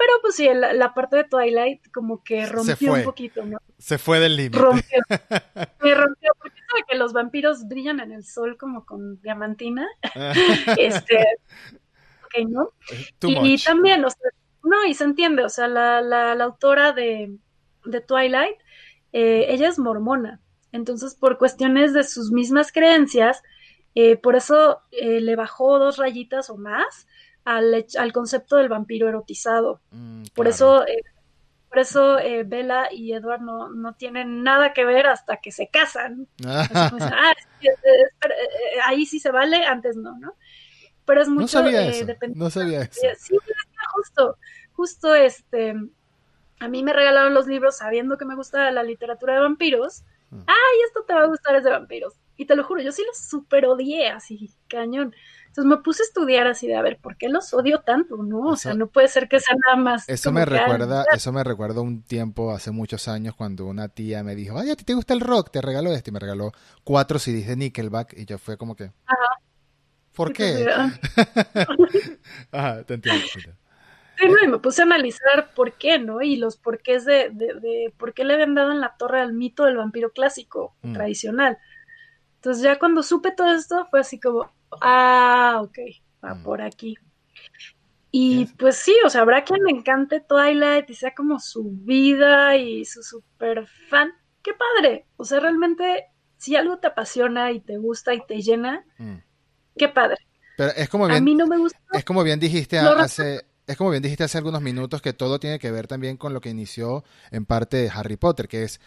pero 0.00 0.14
pues 0.22 0.34
sí, 0.34 0.48
la, 0.54 0.94
parte 0.94 1.16
de 1.16 1.24
Twilight 1.24 1.92
como 1.92 2.24
que 2.24 2.46
rompió 2.46 2.94
un 2.94 3.04
poquito, 3.04 3.44
¿no? 3.44 3.58
Se 3.76 3.98
fue 3.98 4.18
del 4.18 4.34
límite. 4.34 4.58
Rompió. 4.58 4.98
Me 5.82 5.94
rompió, 5.94 6.32
porque 6.38 6.58
sabe 6.70 6.84
que 6.88 6.96
los 6.96 7.12
vampiros 7.12 7.68
brillan 7.68 8.00
en 8.00 8.12
el 8.12 8.24
sol 8.24 8.56
como 8.56 8.86
con 8.86 9.20
diamantina. 9.20 9.86
este, 10.78 11.18
ok, 12.24 12.48
¿no? 12.48 12.72
Y, 13.20 13.62
también, 13.62 14.02
o 14.06 14.08
sea, 14.08 14.30
no, 14.64 14.86
y 14.86 14.94
se 14.94 15.04
entiende, 15.04 15.44
o 15.44 15.50
sea, 15.50 15.68
la, 15.68 16.00
la, 16.00 16.34
la 16.34 16.44
autora 16.44 16.92
de, 16.92 17.36
de 17.84 18.00
Twilight, 18.00 18.56
eh, 19.12 19.48
ella 19.48 19.68
es 19.68 19.78
mormona. 19.78 20.40
Entonces, 20.72 21.14
por 21.14 21.36
cuestiones 21.36 21.92
de 21.92 22.04
sus 22.04 22.32
mismas 22.32 22.72
creencias, 22.72 23.42
eh, 23.94 24.16
por 24.16 24.34
eso 24.34 24.80
eh, 24.92 25.20
le 25.20 25.36
bajó 25.36 25.78
dos 25.78 25.98
rayitas 25.98 26.48
o 26.48 26.56
más 26.56 27.06
al, 27.44 27.86
al 27.98 28.12
concepto 28.12 28.56
del 28.56 28.68
vampiro 28.68 29.08
erotizado. 29.08 29.80
Mm, 29.90 30.24
por 30.34 30.48
eso, 30.48 30.86
eh, 30.86 31.02
por 31.68 31.78
eso 31.78 32.18
eh, 32.18 32.44
Bella 32.44 32.88
y 32.90 33.12
Edward 33.12 33.40
no, 33.40 33.70
no, 33.70 33.94
tienen 33.94 34.42
nada 34.42 34.72
que 34.72 34.84
ver 34.84 35.06
hasta 35.06 35.38
que 35.38 35.52
se 35.52 35.68
casan. 35.68 36.26
ah, 36.44 37.32
ahí 38.86 39.06
sí 39.06 39.20
se 39.20 39.30
vale, 39.30 39.64
antes 39.64 39.96
no, 39.96 40.18
¿no? 40.18 40.34
Pero 41.04 41.22
es 41.22 41.28
mucho... 41.28 41.40
No 41.42 41.48
sabía 41.48 41.86
eso, 41.86 42.06
no 42.34 42.50
sabía 42.50 42.82
eso. 42.82 43.00
Sí, 43.18 43.36
justo, 43.92 44.36
justo 44.72 45.14
este... 45.14 45.74
A 46.60 46.68
mí 46.68 46.82
me 46.82 46.92
regalaron 46.92 47.32
los 47.32 47.46
libros 47.46 47.78
sabiendo 47.78 48.18
que 48.18 48.26
me 48.26 48.36
gusta 48.36 48.70
la 48.70 48.82
literatura 48.82 49.34
de 49.34 49.40
vampiros. 49.40 50.02
Mm. 50.28 50.42
Ay, 50.46 50.78
esto 50.86 51.04
te 51.06 51.14
va 51.14 51.22
a 51.22 51.26
gustar, 51.26 51.56
es 51.56 51.64
de 51.64 51.70
vampiros. 51.70 52.14
Y 52.36 52.44
te 52.44 52.54
lo 52.54 52.64
juro, 52.64 52.82
yo 52.82 52.92
sí 52.92 53.02
los 53.06 53.18
super 53.18 53.64
odié, 53.66 54.08
así, 54.08 54.50
cañón. 54.68 55.14
Entonces 55.50 55.68
me 55.68 55.78
puse 55.78 56.04
a 56.04 56.06
estudiar 56.06 56.46
así 56.46 56.68
de 56.68 56.76
a 56.76 56.82
ver 56.82 56.98
por 56.98 57.16
qué 57.16 57.28
los 57.28 57.52
odio 57.52 57.80
tanto, 57.80 58.18
¿no? 58.18 58.50
O 58.50 58.56
sea, 58.56 58.72
no 58.74 58.86
puede 58.86 59.08
ser 59.08 59.28
que 59.28 59.40
sea 59.40 59.56
nada 59.66 59.82
más. 59.82 60.08
Eso 60.08 60.30
me 60.30 60.44
recuerda, 60.44 61.04
eso 61.12 61.32
me 61.32 61.42
recuerda 61.42 61.80
un 61.80 62.04
tiempo 62.04 62.52
hace 62.52 62.70
muchos 62.70 63.08
años 63.08 63.34
cuando 63.34 63.66
una 63.66 63.88
tía 63.88 64.22
me 64.22 64.36
dijo, 64.36 64.56
ay, 64.56 64.70
a 64.70 64.76
ti 64.76 64.84
te 64.84 64.94
gusta 64.94 65.12
el 65.12 65.20
rock, 65.20 65.50
te 65.50 65.60
regaló 65.60 65.92
este, 65.92 66.10
y 66.10 66.12
me 66.12 66.20
regaló 66.20 66.52
cuatro 66.84 67.18
CDs 67.18 67.48
de 67.48 67.56
Nickelback, 67.56 68.16
y 68.16 68.26
yo 68.26 68.38
fue 68.38 68.56
como 68.56 68.76
que. 68.76 68.92
Ajá. 69.06 69.40
¿Por 70.14 70.32
qué? 70.32 70.68
Ajá, 72.52 72.84
te 72.86 72.94
entiendo. 72.94 73.26
Sí, 73.34 74.28
no, 74.28 74.44
y 74.44 74.46
me 74.46 74.58
puse 74.58 74.82
a 74.82 74.84
analizar 74.84 75.52
por 75.56 75.72
qué, 75.72 75.98
¿no? 75.98 76.22
Y 76.22 76.36
los 76.36 76.58
porqués 76.58 77.04
de, 77.04 77.30
de, 77.30 77.54
de 77.54 77.92
por 77.96 78.14
qué 78.14 78.22
le 78.22 78.34
habían 78.34 78.54
dado 78.54 78.70
en 78.70 78.80
la 78.80 78.94
torre 78.96 79.20
al 79.20 79.32
mito 79.32 79.64
del 79.64 79.78
vampiro 79.78 80.12
clásico, 80.12 80.76
mm. 80.82 80.92
tradicional. 80.92 81.58
Entonces 82.36 82.62
ya 82.62 82.78
cuando 82.78 83.02
supe 83.02 83.32
todo 83.32 83.52
esto 83.52 83.88
fue 83.90 83.98
así 83.98 84.20
como, 84.20 84.52
ah, 84.80 85.60
ok, 85.62 85.78
va 86.24 86.34
mm. 86.34 86.42
por 86.42 86.62
aquí. 86.62 86.96
Y 88.12 88.46
pues 88.58 88.76
sí, 88.76 88.94
o 89.04 89.10
sea, 89.10 89.20
habrá 89.20 89.44
quien 89.44 89.62
le 89.64 89.70
encante 89.70 90.20
Twilight 90.20 90.90
y 90.90 90.94
sea 90.94 91.14
como 91.14 91.38
su 91.38 91.70
vida 91.70 92.56
y 92.56 92.84
su 92.84 93.02
super 93.02 93.66
fan. 93.88 94.10
¡Qué 94.42 94.52
padre! 94.54 95.06
O 95.16 95.24
sea, 95.24 95.38
realmente, 95.38 96.06
si 96.36 96.56
algo 96.56 96.78
te 96.78 96.88
apasiona 96.88 97.52
y 97.52 97.60
te 97.60 97.76
gusta 97.76 98.12
y 98.14 98.26
te 98.26 98.40
llena, 98.42 98.84
mm. 98.98 99.16
qué 99.76 99.88
padre. 99.88 100.16
Pero 100.56 100.72
es 100.76 100.88
como 100.88 101.06
bien. 101.06 101.18
A 101.18 101.20
mí 101.20 101.34
no 101.34 101.46
me 101.46 101.58
gusta. 101.58 101.78
Es 101.92 102.04
como 102.04 102.22
bien 102.22 102.40
dijiste 102.40 102.78
hace. 102.78 103.46
Es 103.66 103.76
como 103.76 103.90
bien 103.90 104.02
dijiste 104.02 104.24
hace 104.24 104.38
algunos 104.38 104.62
minutos 104.62 105.00
que 105.00 105.12
todo 105.12 105.38
tiene 105.38 105.60
que 105.60 105.70
ver 105.70 105.86
también 105.86 106.16
con 106.16 106.34
lo 106.34 106.40
que 106.40 106.50
inició 106.50 107.04
en 107.30 107.46
parte 107.46 107.76
de 107.76 107.90
Harry 107.90 108.16
Potter, 108.16 108.48
que 108.48 108.64
es 108.64 108.80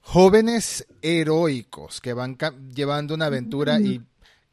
jóvenes 0.00 0.86
heroicos 1.02 2.00
que 2.00 2.14
van 2.14 2.38
llevando 2.74 3.14
una 3.14 3.26
aventura 3.26 3.78
y 3.78 4.00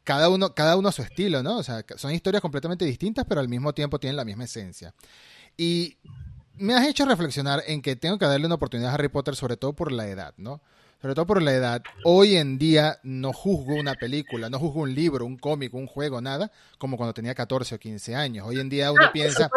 cada 0.08 0.30
uno, 0.30 0.54
cada 0.54 0.78
uno 0.78 0.88
a 0.88 0.92
su 0.92 1.02
estilo, 1.02 1.42
¿no? 1.42 1.58
O 1.58 1.62
sea, 1.62 1.84
son 1.96 2.14
historias 2.14 2.40
completamente 2.40 2.86
distintas, 2.86 3.26
pero 3.28 3.42
al 3.42 3.48
mismo 3.48 3.74
tiempo 3.74 4.00
tienen 4.00 4.16
la 4.16 4.24
misma 4.24 4.44
esencia. 4.44 4.94
Y 5.54 5.98
me 6.56 6.72
has 6.72 6.88
hecho 6.88 7.04
reflexionar 7.04 7.62
en 7.66 7.82
que 7.82 7.94
tengo 7.94 8.16
que 8.16 8.24
darle 8.24 8.46
una 8.46 8.54
oportunidad 8.54 8.90
a 8.90 8.94
Harry 8.94 9.10
Potter, 9.10 9.36
sobre 9.36 9.58
todo 9.58 9.74
por 9.74 9.92
la 9.92 10.08
edad, 10.08 10.32
¿no? 10.38 10.62
sobre 11.02 11.14
todo 11.14 11.26
por 11.26 11.42
la 11.42 11.52
edad, 11.52 11.82
hoy 12.04 12.36
en 12.36 12.58
día 12.58 12.98
no 13.04 13.32
juzgo 13.32 13.74
una 13.74 13.94
película, 13.94 14.50
no 14.50 14.58
juzgo 14.58 14.80
un 14.80 14.94
libro, 14.94 15.26
un 15.26 15.36
cómic, 15.36 15.72
un 15.74 15.86
juego, 15.86 16.20
nada, 16.20 16.50
como 16.76 16.96
cuando 16.96 17.14
tenía 17.14 17.36
14 17.36 17.76
o 17.76 17.78
15 17.78 18.16
años. 18.16 18.46
Hoy 18.48 18.58
en 18.58 18.68
día 18.68 18.90
uno 18.90 19.04
ah, 19.04 19.12
piensa, 19.12 19.48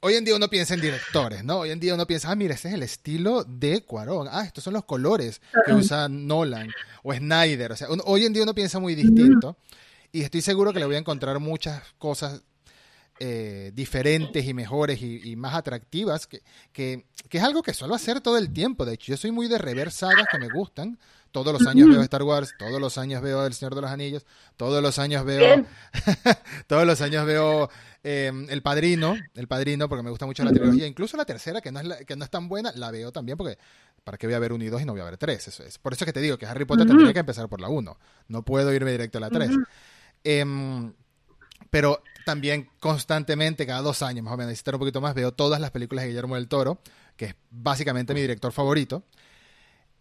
hoy 0.00 0.14
en 0.14 0.24
día 0.24 0.34
uno 0.34 0.48
piensa 0.48 0.74
en 0.74 0.80
directores, 0.80 1.44
¿no? 1.44 1.60
Hoy 1.60 1.70
en 1.70 1.78
día 1.78 1.94
uno 1.94 2.08
piensa, 2.08 2.32
ah, 2.32 2.34
mira, 2.34 2.54
ese 2.54 2.68
es 2.68 2.74
el 2.74 2.82
estilo 2.82 3.44
de 3.44 3.82
Cuarón, 3.82 4.28
ah, 4.32 4.42
estos 4.44 4.64
son 4.64 4.72
los 4.72 4.84
colores 4.84 5.40
que 5.64 5.72
usa 5.72 6.08
Nolan 6.08 6.68
o 7.04 7.14
Snyder, 7.14 7.70
o 7.70 7.76
sea, 7.76 7.86
hoy 8.06 8.24
en 8.24 8.32
día 8.32 8.42
uno 8.42 8.54
piensa 8.54 8.80
muy 8.80 8.96
distinto 8.96 9.58
y 10.12 10.22
estoy 10.22 10.42
seguro 10.42 10.72
que 10.72 10.78
le 10.78 10.86
voy 10.86 10.96
a 10.96 10.98
encontrar 10.98 11.38
muchas 11.40 11.82
cosas 11.98 12.42
eh, 13.22 13.70
diferentes 13.74 14.46
y 14.46 14.54
mejores 14.54 15.02
y, 15.02 15.36
más 15.36 15.54
atractivas, 15.54 16.26
que, 16.26 16.42
que, 16.72 17.04
es 17.30 17.42
algo 17.42 17.62
que 17.62 17.74
suelo 17.74 17.94
hacer 17.94 18.22
todo 18.22 18.38
el 18.38 18.50
tiempo. 18.50 18.86
De 18.86 18.94
hecho, 18.94 19.12
yo 19.12 19.18
soy 19.18 19.30
muy 19.30 19.46
de 19.46 19.58
rever 19.58 19.90
sagas 19.90 20.26
que 20.32 20.38
me 20.38 20.48
gustan. 20.48 20.98
Todos 21.30 21.52
los 21.52 21.68
años 21.68 21.90
veo 21.90 22.00
Star 22.02 22.22
Wars, 22.22 22.54
todos 22.58 22.80
los 22.80 22.96
años 22.96 23.20
veo 23.20 23.44
El 23.44 23.52
Señor 23.52 23.74
de 23.74 23.82
los 23.82 23.90
Anillos, 23.90 24.24
todos 24.56 24.82
los 24.82 24.98
años 24.98 25.24
veo, 25.24 25.64
todos 26.66 26.86
los 26.86 27.00
años 27.02 27.26
veo 27.26 27.68
em, 28.02 28.48
El 28.48 28.62
Padrino, 28.62 29.14
El 29.34 29.46
Padrino, 29.46 29.88
porque 29.88 30.02
me 30.02 30.10
gusta 30.10 30.24
mucho 30.24 30.42
la 30.42 30.50
trilogía. 30.50 30.86
Incluso 30.86 31.18
la 31.18 31.26
tercera, 31.26 31.60
que 31.60 31.70
no, 31.70 31.80
es 31.80 32.06
que 32.06 32.16
no 32.16 32.24
es 32.24 32.30
tan 32.30 32.48
buena, 32.48 32.72
la 32.74 32.90
veo 32.90 33.12
también 33.12 33.36
porque 33.36 33.58
¿para 34.02 34.16
qué 34.16 34.26
voy 34.26 34.34
a 34.34 34.38
ver 34.38 34.54
uno 34.54 34.64
y 34.64 34.68
dos 34.68 34.80
y 34.80 34.86
no 34.86 34.92
voy 34.92 35.02
a 35.02 35.04
ver 35.04 35.18
tres? 35.18 35.46
Eso 35.46 35.62
es. 35.62 35.78
Por 35.78 35.92
eso 35.92 36.04
es 36.04 36.06
que 36.06 36.12
te 36.12 36.20
digo 36.20 36.38
que 36.38 36.46
Harry 36.46 36.64
Potter 36.64 36.86
tendría 36.86 37.12
que 37.12 37.20
empezar 37.20 37.48
por 37.48 37.60
la 37.60 37.68
uno. 37.68 37.98
No 38.28 38.42
puedo 38.44 38.72
irme 38.72 38.90
directo 38.90 39.18
a 39.18 39.20
la 39.20 39.30
tres. 39.30 39.50
Em, 40.24 40.92
pero 41.70 42.02
también 42.24 42.68
constantemente, 42.80 43.66
cada 43.66 43.82
dos 43.82 44.02
años 44.02 44.24
más 44.24 44.34
o 44.34 44.36
menos, 44.36 44.50
necesitar 44.50 44.74
un 44.74 44.80
poquito 44.80 45.00
más, 45.00 45.14
veo 45.14 45.32
todas 45.32 45.60
las 45.60 45.70
películas 45.70 46.04
de 46.04 46.08
Guillermo 46.10 46.34
del 46.34 46.48
Toro, 46.48 46.80
que 47.16 47.26
es 47.26 47.34
básicamente 47.50 48.14
mi 48.14 48.20
director 48.20 48.52
favorito. 48.52 49.04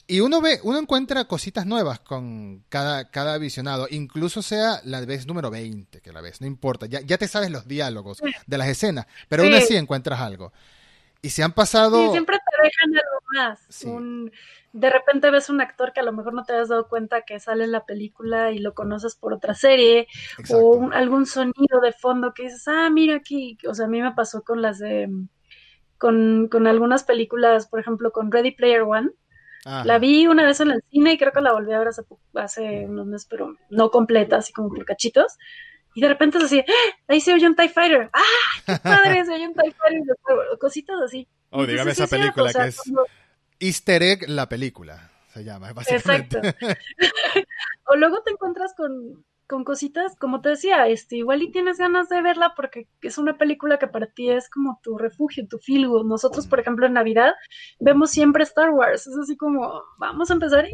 Y 0.07 0.21
uno 0.21 0.41
ve, 0.41 0.59
uno 0.63 0.79
encuentra 0.79 1.25
cositas 1.25 1.67
nuevas 1.67 1.99
con 1.99 2.63
cada, 2.67 3.11
cada 3.11 3.37
visionado, 3.37 3.87
incluso 3.91 4.41
sea 4.41 4.81
la 4.83 5.01
vez 5.01 5.27
número 5.27 5.51
20 5.51 6.01
que 6.01 6.11
la 6.11 6.19
ves, 6.19 6.41
no 6.41 6.47
importa, 6.47 6.87
ya, 6.87 7.01
ya 7.01 7.19
te 7.19 7.27
sabes 7.27 7.51
los 7.51 7.67
diálogos 7.67 8.19
de 8.47 8.57
las 8.57 8.67
escenas, 8.67 9.05
pero 9.27 9.43
aún 9.43 9.53
así 9.53 9.75
encuentras 9.75 10.19
algo. 10.19 10.51
Y 11.21 11.29
se 11.29 11.43
han 11.43 11.51
pasado... 11.51 12.05
Sí, 12.05 12.11
siempre 12.11 12.39
dejan 12.61 12.95
algo 12.95 13.19
más. 13.33 13.83
Un, 13.85 14.31
de 14.73 14.89
repente 14.89 15.31
ves 15.31 15.49
un 15.49 15.61
actor 15.61 15.93
que 15.93 15.99
a 15.99 16.03
lo 16.03 16.13
mejor 16.13 16.33
no 16.33 16.43
te 16.43 16.53
has 16.53 16.69
dado 16.69 16.87
cuenta 16.87 17.23
que 17.23 17.39
sale 17.39 17.63
en 17.63 17.71
la 17.71 17.85
película 17.85 18.51
y 18.51 18.59
lo 18.59 18.73
conoces 18.73 19.15
por 19.15 19.33
otra 19.33 19.53
serie, 19.53 20.07
o 20.49 20.89
algún 20.93 21.25
sonido 21.25 21.79
de 21.81 21.93
fondo 21.93 22.33
que 22.33 22.43
dices, 22.43 22.67
ah, 22.67 22.89
mira 22.89 23.15
aquí, 23.15 23.57
o 23.67 23.73
sea, 23.73 23.85
a 23.85 23.89
mí 23.89 24.01
me 24.01 24.13
pasó 24.13 24.43
con 24.43 24.61
las 24.61 24.79
de, 24.79 25.09
con, 25.97 26.47
con 26.47 26.67
algunas 26.67 27.03
películas, 27.03 27.67
por 27.67 27.79
ejemplo, 27.79 28.11
con 28.11 28.31
Ready 28.31 28.51
Player 28.51 28.81
One. 28.81 29.11
La 29.83 29.99
vi 29.99 30.25
una 30.25 30.45
vez 30.45 30.61
en 30.61 30.71
el 30.71 30.81
cine 30.89 31.13
y 31.13 31.17
creo 31.17 31.33
que 31.33 31.41
la 31.41 31.51
volví 31.51 31.73
a 31.73 31.79
ver 31.79 31.89
hace, 31.89 32.03
hace 32.33 32.85
unos 32.85 33.05
meses, 33.05 33.27
pero 33.29 33.55
no 33.69 33.91
completa, 33.91 34.37
así 34.37 34.53
como 34.53 34.69
por 34.69 34.85
cachitos. 34.85 35.37
y 35.93 36.01
de 36.01 36.07
repente 36.07 36.37
es 36.37 36.45
así, 36.45 36.59
¡Ah! 36.61 36.97
ahí 37.09 37.19
se 37.19 37.33
oye 37.33 37.45
un 37.45 37.55
TIE 37.55 37.67
Fighter, 37.69 38.09
¡ah! 38.13 38.21
¡Qué 38.65 38.73
padre! 38.81 39.25
se 39.25 39.33
oye 39.33 39.47
un 39.47 39.53
TIE 39.53 39.71
Fighter, 39.71 40.01
cositas 40.59 40.95
así. 41.03 41.27
Oh, 41.51 41.65
dígame 41.65 41.91
esa 41.91 42.07
película 42.07 42.53
que 42.53 42.67
es 42.67 42.81
Easter 43.59 44.03
Egg, 44.03 44.29
la 44.29 44.47
película, 44.47 45.11
se 45.33 45.43
llama, 45.43 45.73
básicamente. 45.73 46.37
Exacto. 46.37 46.67
o 47.87 47.95
luego 47.95 48.21
te 48.23 48.31
encuentras 48.31 48.73
con, 48.75 49.25
con 49.47 49.63
cositas, 49.63 50.15
como 50.17 50.41
te 50.41 50.49
decía, 50.49 50.87
este, 50.87 51.17
igual 51.17 51.41
y 51.41 51.51
tienes 51.51 51.79
ganas 51.79 52.07
de 52.07 52.21
verla 52.21 52.53
porque 52.55 52.87
es 53.01 53.17
una 53.17 53.37
película 53.37 53.79
que 53.79 53.87
para 53.87 54.05
ti 54.05 54.29
es 54.29 54.47
como 54.47 54.79
tu 54.83 54.97
refugio, 54.97 55.47
tu 55.47 55.57
filgo. 55.57 56.03
Nosotros, 56.03 56.45
por 56.45 56.59
ejemplo, 56.59 56.85
en 56.85 56.93
Navidad 56.93 57.33
vemos 57.79 58.11
siempre 58.11 58.43
Star 58.43 58.69
Wars. 58.69 59.07
Es 59.07 59.17
así 59.17 59.35
como, 59.35 59.81
vamos 59.97 60.29
a 60.29 60.33
empezar 60.33 60.67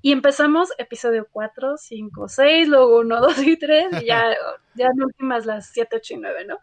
y 0.00 0.12
empezamos 0.12 0.70
episodio 0.78 1.26
4, 1.30 1.76
5, 1.76 2.28
6, 2.28 2.68
luego 2.68 3.00
1, 3.00 3.20
2 3.20 3.42
y 3.42 3.56
3 3.56 4.02
y 4.02 4.06
ya, 4.06 4.24
ya 4.74 4.86
en 4.86 5.02
últimas 5.02 5.44
las 5.44 5.70
7, 5.72 5.96
8 5.96 6.14
y 6.14 6.16
9, 6.18 6.44
¿no? 6.46 6.58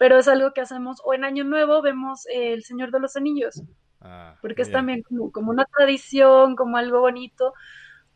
Pero 0.00 0.18
es 0.18 0.28
algo 0.28 0.54
que 0.54 0.62
hacemos, 0.62 1.02
o 1.04 1.12
en 1.12 1.24
Año 1.24 1.44
Nuevo 1.44 1.82
vemos 1.82 2.26
El 2.32 2.64
Señor 2.64 2.90
de 2.90 3.00
los 3.00 3.16
Anillos, 3.16 3.62
ah, 4.00 4.34
porque 4.40 4.62
es 4.62 4.72
también 4.72 5.02
como, 5.02 5.30
como 5.30 5.50
una 5.50 5.66
tradición, 5.66 6.56
como 6.56 6.78
algo 6.78 7.00
bonito. 7.00 7.52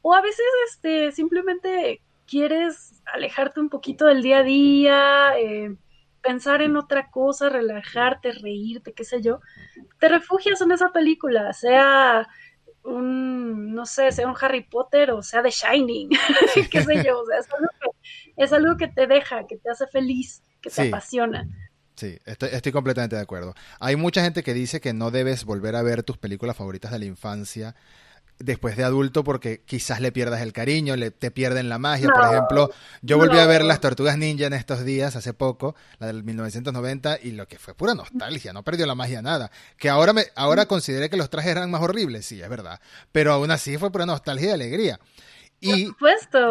O 0.01 0.15
a 0.15 0.23
veces 0.23 0.47
este, 0.71 1.13
simplemente 1.13 2.01
quieres 2.27 3.03
alejarte 3.13 3.61
un 3.61 3.69
poquito 3.69 4.07
del 4.07 4.23
día 4.23 4.39
a 4.39 4.43
día, 4.43 5.39
eh, 5.39 5.77
pensar 6.23 6.63
en 6.63 6.79
otra 6.79 7.11
cosa, 7.11 7.51
relajarte, 7.51 8.33
reírte, 8.33 8.95
qué 8.95 9.05
sé 9.05 9.21
yo, 9.21 9.41
te 9.99 10.09
refugias 10.09 10.63
en 10.63 10.73
esa 10.73 10.89
película, 10.89 11.53
sea 11.53 12.27
un, 12.83 13.75
no 13.75 13.85
sé, 13.85 14.11
sea 14.11 14.27
un 14.27 14.37
Harry 14.41 14.63
Potter 14.63 15.11
o 15.11 15.23
sea 15.23 15.43
The 15.43 15.51
Shining, 15.51 16.09
qué 16.71 16.83
sé 16.83 17.05
yo, 17.05 17.21
o 17.21 17.27
sea, 17.27 17.41
es 18.39 18.53
algo, 18.55 18.79
que, 18.79 18.89
te 18.89 19.07
deja, 19.07 19.47
que 19.47 19.59
te 19.59 19.71
hace 19.71 19.87
feliz, 19.87 20.43
que 20.63 20.71
te 20.71 20.89
apasiona. 20.89 21.47
Sí, 21.97 22.19
estoy, 22.25 22.51
estoy, 22.53 22.73
completamente 22.73 23.17
de 23.17 23.23
acuerdo. 23.23 23.55
Hay 23.79 23.97
mucha 23.97 24.23
gente 24.23 24.43
que 24.43 24.53
dice 24.53 24.81
que 24.81 24.93
no 24.93 25.11
debes 25.11 25.45
volver 25.45 25.77
a 25.77 25.83
ver 25.83 26.03
tus 26.03 26.19
películas 26.19 26.57
favoritas 26.57 26.91
de 26.91 26.99
la 26.99 27.05
infancia 27.05 27.77
después 28.39 28.77
de 28.77 28.85
adulto 28.85 29.23
porque 29.23 29.63
quizás 29.65 30.01
le 30.01 30.13
pierdas 30.13 30.41
el 30.43 30.53
cariño, 30.53 30.97
le, 30.97 31.11
te 31.11 31.31
pierden 31.31 31.69
la 31.69 31.79
magia. 31.79 32.09
Por 32.09 32.25
ejemplo, 32.25 32.71
yo 33.03 33.17
volví 33.17 33.39
a 33.39 33.47
ver 33.47 33.65
las 33.65 33.81
Tortugas 33.81 34.19
Ninja 34.19 34.47
en 34.47 34.53
estos 34.53 34.85
días, 34.85 35.17
hace 35.17 35.35
poco, 35.35 35.75
la 35.99 36.09
del 36.09 36.25
1990, 36.25 37.19
y 37.23 37.33
lo 37.33 37.47
que 37.47 37.59
fue 37.59 37.75
pura 37.75 37.95
nostalgia, 37.95 38.53
no 38.53 38.63
perdió 38.63 38.87
la 38.87 38.95
magia 38.95 39.23
nada. 39.23 39.51
Que 39.77 39.89
ahora, 39.89 40.13
me, 40.13 40.27
ahora 40.35 40.67
consideré 40.67 41.09
que 41.11 41.17
los 41.17 41.31
trajes 41.31 41.53
eran 41.53 41.71
más 41.71 41.83
horribles, 41.83 42.27
sí, 42.27 42.41
es 42.41 42.49
verdad. 42.49 42.81
Pero 43.13 43.33
aún 43.33 43.51
así 43.51 43.77
fue 43.79 43.91
pura 43.91 44.07
nostalgia 44.07 44.49
y 44.49 44.53
alegría. 44.53 44.99
Y 45.61 45.89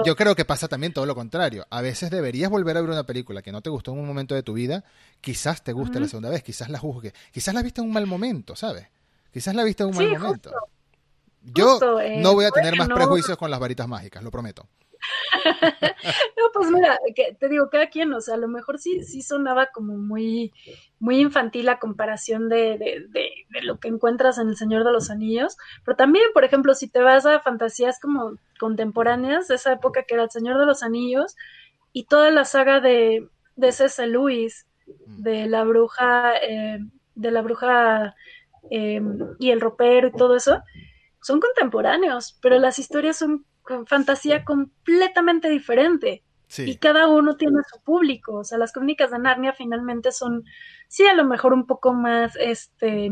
yo 0.06 0.16
creo 0.16 0.36
que 0.36 0.46
pasa 0.46 0.68
también 0.68 0.92
todo 0.92 1.06
lo 1.06 1.14
contrario. 1.14 1.68
A 1.70 1.82
veces 1.82 2.10
deberías 2.10 2.50
volver 2.50 2.78
a 2.78 2.82
ver 2.82 2.90
una 2.90 3.04
película 3.04 3.42
que 3.42 3.52
no 3.52 3.62
te 3.62 3.70
gustó 3.70 3.92
en 3.92 4.00
un 4.00 4.08
momento 4.08 4.34
de 4.34 4.44
tu 4.44 4.54
vida, 4.54 4.84
quizás 5.22 5.64
te 5.64 5.72
guste 5.72 6.00
la 6.00 6.08
segunda 6.08 6.30
vez, 6.30 6.44
quizás 6.44 6.70
la 6.70 6.80
juzgue, 6.80 7.14
quizás 7.32 7.54
la 7.54 7.62
viste 7.62 7.82
en 7.82 7.88
un 7.88 7.94
mal 7.94 8.08
momento, 8.08 8.56
¿sabes? 8.56 8.88
Quizás 9.32 9.54
la 9.56 9.64
viste 9.64 9.84
en 9.84 9.90
un 9.90 9.96
mal 9.96 10.20
momento. 10.20 10.52
Yo 11.44 12.00
eh, 12.00 12.22
no 12.22 12.34
voy 12.34 12.46
a 12.46 12.52
tener 12.52 12.76
más 12.78 12.88
prejuicios 12.88 13.38
con 13.38 13.52
las 13.52 13.60
varitas 13.60 13.88
mágicas, 13.88 14.24
lo 14.24 14.32
prometo. 14.32 14.68
no, 16.38 16.44
pues 16.54 16.72
mira, 16.72 17.00
te 17.40 17.50
digo, 17.50 17.70
cada 17.70 17.88
quien, 17.88 18.14
o 18.14 18.22
sea, 18.22 18.36
a 18.36 18.38
lo 18.38 18.48
mejor 18.48 18.80
sí, 18.80 19.04
sí 19.04 19.22
sonaba 19.22 19.68
como 19.68 19.98
muy, 19.98 20.54
muy 21.00 21.20
infantil 21.20 21.66
la 21.66 21.80
comparación 21.80 22.50
de, 22.50 22.78
de, 22.78 23.08
de, 23.10 23.62
lo 23.62 23.80
que 23.80 23.88
encuentras 23.88 24.38
en 24.38 24.50
El 24.50 24.58
Señor 24.58 24.84
de 24.84 24.92
los 24.92 25.10
Anillos, 25.10 25.58
pero 25.84 25.96
también, 25.98 26.26
por 26.34 26.44
ejemplo, 26.44 26.74
si 26.74 26.88
te 26.88 27.02
vas 27.02 27.26
a 27.26 27.40
fantasías 27.40 28.00
como 28.00 28.38
contemporáneas 28.60 29.48
de 29.48 29.56
esa 29.56 29.74
época 29.74 30.04
que 30.04 30.16
era 30.16 30.24
El 30.24 30.32
Señor 30.32 30.60
de 30.60 30.66
los 30.66 30.84
Anillos 30.84 31.36
y 31.92 32.06
toda 32.06 32.32
la 32.32 32.46
saga 32.46 32.80
de, 32.80 33.28
de 33.56 33.72
C.S. 33.72 34.06
Lewis, 34.08 34.66
mm. 34.88 35.24
de 35.24 35.48
la 35.48 35.64
bruja, 35.64 36.34
eh, 36.38 36.80
de 37.16 37.32
la 37.32 37.42
bruja 37.42 38.16
eh, 38.70 39.02
y 39.40 39.52
el 39.52 39.62
ropero 39.62 40.08
y 40.08 40.14
todo 40.14 40.36
eso, 40.36 40.62
son 41.22 41.40
contemporáneos, 41.40 42.38
pero 42.42 42.60
las 42.60 42.80
historias 42.80 43.18
son 43.18 43.46
con 43.64 43.88
fantasía 43.88 44.44
completamente 44.44 45.50
diferente. 45.50 46.24
Y 46.56 46.78
cada 46.78 47.08
uno 47.08 47.36
tiene 47.36 47.62
su 47.68 47.82
público. 47.82 48.36
O 48.36 48.44
sea, 48.44 48.60
las 48.60 48.72
crónicas 48.72 49.10
de 49.10 49.18
Narnia 49.18 49.54
finalmente 49.54 50.12
son, 50.12 50.44
sí, 50.88 51.04
a 51.08 51.16
lo 51.16 51.26
mejor 51.26 51.52
un 51.52 51.66
poco 51.66 51.94
más, 51.94 52.36
este, 52.36 53.12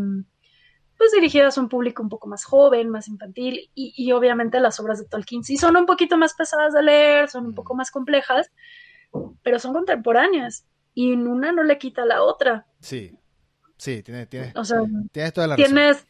pues 0.96 1.12
dirigidas 1.12 1.58
a 1.58 1.62
un 1.62 1.68
público 1.68 2.04
un 2.04 2.10
poco 2.10 2.28
más 2.28 2.44
joven, 2.44 2.90
más 2.90 3.08
infantil. 3.08 3.72
Y, 3.74 3.94
y 3.98 4.12
obviamente 4.12 4.60
las 4.60 4.80
obras 4.80 5.00
de 5.00 5.08
Tolkien 5.08 5.44
sí 5.44 5.58
son 5.58 5.76
un 5.76 5.88
poquito 5.88 6.18
más 6.18 6.36
pesadas 6.36 6.74
de 6.74 6.84
leer, 6.84 7.30
son 7.30 7.48
un 7.48 7.56
poco 7.56 7.74
más 7.74 7.90
complejas, 7.90 8.52
pero 9.42 9.58
son 9.58 9.74
contemporáneas. 9.74 10.68
Y 10.94 11.14
una 11.14 11.52
no 11.52 11.64
le 11.64 11.80
quita 11.80 12.04
a 12.04 12.06
la 12.06 12.22
otra. 12.22 12.68
Sí, 12.80 13.18
sí, 13.78 14.04
tiene, 14.04 14.28
tiene, 14.28 14.54
o 14.56 14.64
sea, 14.64 14.82
tienes 15.12 15.34
toda 15.34 15.48
la 15.48 15.56
razón. 15.56 15.74
Tienes 15.74 16.06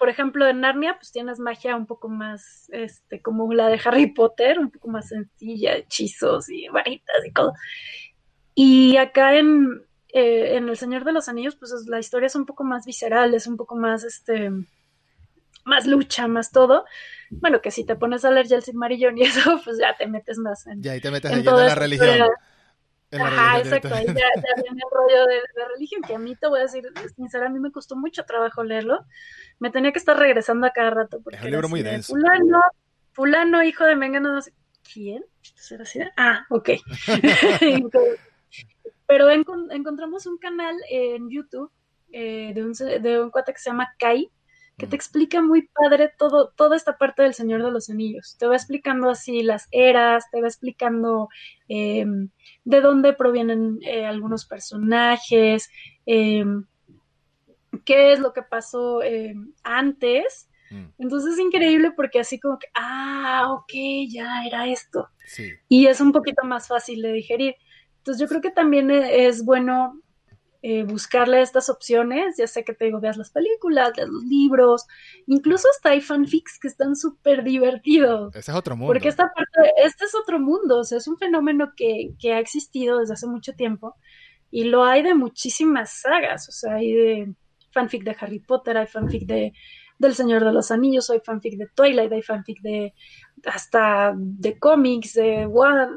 por 0.00 0.08
ejemplo, 0.08 0.48
en 0.48 0.62
Narnia, 0.62 0.96
pues 0.96 1.12
tienes 1.12 1.38
magia 1.38 1.76
un 1.76 1.84
poco 1.84 2.08
más, 2.08 2.70
este, 2.72 3.20
como 3.20 3.52
la 3.52 3.68
de 3.68 3.78
Harry 3.84 4.06
Potter, 4.06 4.58
un 4.58 4.70
poco 4.70 4.88
más 4.88 5.08
sencilla, 5.08 5.76
hechizos 5.76 6.48
y 6.48 6.68
varitas 6.68 7.22
y 7.26 7.30
todo. 7.30 7.52
Y 8.54 8.96
acá 8.96 9.36
en, 9.36 9.82
eh, 10.08 10.56
en 10.56 10.70
El 10.70 10.78
Señor 10.78 11.04
de 11.04 11.12
los 11.12 11.28
Anillos, 11.28 11.54
pues 11.54 11.74
la 11.86 11.98
historia 11.98 12.28
es 12.28 12.34
un 12.34 12.46
poco 12.46 12.64
más 12.64 12.86
visceral, 12.86 13.34
es 13.34 13.46
un 13.46 13.58
poco 13.58 13.76
más, 13.76 14.02
este, 14.04 14.50
más 15.66 15.86
lucha, 15.86 16.26
más 16.28 16.50
todo. 16.50 16.86
Bueno, 17.28 17.60
que 17.60 17.70
si 17.70 17.84
te 17.84 17.94
pones 17.94 18.24
a 18.24 18.30
leer 18.30 18.46
ya 18.46 18.56
el 18.56 18.62
Silmarillion 18.62 19.18
y 19.18 19.24
eso, 19.24 19.60
pues 19.64 19.76
ya 19.78 19.94
te 19.98 20.06
metes 20.06 20.38
más 20.38 20.66
en. 20.66 20.82
Ya 20.82 20.92
ahí 20.92 21.02
te 21.02 21.10
metes 21.10 21.30
en, 21.30 21.40
en 21.40 21.44
la 21.44 21.74
religión. 21.74 22.26
Ajá, 23.12 23.58
exacto, 23.58 23.94
ahí 23.94 24.06
ya, 24.06 24.12
viene 24.62 24.82
el 24.82 24.90
rollo 24.90 25.26
de, 25.26 25.40
religión, 25.74 26.02
que 26.02 26.14
a 26.14 26.18
mí 26.18 26.36
te 26.36 26.46
voy 26.46 26.60
a 26.60 26.62
decir, 26.62 26.84
sincera, 27.16 27.46
a 27.46 27.48
mí 27.48 27.58
me 27.58 27.72
costó 27.72 27.96
mucho 27.96 28.24
trabajo 28.24 28.62
leerlo. 28.62 29.04
Me 29.58 29.70
tenía 29.70 29.92
que 29.92 29.98
estar 29.98 30.16
regresando 30.16 30.66
a 30.66 30.70
cada 30.70 30.90
rato. 30.90 31.20
Porque 31.22 31.38
es 31.38 31.44
un 31.44 31.50
libro 31.50 31.68
muy 31.68 31.82
denso. 31.82 32.12
Fulano, 32.12 32.60
fulano, 33.12 33.62
hijo 33.62 33.84
de 33.84 33.96
Mengano, 33.96 34.32
no 34.32 34.42
sé. 34.42 34.52
¿Quién? 34.92 35.24
Ah, 36.16 36.46
ok. 36.50 36.70
Pero 39.06 39.28
encontramos 39.30 40.26
un 40.26 40.38
canal 40.38 40.76
en 40.88 41.28
YouTube 41.30 41.70
eh, 42.12 42.52
de, 42.54 42.64
un, 42.64 42.72
de 42.72 43.20
un 43.20 43.30
cuate 43.30 43.52
que 43.52 43.58
se 43.58 43.70
llama 43.70 43.92
Kai, 43.98 44.30
que 44.80 44.86
te 44.86 44.96
explica 44.96 45.42
muy 45.42 45.68
padre 45.68 46.10
todo, 46.16 46.52
toda 46.56 46.74
esta 46.74 46.96
parte 46.96 47.22
del 47.22 47.34
Señor 47.34 47.62
de 47.62 47.70
los 47.70 47.90
Anillos. 47.90 48.36
Te 48.38 48.46
va 48.46 48.56
explicando 48.56 49.10
así 49.10 49.42
las 49.42 49.68
eras, 49.70 50.24
te 50.32 50.40
va 50.40 50.48
explicando 50.48 51.28
eh, 51.68 52.06
de 52.64 52.80
dónde 52.80 53.12
provienen 53.12 53.78
eh, 53.82 54.06
algunos 54.06 54.46
personajes, 54.46 55.68
eh, 56.06 56.44
qué 57.84 58.12
es 58.12 58.20
lo 58.20 58.32
que 58.32 58.42
pasó 58.42 59.00
antes. 59.62 60.48
Mm. 60.70 60.86
Entonces 60.98 61.34
es 61.34 61.38
increíble 61.38 61.90
porque 61.94 62.20
así 62.20 62.40
como 62.40 62.58
que, 62.58 62.68
ah, 62.74 63.48
ok, 63.52 63.72
ya 64.08 64.46
era 64.46 64.66
esto. 64.66 65.08
Y 65.68 65.86
es 65.86 66.00
un 66.00 66.12
poquito 66.12 66.42
más 66.44 66.68
fácil 66.68 67.02
de 67.02 67.12
digerir. 67.12 67.54
Entonces 67.98 68.18
yo 68.18 68.28
creo 68.28 68.40
que 68.40 68.50
también 68.50 68.90
es 68.90 69.44
bueno 69.44 70.00
eh, 70.62 70.82
buscarle 70.82 71.40
estas 71.40 71.70
opciones, 71.70 72.36
ya 72.36 72.46
sé 72.46 72.64
que 72.64 72.74
te 72.74 72.84
digo, 72.84 73.00
veas 73.00 73.16
las 73.16 73.30
películas, 73.30 73.92
veas 73.96 74.08
los 74.08 74.24
libros, 74.24 74.86
incluso 75.26 75.68
hasta 75.70 75.90
hay 75.90 76.00
fanfics 76.00 76.58
que 76.60 76.68
están 76.68 76.96
súper 76.96 77.42
divertidos. 77.44 78.34
Ese 78.34 78.50
es 78.50 78.56
otro 78.56 78.76
mundo. 78.76 78.92
Porque 78.92 79.08
esta 79.08 79.32
parte, 79.32 79.72
este 79.84 80.04
es 80.04 80.14
otro 80.14 80.38
mundo, 80.38 80.80
o 80.80 80.84
sea, 80.84 80.98
es 80.98 81.08
un 81.08 81.16
fenómeno 81.16 81.72
que, 81.76 82.10
que 82.18 82.34
ha 82.34 82.38
existido 82.38 82.98
desde 82.98 83.14
hace 83.14 83.26
mucho 83.26 83.54
tiempo 83.54 83.96
y 84.50 84.64
lo 84.64 84.84
hay 84.84 85.02
de 85.02 85.14
muchísimas 85.14 86.00
sagas, 86.00 86.48
o 86.48 86.52
sea, 86.52 86.74
hay 86.74 86.92
de 86.92 87.34
fanfic 87.72 88.04
de 88.04 88.16
Harry 88.20 88.40
Potter, 88.40 88.76
hay 88.76 88.86
fanfic 88.86 89.26
de 89.26 89.52
del 90.00 90.14
Señor 90.14 90.42
de 90.42 90.52
los 90.52 90.70
Anillos, 90.70 91.10
hay 91.10 91.20
fanfic 91.20 91.58
de 91.58 91.68
Twilight, 91.74 92.10
hay 92.10 92.22
fanfic 92.22 92.62
de 92.62 92.94
hasta 93.44 94.14
de 94.16 94.58
cómics, 94.58 95.12
de, 95.12 95.46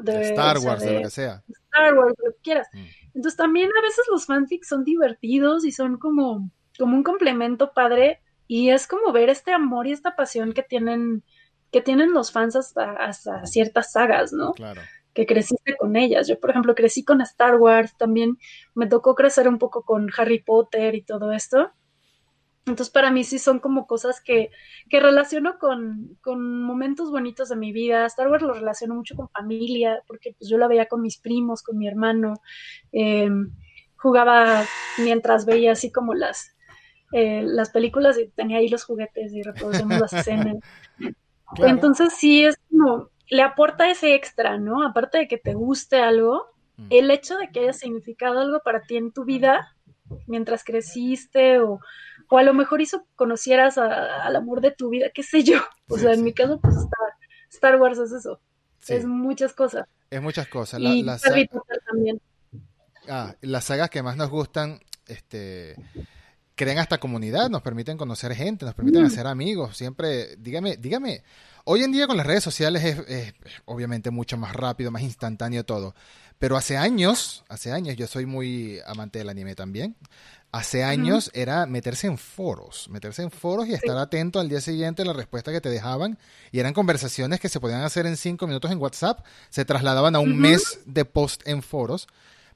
de, 0.02 0.22
Star 0.28 0.58
Wars, 0.58 0.82
de, 0.82 0.92
lo 0.92 1.02
que 1.02 1.10
sea. 1.10 1.42
Star 1.48 1.94
Wars, 1.94 2.14
lo 2.22 2.32
que 2.32 2.38
quieras. 2.42 2.68
Mm. 2.74 3.03
Entonces 3.14 3.36
también 3.36 3.70
a 3.76 3.82
veces 3.82 4.04
los 4.10 4.26
fanfics 4.26 4.68
son 4.68 4.84
divertidos 4.84 5.64
y 5.64 5.72
son 5.72 5.98
como, 5.98 6.50
como 6.78 6.96
un 6.96 7.02
complemento 7.02 7.72
padre 7.72 8.20
y 8.46 8.70
es 8.70 8.86
como 8.86 9.12
ver 9.12 9.28
este 9.28 9.52
amor 9.52 9.86
y 9.86 9.92
esta 9.92 10.16
pasión 10.16 10.52
que 10.52 10.62
tienen, 10.62 11.22
que 11.70 11.80
tienen 11.80 12.12
los 12.12 12.32
fans 12.32 12.56
hasta, 12.56 13.46
ciertas 13.46 13.92
sagas, 13.92 14.32
¿no? 14.32 14.52
Claro. 14.52 14.80
Que 15.14 15.26
creciste 15.26 15.76
con 15.76 15.94
ellas. 15.96 16.26
Yo, 16.26 16.40
por 16.40 16.50
ejemplo, 16.50 16.74
crecí 16.74 17.04
con 17.04 17.20
Star 17.20 17.56
Wars, 17.56 17.96
también 17.96 18.36
me 18.74 18.88
tocó 18.88 19.14
crecer 19.14 19.48
un 19.48 19.58
poco 19.58 19.82
con 19.82 20.08
Harry 20.16 20.42
Potter 20.42 20.96
y 20.96 21.02
todo 21.02 21.32
esto. 21.32 21.70
Entonces, 22.66 22.90
para 22.90 23.10
mí 23.10 23.24
sí 23.24 23.38
son 23.38 23.58
como 23.58 23.86
cosas 23.86 24.22
que, 24.22 24.50
que 24.88 24.98
relaciono 24.98 25.58
con, 25.58 26.16
con, 26.22 26.62
momentos 26.62 27.10
bonitos 27.10 27.50
de 27.50 27.56
mi 27.56 27.72
vida. 27.72 28.06
Star 28.06 28.28
Wars 28.28 28.42
lo 28.42 28.54
relaciono 28.54 28.94
mucho 28.94 29.14
con 29.14 29.28
familia, 29.28 30.02
porque 30.06 30.34
pues 30.38 30.48
yo 30.48 30.56
la 30.56 30.66
veía 30.66 30.86
con 30.86 31.02
mis 31.02 31.18
primos, 31.18 31.62
con 31.62 31.76
mi 31.76 31.86
hermano. 31.86 32.34
Eh, 32.92 33.28
jugaba 33.96 34.64
mientras 34.98 35.44
veía 35.44 35.72
así 35.72 35.92
como 35.92 36.14
las, 36.14 36.54
eh, 37.12 37.42
las 37.42 37.70
películas 37.70 38.18
y 38.18 38.28
tenía 38.28 38.58
ahí 38.58 38.68
los 38.68 38.84
juguetes 38.84 39.32
y 39.32 39.42
reproducíamos 39.42 40.00
las 40.00 40.12
escenas. 40.12 40.56
Entonces 41.58 42.14
sí 42.14 42.44
es 42.44 42.56
como, 42.70 43.10
le 43.28 43.42
aporta 43.42 43.90
ese 43.90 44.14
extra, 44.14 44.58
¿no? 44.58 44.86
Aparte 44.86 45.18
de 45.18 45.28
que 45.28 45.38
te 45.38 45.54
guste 45.54 46.00
algo, 46.00 46.46
mm. 46.76 46.86
el 46.90 47.10
hecho 47.10 47.36
de 47.36 47.50
que 47.50 47.60
haya 47.60 47.72
significado 47.74 48.40
algo 48.40 48.60
para 48.64 48.82
ti 48.82 48.96
en 48.96 49.12
tu 49.12 49.24
vida 49.24 49.74
mientras 50.26 50.64
creciste 50.64 51.60
o, 51.60 51.80
o 52.34 52.38
a 52.38 52.42
lo 52.42 52.52
mejor 52.52 52.80
hizo 52.80 53.06
conocieras 53.14 53.78
al 53.78 54.34
amor 54.34 54.60
de 54.60 54.72
tu 54.72 54.88
vida, 54.88 55.06
qué 55.14 55.22
sé 55.22 55.44
yo. 55.44 55.60
O 55.88 55.96
sea, 55.96 56.14
en 56.14 56.24
mi 56.24 56.34
caso, 56.34 56.58
pues 56.60 56.74
Star, 57.52 57.80
Wars 57.80 57.98
es 57.98 58.10
eso. 58.10 58.40
Es 58.88 59.06
muchas 59.06 59.52
cosas. 59.52 59.86
Es 60.10 60.20
muchas 60.20 60.48
cosas. 60.48 60.80
y 60.80 61.04
la 61.04 61.16
también. 61.86 62.20
Ah, 63.08 63.36
las 63.40 63.66
sagas 63.66 63.88
que 63.88 64.02
más 64.02 64.16
nos 64.16 64.30
gustan, 64.30 64.80
este 65.06 65.76
crean 66.56 66.78
hasta 66.78 66.98
comunidad, 66.98 67.50
nos 67.50 67.62
permiten 67.62 67.96
conocer 67.96 68.34
gente, 68.34 68.64
nos 68.64 68.74
permiten 68.74 69.02
mm. 69.02 69.06
hacer 69.06 69.26
amigos. 69.28 69.76
Siempre, 69.76 70.34
dígame, 70.36 70.76
dígame, 70.76 71.22
hoy 71.64 71.82
en 71.84 71.92
día 71.92 72.08
con 72.08 72.16
las 72.16 72.26
redes 72.26 72.42
sociales 72.42 72.84
es, 73.06 73.34
obviamente 73.64 74.10
mucho 74.10 74.36
más 74.36 74.54
rápido, 74.54 74.90
más 74.90 75.02
instantáneo 75.02 75.64
todo. 75.64 75.94
Pero 76.38 76.56
hace 76.56 76.76
años, 76.76 77.44
hace 77.48 77.70
años, 77.70 77.96
yo 77.96 78.08
soy 78.08 78.26
muy 78.26 78.80
amante 78.86 79.20
del 79.20 79.28
anime 79.28 79.54
también. 79.54 79.96
Hace 80.54 80.84
años 80.84 81.32
era 81.34 81.66
meterse 81.66 82.06
en 82.06 82.16
foros, 82.16 82.88
meterse 82.88 83.22
en 83.22 83.32
foros 83.32 83.66
y 83.66 83.74
estar 83.74 83.98
atento 83.98 84.38
al 84.38 84.48
día 84.48 84.60
siguiente 84.60 85.02
a 85.02 85.04
la 85.04 85.12
respuesta 85.12 85.50
que 85.50 85.60
te 85.60 85.68
dejaban. 85.68 86.16
Y 86.52 86.60
eran 86.60 86.74
conversaciones 86.74 87.40
que 87.40 87.48
se 87.48 87.58
podían 87.58 87.82
hacer 87.82 88.06
en 88.06 88.16
cinco 88.16 88.46
minutos 88.46 88.70
en 88.70 88.78
WhatsApp, 88.78 89.26
se 89.48 89.64
trasladaban 89.64 90.14
a 90.14 90.20
un 90.20 90.38
mes 90.38 90.78
de 90.86 91.04
post 91.04 91.42
en 91.48 91.60
foros 91.60 92.06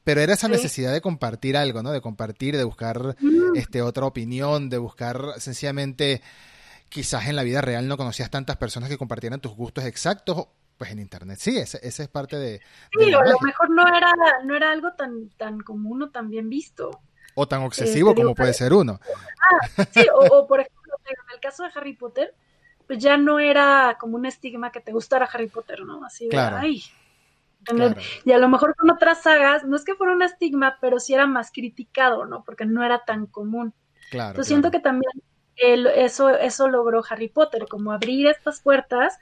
pero 0.05 0.21
era 0.21 0.35
esa 0.35 0.49
necesidad 0.49 0.93
de 0.93 1.01
compartir 1.01 1.57
algo, 1.57 1.83
¿no? 1.83 1.91
De 1.91 2.01
compartir, 2.01 2.57
de 2.57 2.65
buscar 2.65 3.17
este, 3.55 3.83
otra 3.83 4.07
opinión, 4.07 4.71
de 4.71 4.79
buscar 4.79 5.35
sencillamente, 5.39 6.23
quizás 6.89 7.27
en 7.27 7.35
la 7.35 7.43
vida 7.43 7.61
real 7.61 7.89
no 7.89 7.97
conocías 7.97 8.31
tantas 8.31 8.57
personas 8.57 8.89
que 8.89 8.97
compartieran 8.97 9.41
tus 9.41 9.53
gustos 9.53 9.85
exactos, 9.85 10.47
pues 10.79 10.93
en 10.93 11.01
internet 11.01 11.39
sí, 11.41 11.59
ese, 11.59 11.81
ese 11.83 12.05
es 12.05 12.09
parte 12.09 12.37
de... 12.37 12.61
Sí, 12.99 13.13
a 13.13 13.25
lo 13.25 13.41
mejor 13.41 13.69
no 13.69 13.87
era, 13.87 14.13
no 14.45 14.57
era 14.57 14.71
algo 14.71 14.93
tan, 14.93 15.29
tan 15.31 15.61
común 15.61 16.05
o 16.05 16.11
tan 16.11 16.31
bien 16.31 16.49
visto. 16.49 17.03
O 17.41 17.47
tan 17.47 17.63
obsesivo 17.63 18.17
como 18.17 18.35
puede 18.35 18.53
ser 18.53 18.73
uno. 18.73 18.99
Ah, 19.07 19.85
sí, 19.95 20.05
o, 20.13 20.45
por 20.49 20.59
ejemplo, 20.59 20.95
en 21.07 21.35
el 21.35 21.41
caso 21.41 21.63
de 21.63 21.71
Harry 21.73 21.95
Potter, 21.95 22.35
pues 22.89 22.99
ya 22.99 23.17
no 23.17 23.39
era 23.39 23.97
como 24.01 24.17
un 24.17 24.27
estigma 24.27 24.73
que 24.73 24.81
te 24.81 24.91
gustara 24.91 25.29
Harry 25.33 25.47
Potter, 25.47 25.85
¿no? 25.85 26.05
Así 26.05 26.25
de, 26.25 26.31
claro. 26.31 26.57
ay, 26.57 26.83
y 28.25 28.33
a 28.33 28.39
lo 28.39 28.49
mejor 28.49 28.75
con 28.75 28.91
otras 28.91 29.23
sagas, 29.23 29.65
no 29.65 29.77
es 29.77 29.85
que 29.85 29.95
fuera 29.95 30.15
un 30.15 30.23
estigma, 30.23 30.79
pero 30.81 30.99
sí 30.99 31.15
era 31.15 31.27
más 31.27 31.53
criticado, 31.53 32.25
¿no? 32.25 32.43
Porque 32.43 32.65
no 32.65 32.83
era 32.83 33.05
tan 33.05 33.27
común. 33.27 33.73
Claro. 34.11 34.31
Entonces 34.31 34.49
siento 34.49 34.73
que 34.73 34.81
también 34.81 35.13
eso, 35.55 36.31
eso 36.31 36.67
logró 36.67 37.05
Harry 37.09 37.29
Potter, 37.29 37.67
como 37.69 37.93
abrir 37.93 38.27
estas 38.27 38.61
puertas 38.63 39.19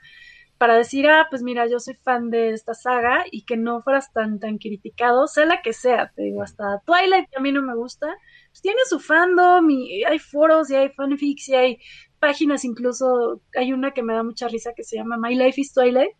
para 0.57 0.75
decir, 0.75 1.07
ah, 1.07 1.27
pues 1.29 1.43
mira, 1.43 1.67
yo 1.67 1.79
soy 1.79 1.95
fan 1.95 2.29
de 2.29 2.51
esta 2.51 2.73
saga 2.73 3.25
y 3.31 3.45
que 3.45 3.57
no 3.57 3.81
fueras 3.81 4.11
tan, 4.11 4.39
tan 4.39 4.57
criticado, 4.57 5.27
sea 5.27 5.45
la 5.45 5.61
que 5.61 5.73
sea, 5.73 6.11
te 6.15 6.23
digo, 6.23 6.41
hasta 6.41 6.81
Twilight 6.85 7.29
que 7.29 7.37
a 7.37 7.41
mí 7.41 7.51
no 7.51 7.61
me 7.61 7.75
gusta, 7.75 8.07
pues 8.49 8.61
tiene 8.61 8.79
su 8.89 8.99
fandom 8.99 9.69
y 9.69 10.03
hay 10.03 10.19
foros 10.19 10.69
y 10.69 10.75
hay 10.75 10.89
fanfics 10.89 11.49
y 11.49 11.55
hay 11.55 11.79
páginas 12.19 12.65
incluso, 12.65 13.41
hay 13.55 13.73
una 13.73 13.91
que 13.91 14.03
me 14.03 14.13
da 14.13 14.23
mucha 14.23 14.47
risa 14.47 14.73
que 14.75 14.83
se 14.83 14.97
llama 14.97 15.17
My 15.17 15.35
Life 15.35 15.61
is 15.61 15.73
Twilight, 15.73 16.15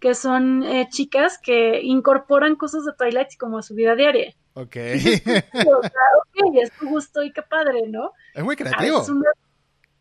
que 0.00 0.14
son 0.14 0.64
eh, 0.64 0.88
chicas 0.90 1.38
que 1.40 1.80
incorporan 1.82 2.56
cosas 2.56 2.84
de 2.84 2.92
Twilight 2.98 3.36
como 3.38 3.58
a 3.58 3.62
su 3.62 3.74
vida 3.74 3.94
diaria. 3.94 4.34
Ok. 4.54 4.76
ok, 4.76 6.56
es 6.60 6.72
tu 6.72 6.88
gusto 6.88 7.22
y 7.22 7.32
qué 7.32 7.42
padre, 7.42 7.88
¿no? 7.88 8.10
Es 8.34 8.42
muy 8.42 8.56
creativo. 8.56 9.04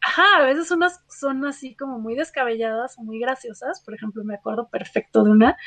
Ajá, 0.02 0.38
a 0.38 0.46
veces 0.46 0.72
unas 0.72 1.02
son 1.08 1.46
así 1.46 1.76
como 1.76 2.00
muy 2.00 2.16
descabelladas 2.16 2.98
o 2.98 3.04
muy 3.04 3.20
graciosas. 3.20 3.82
Por 3.82 3.94
ejemplo, 3.94 4.24
me 4.24 4.36
acuerdo 4.36 4.70
perfecto 4.70 5.24
de 5.24 5.32
una 5.32 5.58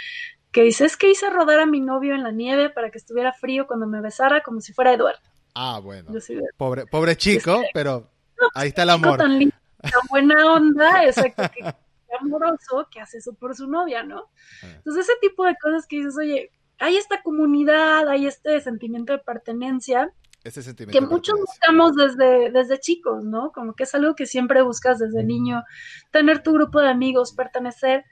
que 0.53 0.63
dice, 0.63 0.85
es 0.85 0.97
que 0.97 1.11
hice 1.11 1.31
rodar 1.31 1.61
a 1.61 1.67
mi 1.67 1.81
novio 1.81 2.15
en 2.15 2.23
la 2.23 2.31
nieve 2.31 2.71
para 2.71 2.91
que 2.91 2.99
estuviera 2.99 3.33
frío 3.33 3.67
cuando 3.67 3.87
me 3.87 4.01
besara 4.01 4.43
como 4.43 4.61
si 4.61 4.73
fuera 4.73 4.93
Eduardo. 4.93 5.21
Ah, 5.55 5.81
bueno. 5.83 6.13
pobre, 6.57 6.87
pobre 6.87 7.17
chico, 7.17 7.63
pero 7.73 8.11
ahí 8.55 8.69
está 8.69 8.85
el 8.85 8.91
amor. 8.91 9.19
Tan, 9.19 9.39
tan 9.41 10.03
buena 10.11 10.53
onda, 10.53 11.05
exacto, 11.07 11.43
que 11.53 11.75
amoroso 12.21 12.87
que 12.91 13.01
hace 13.01 13.19
eso 13.19 13.35
por 13.35 13.55
su 13.55 13.67
novia, 13.67 14.03
¿no? 14.03 14.31
Ah. 14.63 14.69
Entonces, 14.77 15.09
ese 15.09 15.19
tipo 15.21 15.45
de 15.45 15.57
cosas 15.61 15.87
que 15.87 15.97
dices, 15.97 16.17
oye, 16.17 16.51
hay 16.79 16.97
esta 16.97 17.23
comunidad, 17.23 18.09
hay 18.09 18.27
este 18.27 18.61
sentimiento 18.61 19.13
de 19.13 19.19
pertenencia. 19.19 20.13
Sentimiento 20.51 20.93
que 20.93 21.07
muchos 21.07 21.41
buscamos 21.41 21.95
desde, 21.95 22.51
desde 22.51 22.79
chicos, 22.79 23.25
¿no? 23.25 23.51
Como 23.51 23.75
que 23.75 23.85
es 23.85 23.95
algo 23.95 24.15
que 24.15 24.27
siempre 24.27 24.61
buscas 24.61 24.99
desde 24.99 25.25
niño, 25.25 25.65
tener 26.11 26.43
tu 26.43 26.53
grupo 26.53 26.81
de 26.81 26.91
amigos, 26.91 27.33
pertenecer. 27.33 28.05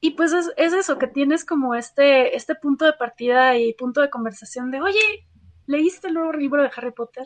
Y 0.00 0.10
pues 0.10 0.32
es, 0.34 0.52
es, 0.58 0.74
eso, 0.74 0.98
que 0.98 1.06
tienes 1.06 1.46
como 1.46 1.74
este, 1.74 2.36
este 2.36 2.54
punto 2.54 2.84
de 2.84 2.92
partida 2.92 3.56
y 3.56 3.72
punto 3.72 4.02
de 4.02 4.10
conversación 4.10 4.70
de, 4.70 4.82
oye, 4.82 5.26
¿leíste 5.66 6.08
el 6.08 6.14
nuevo 6.14 6.32
libro 6.34 6.62
de 6.62 6.70
Harry 6.76 6.92
Potter? 6.92 7.24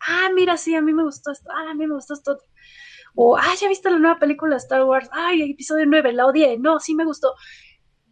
Ah, 0.00 0.30
mira, 0.34 0.56
sí, 0.56 0.74
a 0.74 0.80
mí 0.80 0.94
me 0.94 1.02
gustó 1.02 1.30
esto, 1.30 1.50
ah, 1.52 1.70
a 1.70 1.74
mí 1.74 1.86
me 1.86 1.94
gustó 1.94 2.14
esto. 2.14 2.38
O, 3.14 3.36
ah, 3.36 3.54
ya 3.60 3.68
viste 3.68 3.90
la 3.90 3.98
nueva 3.98 4.18
película 4.18 4.52
de 4.52 4.58
Star 4.58 4.84
Wars, 4.84 5.10
ay, 5.12 5.42
episodio 5.50 5.84
9, 5.86 6.12
la 6.14 6.26
odié, 6.26 6.58
no, 6.58 6.80
sí 6.80 6.94
me 6.94 7.04
gustó. 7.04 7.34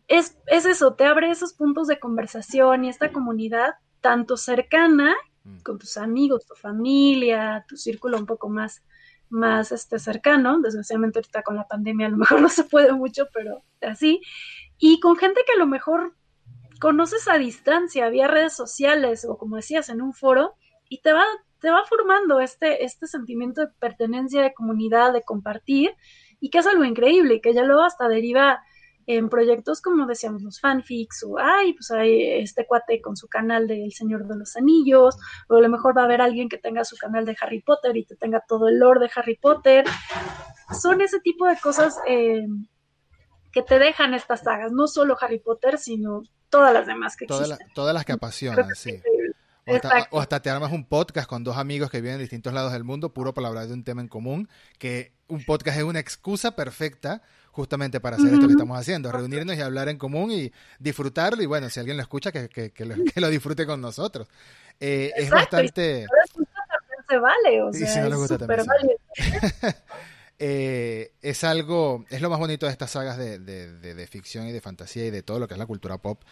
Es, 0.06 0.38
es 0.46 0.66
eso, 0.66 0.94
te 0.94 1.04
abre 1.04 1.30
esos 1.30 1.54
puntos 1.54 1.86
de 1.86 1.98
conversación 1.98 2.84
y 2.84 2.90
esta 2.90 3.10
comunidad 3.10 3.74
tanto 4.00 4.36
cercana 4.36 5.16
mm. 5.46 5.62
con 5.62 5.78
tus 5.78 5.96
amigos, 5.96 6.46
tu 6.46 6.54
familia, 6.54 7.64
tu 7.68 7.76
círculo 7.76 8.18
un 8.18 8.26
poco 8.26 8.48
más, 8.48 8.82
más 9.28 9.72
este, 9.72 9.98
cercano, 9.98 10.60
desgraciadamente 10.60 11.18
ahorita 11.18 11.42
con 11.42 11.56
la 11.56 11.66
pandemia 11.66 12.06
a 12.06 12.10
lo 12.10 12.16
mejor 12.16 12.40
no 12.42 12.48
se 12.48 12.64
puede 12.64 12.92
mucho, 12.92 13.28
pero 13.32 13.62
así, 13.80 14.20
y 14.78 15.00
con 15.00 15.16
gente 15.16 15.42
que 15.46 15.52
a 15.52 15.58
lo 15.58 15.66
mejor 15.66 16.14
conoces 16.80 17.28
a 17.28 17.38
distancia, 17.38 18.08
vía 18.08 18.28
redes 18.28 18.54
sociales 18.54 19.24
o 19.24 19.38
como 19.38 19.56
decías 19.56 19.88
en 19.88 20.02
un 20.02 20.12
foro, 20.12 20.54
y 20.88 21.00
te 21.00 21.12
va, 21.12 21.24
te 21.60 21.70
va 21.70 21.84
formando 21.84 22.40
este, 22.40 22.84
este 22.84 23.06
sentimiento 23.06 23.62
de 23.62 23.72
pertenencia, 23.78 24.42
de 24.42 24.54
comunidad, 24.54 25.12
de 25.12 25.22
compartir, 25.22 25.94
y 26.38 26.50
que 26.50 26.58
es 26.58 26.66
algo 26.66 26.84
increíble, 26.84 27.40
que 27.40 27.54
ya 27.54 27.64
luego 27.64 27.82
hasta 27.82 28.08
deriva 28.08 28.62
en 29.06 29.28
proyectos 29.28 29.80
como 29.80 30.06
decíamos 30.06 30.42
los 30.42 30.60
fanfics, 30.60 31.22
o 31.22 31.38
ay, 31.38 31.72
pues 31.74 31.90
hay 31.92 32.40
este 32.40 32.66
cuate 32.66 33.00
con 33.00 33.16
su 33.16 33.28
canal 33.28 33.68
de 33.68 33.84
El 33.84 33.92
Señor 33.92 34.26
de 34.26 34.36
los 34.36 34.56
Anillos, 34.56 35.16
o 35.48 35.56
a 35.56 35.60
lo 35.60 35.68
mejor 35.68 35.96
va 35.96 36.02
a 36.02 36.04
haber 36.06 36.20
alguien 36.20 36.48
que 36.48 36.58
tenga 36.58 36.84
su 36.84 36.96
canal 36.96 37.24
de 37.24 37.36
Harry 37.40 37.62
Potter 37.62 37.96
y 37.96 38.04
te 38.04 38.16
tenga 38.16 38.42
todo 38.46 38.68
el 38.68 38.78
lore 38.78 39.00
de 39.00 39.10
Harry 39.14 39.36
Potter. 39.36 39.84
Son 40.80 41.00
ese 41.00 41.20
tipo 41.20 41.46
de 41.46 41.56
cosas 41.58 41.98
eh, 42.08 42.46
que 43.52 43.62
te 43.62 43.78
dejan 43.78 44.12
estas 44.14 44.40
sagas, 44.40 44.72
no 44.72 44.88
solo 44.88 45.16
Harry 45.20 45.38
Potter, 45.38 45.78
sino 45.78 46.22
todas 46.50 46.72
las 46.72 46.86
demás 46.86 47.16
que 47.16 47.26
existen. 47.26 47.58
todas 47.74 47.94
las 47.94 48.04
que 48.04 48.12
apasionan, 48.12 48.74
sí. 48.74 49.00
O 50.10 50.20
hasta, 50.20 50.40
te 50.40 50.48
armas 50.48 50.70
un 50.70 50.84
podcast 50.84 51.28
con 51.28 51.42
dos 51.42 51.56
amigos 51.56 51.90
que 51.90 52.00
viven 52.00 52.14
en 52.14 52.20
distintos 52.20 52.52
lados 52.52 52.72
del 52.72 52.84
mundo, 52.84 53.12
puro 53.12 53.34
para 53.34 53.48
hablar 53.48 53.66
de 53.66 53.74
un 53.74 53.82
tema 53.82 54.00
en 54.00 54.06
común, 54.06 54.48
que 54.78 55.12
un 55.26 55.44
podcast 55.44 55.78
es 55.78 55.82
una 55.82 55.98
excusa 55.98 56.54
perfecta 56.54 57.22
justamente 57.56 58.00
para 58.00 58.16
hacer 58.16 58.34
esto 58.34 58.46
que 58.46 58.52
estamos 58.52 58.78
haciendo, 58.78 59.10
reunirnos 59.10 59.56
y 59.56 59.62
hablar 59.62 59.88
en 59.88 59.96
común 59.96 60.30
y 60.30 60.52
disfrutarlo 60.78 61.42
y 61.42 61.46
bueno, 61.46 61.70
si 61.70 61.80
alguien 61.80 61.96
lo 61.96 62.02
escucha, 62.02 62.30
que, 62.30 62.50
que, 62.50 62.84
lo, 63.16 63.28
disfrute 63.30 63.64
con 63.64 63.80
nosotros. 63.80 64.28
Eh, 64.78 65.10
es 65.16 65.30
bastante... 65.30 66.06
Se 67.08 67.18
vale, 67.18 67.62
o 67.62 67.72
sea, 67.72 67.86
si 67.86 67.98
no 68.00 68.18
gusta, 68.18 68.36
Eh, 70.38 71.12
es 71.22 71.44
algo, 71.44 72.04
es 72.10 72.20
lo 72.20 72.28
más 72.28 72.38
bonito 72.38 72.66
de 72.66 72.72
estas 72.72 72.90
sagas 72.90 73.16
de, 73.16 73.38
de, 73.38 74.06
ficción 74.06 74.46
y 74.46 74.52
de 74.52 74.60
fantasía 74.60 75.06
y 75.06 75.10
de 75.10 75.22
todo 75.22 75.38
lo 75.38 75.48
que 75.48 75.54
es 75.54 75.58
la 75.58 75.66
cultura 75.66 75.96
pop. 75.96 76.22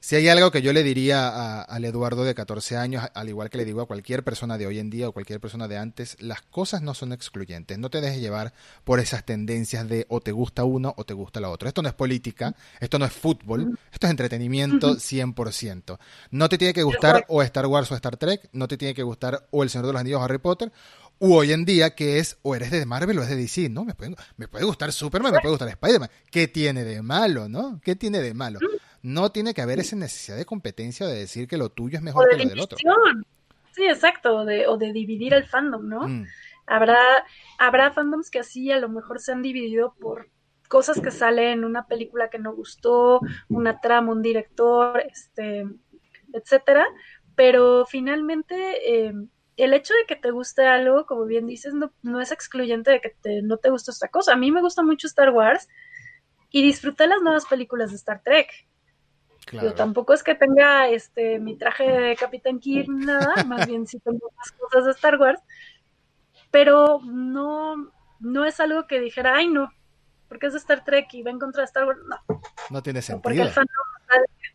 Si 0.00 0.16
hay 0.16 0.28
algo 0.28 0.50
que 0.50 0.60
yo 0.60 0.74
le 0.74 0.82
diría 0.82 1.62
al 1.62 1.84
Eduardo 1.86 2.24
de 2.24 2.34
14 2.34 2.76
años, 2.76 3.08
al 3.14 3.28
igual 3.30 3.48
que 3.48 3.56
le 3.56 3.64
digo 3.64 3.80
a 3.80 3.86
cualquier 3.86 4.22
persona 4.22 4.58
de 4.58 4.66
hoy 4.66 4.78
en 4.78 4.90
día 4.90 5.08
o 5.08 5.12
cualquier 5.12 5.40
persona 5.40 5.66
de 5.66 5.78
antes, 5.78 6.18
las 6.20 6.42
cosas 6.42 6.82
no 6.82 6.92
son 6.92 7.14
excluyentes. 7.14 7.78
No 7.78 7.88
te 7.88 8.02
dejes 8.02 8.20
llevar 8.20 8.52
por 8.84 9.00
esas 9.00 9.24
tendencias 9.24 9.88
de 9.88 10.04
o 10.10 10.20
te 10.20 10.32
gusta 10.32 10.64
uno 10.64 10.92
o 10.98 11.04
te 11.04 11.14
gusta 11.14 11.40
la 11.40 11.48
otra. 11.48 11.68
Esto 11.68 11.80
no 11.80 11.88
es 11.88 11.94
política, 11.94 12.54
esto 12.80 12.98
no 12.98 13.06
es 13.06 13.12
fútbol, 13.12 13.78
esto 13.90 14.06
es 14.06 14.10
entretenimiento 14.10 14.94
100%. 14.94 15.98
No 16.32 16.50
te 16.50 16.58
tiene 16.58 16.74
que 16.74 16.82
gustar 16.82 17.24
o 17.28 17.42
Star 17.42 17.66
Wars 17.66 17.90
o 17.90 17.94
Star 17.94 18.18
Trek, 18.18 18.50
no 18.52 18.68
te 18.68 18.76
tiene 18.76 18.92
que 18.92 19.02
gustar 19.02 19.46
o 19.50 19.62
El 19.62 19.70
Señor 19.70 19.86
de 19.86 19.92
los 19.94 20.00
Anillos 20.00 20.20
o 20.20 20.24
Harry 20.24 20.38
Potter, 20.38 20.70
u 21.18 21.34
hoy 21.34 21.52
en 21.52 21.64
día 21.64 21.94
que 21.94 22.18
es 22.18 22.38
o 22.42 22.54
eres 22.54 22.70
de 22.70 22.84
Marvel 22.86 23.18
o 23.18 23.22
es 23.22 23.28
de 23.28 23.36
DC, 23.36 23.68
¿no? 23.68 23.84
Me 23.84 23.94
puede, 23.94 24.14
me 24.36 24.48
puede 24.48 24.64
gustar 24.64 24.92
Superman, 24.92 25.32
me 25.32 25.40
puede 25.40 25.52
gustar 25.52 25.68
Spider-Man. 25.68 26.10
¿Qué 26.30 26.48
tiene 26.48 26.84
de 26.84 27.02
malo, 27.02 27.48
no? 27.48 27.80
¿Qué 27.82 27.96
tiene 27.96 28.20
de 28.20 28.34
malo? 28.34 28.58
No 29.02 29.30
tiene 29.30 29.54
que 29.54 29.62
haber 29.62 29.78
esa 29.80 29.96
necesidad 29.96 30.36
de 30.36 30.46
competencia 30.46 31.06
de 31.06 31.18
decir 31.18 31.46
que 31.46 31.56
lo 31.56 31.68
tuyo 31.70 31.98
es 31.98 32.02
mejor 32.02 32.28
que 32.30 32.36
lo 32.36 32.48
del 32.48 32.60
otro. 32.60 32.78
Sí, 33.72 33.84
exacto, 33.86 34.36
o 34.36 34.44
de, 34.44 34.66
o 34.68 34.76
de 34.76 34.92
dividir 34.92 35.34
el 35.34 35.46
fandom, 35.46 35.88
¿no? 35.88 36.06
Mm. 36.06 36.26
Habrá, 36.66 36.98
habrá 37.58 37.92
fandoms 37.92 38.30
que 38.30 38.38
así 38.38 38.70
a 38.70 38.78
lo 38.78 38.88
mejor 38.88 39.20
se 39.20 39.32
han 39.32 39.42
dividido 39.42 39.94
por 40.00 40.30
cosas 40.68 41.00
que 41.00 41.10
salen 41.10 41.48
en 41.48 41.64
una 41.64 41.86
película 41.86 42.30
que 42.30 42.38
no 42.38 42.54
gustó, 42.54 43.20
una 43.48 43.80
trama, 43.80 44.12
un 44.12 44.22
director, 44.22 45.02
este, 45.10 45.66
etcétera, 46.32 46.86
pero 47.34 47.84
finalmente 47.86 49.06
eh, 49.06 49.12
el 49.56 49.74
hecho 49.74 49.94
de 49.94 50.06
que 50.06 50.16
te 50.16 50.30
guste 50.30 50.66
algo, 50.66 51.06
como 51.06 51.24
bien 51.24 51.46
dices, 51.46 51.74
no, 51.74 52.20
es 52.20 52.32
excluyente 52.32 52.90
de 52.90 53.00
que 53.00 53.14
no 53.42 53.56
te 53.58 53.70
guste 53.70 53.90
esta 53.90 54.08
cosa. 54.08 54.32
A 54.32 54.36
mí 54.36 54.50
me 54.50 54.60
gusta 54.60 54.82
mucho 54.82 55.06
Star 55.06 55.30
Wars 55.30 55.68
y 56.50 56.62
disfruté 56.62 57.06
las 57.06 57.22
nuevas 57.22 57.46
películas 57.46 57.90
de 57.90 57.96
Star 57.96 58.22
Trek. 58.22 58.48
Yo 59.52 59.74
tampoco 59.74 60.14
es 60.14 60.22
que 60.22 60.34
tenga 60.34 60.88
este 60.88 61.38
mi 61.38 61.56
traje 61.56 61.84
de 61.84 62.16
Capitán 62.16 62.58
Kirk 62.58 62.88
nada, 62.88 63.34
más 63.46 63.66
bien 63.66 63.86
sí 63.86 63.98
tengo 64.00 64.32
más 64.36 64.52
cosas 64.52 64.86
de 64.86 64.90
Star 64.92 65.20
Wars, 65.20 65.40
pero 66.50 67.00
no, 67.04 67.92
no 68.20 68.44
es 68.46 68.58
algo 68.58 68.86
que 68.86 69.00
dijera, 69.00 69.36
ay 69.36 69.48
no, 69.48 69.70
porque 70.28 70.46
es 70.46 70.54
Star 70.54 70.82
Trek 70.82 71.12
y 71.12 71.22
va 71.22 71.30
en 71.30 71.38
contra 71.38 71.60
de 71.60 71.66
Star 71.66 71.84
Wars, 71.84 72.00
no. 72.08 72.16
No 72.70 72.82
tiene 72.82 73.02
sentido. 73.02 73.44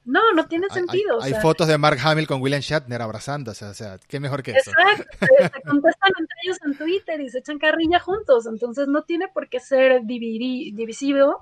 No, 0.05 0.33
no 0.33 0.47
tiene 0.47 0.67
sentido. 0.69 1.21
Hay, 1.21 1.33
fotos 1.35 1.67
de 1.67 1.77
Mark 1.77 1.99
Hamill 2.03 2.27
con 2.27 2.41
William 2.41 2.61
Shatner 2.61 3.01
abrazándose, 3.01 3.65
o 3.65 3.73
sea, 3.73 3.97
qué 4.07 4.19
mejor 4.19 4.41
que 4.43 4.51
eso. 4.51 4.71
Exacto, 4.71 5.17
se 5.19 5.61
contestan 5.61 6.11
entre 6.19 6.35
ellos 6.43 6.57
en 6.65 6.77
Twitter 6.77 7.21
y 7.21 7.29
se 7.29 7.39
echan 7.39 7.59
carrilla 7.59 7.99
juntos, 7.99 8.45
entonces 8.47 8.87
no 8.87 9.03
tiene 9.03 9.27
por 9.27 9.49
qué 9.49 9.59
ser 9.59 10.01
divisivo 10.03 11.41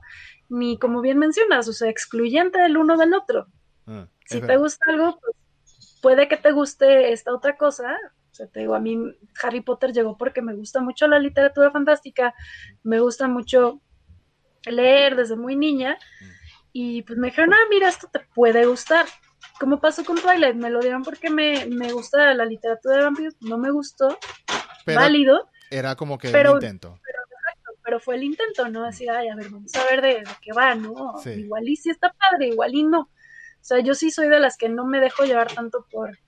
ni 0.50 0.78
como 0.80 1.02
bien 1.02 1.18
mencionas, 1.18 1.68
o 1.68 1.74
sea, 1.74 1.90
excluyente 1.90 2.60
del 2.60 2.78
uno 2.78 2.98
del 2.98 3.14
otro. 3.14 3.48
Ah, 3.86 4.08
si 4.26 4.42
te 4.42 4.58
gusta 4.58 4.86
algo, 4.90 5.20
pues 5.20 5.36
puede 6.02 6.28
que 6.28 6.38
te 6.38 6.52
guste 6.52 7.12
esta 7.12 7.34
otra 7.34 7.58
cosa. 7.58 7.98
O 8.32 8.36
sea, 8.38 8.48
te 8.48 8.62
digo, 8.62 8.76
a 8.76 8.80
mí 8.80 8.98
Harry 9.42 9.62
Potter 9.62 9.94
llegó 9.94 10.18
porque 10.18 10.42
me 10.42 10.54
gusta 10.54 10.82
mucho 10.82 11.08
la 11.08 11.20
literatura 11.20 11.72
fantástica, 11.72 12.34
me 12.84 13.00
gusta 13.00 13.28
mucho 13.28 13.82
leer 14.66 15.16
desde 15.16 15.36
muy 15.36 15.56
niña. 15.56 15.98
Y 16.80 17.02
pues 17.02 17.18
me 17.18 17.30
dijeron, 17.30 17.56
ah, 17.56 17.68
mira, 17.72 17.90
esto 17.90 18.08
te 18.08 18.20
puede 18.36 18.68
gustar. 18.68 19.08
Como 19.60 19.82
pasó 19.82 20.06
con 20.06 20.16
Twilight, 20.16 20.56
me 20.56 20.70
lo 20.70 20.80
dieron 20.80 21.02
porque 21.02 21.32
me, 21.32 21.66
me 21.66 21.92
gusta 21.92 22.36
la 22.36 22.46
literatura 22.46 22.98
de 22.98 23.04
vampiros, 23.04 23.34
no 23.42 23.58
me 23.58 23.72
gustó, 23.72 24.16
válido. 24.86 25.50
Era 25.72 25.96
como 25.96 26.20
que 26.20 26.28
un 26.28 26.38
intento 26.54 27.00
pero 27.84 28.00
fue 28.02 28.16
el 28.16 28.24
intento, 28.26 28.68
¿no? 28.68 28.86
Decir, 28.86 29.10
ay, 29.10 29.30
a 29.30 29.36
ver, 29.36 29.50
vamos 29.50 29.74
a 29.74 29.84
ver 29.86 30.02
de, 30.02 30.24
qué 30.42 30.52
va, 30.52 30.76
¿no? 30.76 31.16
Igual 31.26 31.68
y 31.68 31.78
sí 31.78 31.90
está 31.90 32.14
padre, 32.14 32.50
igual 32.50 32.76
y 32.76 32.84
no. 32.84 33.00
O 33.00 33.10
sea, 33.62 33.80
yo 33.80 33.96
sí 33.96 34.12
soy 34.12 34.28
de 34.28 34.42
las 34.42 34.58
que 34.58 34.68
no 34.68 34.86
me 34.86 35.00
dejo 35.00 35.24
llevar 35.24 35.52
tanto 35.52 35.88
por, 35.90 36.20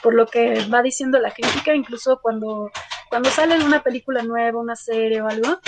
por 0.00 0.14
lo 0.14 0.26
que 0.26 0.64
va 0.72 0.80
diciendo 0.80 1.18
la 1.18 1.32
crítica, 1.32 1.74
incluso 1.74 2.20
cuando, 2.22 2.70
cuando 3.10 3.30
sale 3.30 3.62
una 3.62 3.82
película 3.82 4.22
nueva, 4.22 4.60
una 4.60 4.76
serie 4.76 5.20
o 5.20 5.26
algo, 5.26 5.58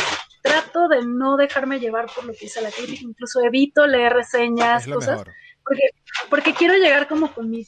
trato 0.42 0.88
de 0.88 1.02
no 1.04 1.36
dejarme 1.36 1.80
llevar 1.80 2.06
por 2.14 2.24
lo 2.24 2.32
que 2.32 2.40
dice 2.40 2.62
la 2.62 2.70
crítica, 2.70 3.02
incluso 3.02 3.40
evito 3.40 3.86
leer 3.86 4.12
reseñas, 4.12 4.86
cosas, 4.86 5.22
porque, 5.64 5.82
porque 6.28 6.54
quiero 6.54 6.74
llegar 6.74 7.08
como 7.08 7.32
con 7.32 7.50
mi 7.50 7.66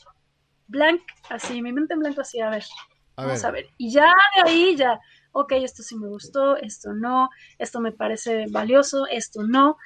blank, 0.68 1.02
así, 1.28 1.60
mi 1.62 1.72
mente 1.72 1.94
en 1.94 2.00
blanco 2.00 2.22
así, 2.22 2.40
a 2.40 2.50
ver, 2.50 2.64
vamos 3.16 3.44
a 3.44 3.50
ver. 3.50 3.66
Y 3.76 3.92
ya 3.92 4.12
de 4.36 4.50
ahí 4.50 4.76
ya, 4.76 4.98
ok, 5.32 5.52
esto 5.52 5.82
sí 5.82 5.96
me 5.96 6.08
gustó, 6.08 6.56
esto 6.56 6.92
no, 6.94 7.28
esto 7.58 7.80
me 7.80 7.92
parece 7.92 8.46
valioso, 8.50 9.06
esto 9.06 9.42
no, 9.42 9.76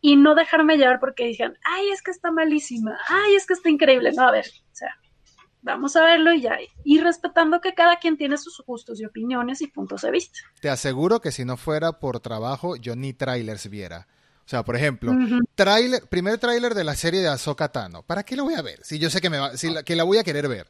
y 0.00 0.16
no 0.16 0.34
dejarme 0.34 0.76
llevar 0.76 1.00
porque 1.00 1.26
digan, 1.26 1.56
ay, 1.64 1.90
es 1.90 2.02
que 2.02 2.10
está 2.10 2.30
malísima, 2.30 2.96
ay, 3.08 3.34
es 3.34 3.46
que 3.46 3.54
está 3.54 3.68
increíble. 3.68 4.12
No, 4.12 4.28
a 4.28 4.30
ver, 4.30 4.44
o 4.46 4.74
sea, 4.74 4.94
vamos 5.66 5.96
a 5.96 6.04
verlo 6.04 6.32
y 6.32 6.42
ya, 6.42 6.56
y 6.84 7.00
respetando 7.00 7.60
que 7.60 7.74
cada 7.74 7.98
quien 7.98 8.16
tiene 8.16 8.38
sus 8.38 8.62
gustos 8.64 9.00
y 9.00 9.04
opiniones 9.04 9.60
y 9.60 9.66
puntos 9.66 10.02
de 10.02 10.12
vista. 10.12 10.38
Te 10.60 10.70
aseguro 10.70 11.20
que 11.20 11.32
si 11.32 11.44
no 11.44 11.56
fuera 11.56 11.98
por 11.98 12.20
trabajo, 12.20 12.76
yo 12.76 12.94
ni 12.94 13.12
trailers 13.12 13.68
viera. 13.68 14.06
O 14.46 14.48
sea, 14.48 14.64
por 14.64 14.76
ejemplo, 14.76 15.12
trailer, 15.56 16.06
primer 16.06 16.38
tráiler 16.38 16.72
de 16.72 16.84
la 16.84 16.94
serie 16.94 17.20
de 17.20 17.28
Ahsoka 17.28 17.72
Tano. 17.72 18.04
¿Para 18.04 18.22
qué 18.22 18.36
lo 18.36 18.44
voy 18.44 18.54
a 18.54 18.62
ver? 18.62 18.78
Si 18.84 19.00
yo 19.00 19.10
sé 19.10 19.20
que 19.20 19.28
me 19.28 19.38
va, 19.38 19.56
si 19.56 19.74
que 19.84 19.96
la 19.96 20.04
voy 20.04 20.18
a 20.18 20.24
querer 20.24 20.46
ver. 20.46 20.68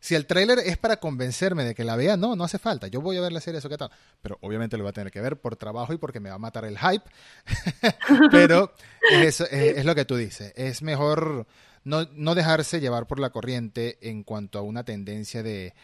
Si 0.00 0.14
el 0.14 0.26
tráiler 0.26 0.60
es 0.60 0.78
para 0.78 0.96
convencerme 0.96 1.64
de 1.64 1.74
que 1.74 1.84
la 1.84 1.96
vea, 1.96 2.16
no, 2.16 2.36
no 2.36 2.44
hace 2.44 2.58
falta. 2.58 2.86
Yo 2.86 3.02
voy 3.02 3.18
a 3.18 3.20
ver 3.20 3.32
la 3.32 3.40
serie 3.40 3.60
de 3.60 3.76
tal. 3.76 3.90
Pero 4.22 4.38
obviamente 4.40 4.78
lo 4.78 4.84
voy 4.84 4.90
a 4.90 4.92
tener 4.94 5.12
que 5.12 5.20
ver 5.20 5.38
por 5.38 5.56
trabajo 5.56 5.92
y 5.92 5.98
porque 5.98 6.20
me 6.20 6.30
va 6.30 6.36
a 6.36 6.38
matar 6.38 6.64
el 6.64 6.78
hype. 6.78 7.04
pero 8.30 8.72
es, 9.10 9.42
es, 9.42 9.84
lo 9.84 9.94
que 9.94 10.06
tú 10.06 10.16
dices. 10.16 10.54
Es 10.56 10.80
mejor 10.82 11.46
no, 11.84 12.08
no 12.12 12.34
dejarse 12.34 12.80
llevar 12.80 13.06
por 13.06 13.20
la 13.20 13.30
corriente 13.30 13.98
en 14.00 14.22
cuanto 14.22 14.58
a 14.58 14.62
una 14.62 14.84
tendencia 14.84 15.42
de 15.42 15.74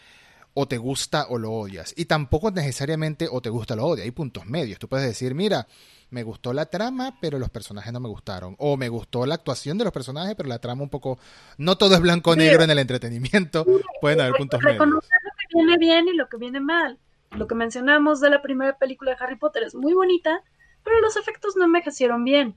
o 0.55 0.67
te 0.67 0.77
gusta 0.77 1.27
o 1.29 1.37
lo 1.37 1.51
odias. 1.51 1.93
Y 1.97 2.05
tampoco 2.05 2.49
necesariamente 2.49 3.27
o 3.29 3.41
te 3.41 3.49
gusta 3.49 3.73
o 3.73 3.77
lo 3.77 3.85
odias. 3.85 4.05
Hay 4.05 4.11
puntos 4.11 4.45
medios. 4.45 4.79
Tú 4.79 4.87
puedes 4.87 5.05
decir, 5.05 5.35
mira, 5.35 5.67
me 6.09 6.23
gustó 6.23 6.53
la 6.53 6.65
trama, 6.65 7.17
pero 7.19 7.37
los 7.37 7.49
personajes 7.49 7.91
no 7.91 7.99
me 7.99 8.07
gustaron. 8.07 8.55
O 8.57 8.77
me 8.77 8.87
gustó 8.87 9.25
la 9.25 9.35
actuación 9.35 9.77
de 9.77 9.83
los 9.83 9.93
personajes, 9.93 10.33
pero 10.35 10.47
la 10.47 10.59
trama 10.59 10.81
un 10.81 10.89
poco... 10.89 11.19
No 11.57 11.77
todo 11.77 11.95
es 11.95 12.01
blanco-negro 12.01 12.63
en 12.63 12.71
el 12.71 12.79
entretenimiento. 12.79 13.65
Pueden 13.99 14.21
haber 14.21 14.33
puntos 14.33 14.61
medios. 14.61 14.79
Reconocer 14.79 15.19
lo 15.23 15.31
que 15.31 15.57
viene 15.57 15.77
bien 15.77 16.07
y 16.07 16.13
lo 16.15 16.29
que 16.29 16.37
viene 16.37 16.61
mal. 16.61 16.99
Lo 17.31 17.47
que 17.47 17.55
mencionamos 17.55 18.21
de 18.21 18.29
la 18.29 18.41
primera 18.41 18.77
película 18.77 19.11
de 19.11 19.17
Harry 19.19 19.35
Potter 19.35 19.63
es 19.63 19.75
muy 19.75 19.93
bonita, 19.93 20.41
pero 20.85 21.01
los 21.01 21.17
efectos 21.17 21.57
no 21.57 21.65
envejecieron 21.65 22.23
bien. 22.23 22.55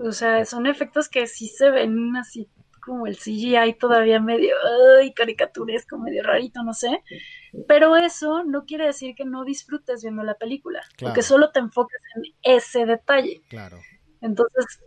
O 0.00 0.12
sea, 0.12 0.44
son 0.44 0.66
efectos 0.66 1.08
que 1.08 1.26
sí 1.26 1.48
se 1.48 1.70
ven 1.70 2.16
así 2.16 2.48
como 2.84 3.06
el 3.06 3.16
CGI 3.16 3.74
todavía 3.78 4.20
medio 4.20 4.54
ay, 5.00 5.12
caricaturesco, 5.14 5.98
medio 5.98 6.22
rarito, 6.22 6.62
no 6.62 6.74
sé. 6.74 7.02
Pero 7.66 7.96
eso 7.96 8.44
no 8.44 8.64
quiere 8.64 8.86
decir 8.86 9.14
que 9.14 9.24
no 9.24 9.44
disfrutes 9.44 10.02
viendo 10.02 10.22
la 10.22 10.34
película, 10.34 10.82
porque 10.98 11.22
solo 11.22 11.50
te 11.50 11.60
enfoques 11.60 12.00
en 12.16 12.22
ese 12.42 12.84
detalle. 12.84 13.42
Claro. 13.48 13.78
Entonces, 14.20 14.80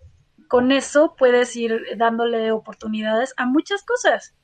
con 0.48 0.72
eso 0.72 1.16
puedes 1.18 1.56
ir 1.56 1.82
dándole 1.98 2.52
oportunidades 2.52 3.34
a 3.38 3.46
muchas 3.46 3.84
cosas. 3.84 4.36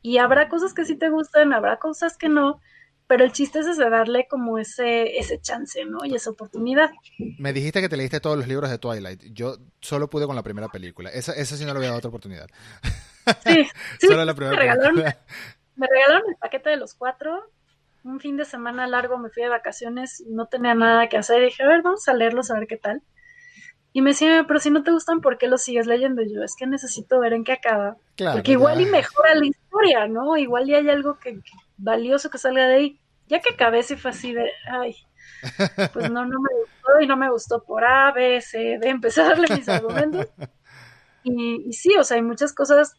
Y 0.00 0.18
habrá 0.18 0.48
cosas 0.48 0.74
que 0.74 0.84
sí 0.84 0.96
te 0.96 1.10
gustan, 1.10 1.52
habrá 1.52 1.78
cosas 1.78 2.16
que 2.16 2.28
no, 2.28 2.60
pero 3.06 3.24
el 3.24 3.32
chiste 3.32 3.58
es 3.58 3.66
ese, 3.66 3.88
darle 3.90 4.26
como 4.28 4.58
ese, 4.58 5.18
ese 5.18 5.40
chance, 5.40 5.84
¿no? 5.84 6.04
Y 6.04 6.14
esa 6.14 6.30
oportunidad. 6.30 6.90
Me 7.38 7.52
dijiste 7.52 7.80
que 7.80 7.88
te 7.88 7.96
leíste 7.96 8.20
todos 8.20 8.36
los 8.36 8.48
libros 8.48 8.70
de 8.70 8.78
Twilight. 8.78 9.22
Yo 9.32 9.56
solo 9.80 10.08
pude 10.08 10.26
con 10.26 10.36
la 10.36 10.42
primera 10.42 10.68
película. 10.68 11.10
Esa, 11.10 11.32
esa 11.34 11.56
sí 11.56 11.64
no 11.64 11.72
le 11.72 11.80
voy 11.80 11.86
a 11.86 11.90
dar 11.90 11.98
otra 11.98 12.08
oportunidad. 12.08 12.48
Sí, 13.44 13.64
sí 14.00 14.06
solo 14.06 14.24
la 14.24 14.34
primera 14.34 14.56
me 14.56 14.62
regalaron, 14.62 14.96
me 14.96 15.86
regalaron 15.86 16.22
el 16.28 16.36
paquete 16.36 16.70
de 16.70 16.76
los 16.76 16.94
cuatro. 16.94 17.42
Un 18.04 18.18
fin 18.18 18.36
de 18.36 18.44
semana 18.44 18.86
largo 18.86 19.16
me 19.18 19.30
fui 19.30 19.42
de 19.44 19.48
vacaciones, 19.48 20.24
no 20.26 20.46
tenía 20.46 20.74
nada 20.74 21.08
que 21.08 21.16
hacer. 21.16 21.42
Y 21.42 21.46
dije, 21.46 21.62
a 21.62 21.68
ver, 21.68 21.82
vamos 21.82 22.08
a 22.08 22.14
leerlos, 22.14 22.50
a 22.50 22.54
ver 22.54 22.66
qué 22.66 22.76
tal. 22.76 23.02
Y 23.92 24.00
me 24.00 24.10
decía, 24.10 24.44
pero 24.48 24.58
si 24.58 24.70
no 24.70 24.82
te 24.82 24.90
gustan, 24.90 25.20
¿por 25.20 25.36
qué 25.36 25.48
los 25.48 25.62
sigues 25.62 25.86
leyendo? 25.86 26.22
Y 26.22 26.34
yo, 26.34 26.42
es 26.42 26.56
que 26.56 26.66
necesito 26.66 27.20
ver 27.20 27.34
en 27.34 27.44
qué 27.44 27.52
acaba. 27.52 27.96
Claro, 28.16 28.38
Porque 28.38 28.52
igual 28.52 28.80
y 28.80 28.86
mejora 28.86 29.34
la 29.34 29.44
historia, 29.44 30.06
¿no? 30.08 30.36
Igual 30.36 30.68
y 30.70 30.74
hay 30.74 30.88
algo 30.88 31.18
que 31.18 31.38
valioso 31.82 32.30
que 32.30 32.38
salga 32.38 32.66
de 32.66 32.74
ahí 32.74 33.02
ya 33.32 33.40
que 33.40 33.54
acabé 33.54 33.82
sí 33.82 33.96
fue 33.96 34.10
así 34.10 34.34
de, 34.34 34.50
ay, 34.70 34.94
pues 35.92 36.10
no, 36.10 36.26
no 36.26 36.38
me 36.40 36.48
gustó 36.60 37.00
y 37.00 37.06
no 37.06 37.16
me 37.16 37.30
gustó 37.30 37.62
por 37.64 37.84
A, 37.84 38.12
B, 38.12 38.40
C, 38.40 38.78
D, 38.80 38.88
empecé 38.88 39.22
a 39.22 39.28
darle 39.28 39.54
mis 39.54 39.68
argumentos. 39.68 40.26
Y, 41.24 41.72
sí, 41.72 41.94
o 41.96 42.02
sea, 42.02 42.16
hay 42.16 42.22
muchas 42.24 42.52
cosas 42.52 42.94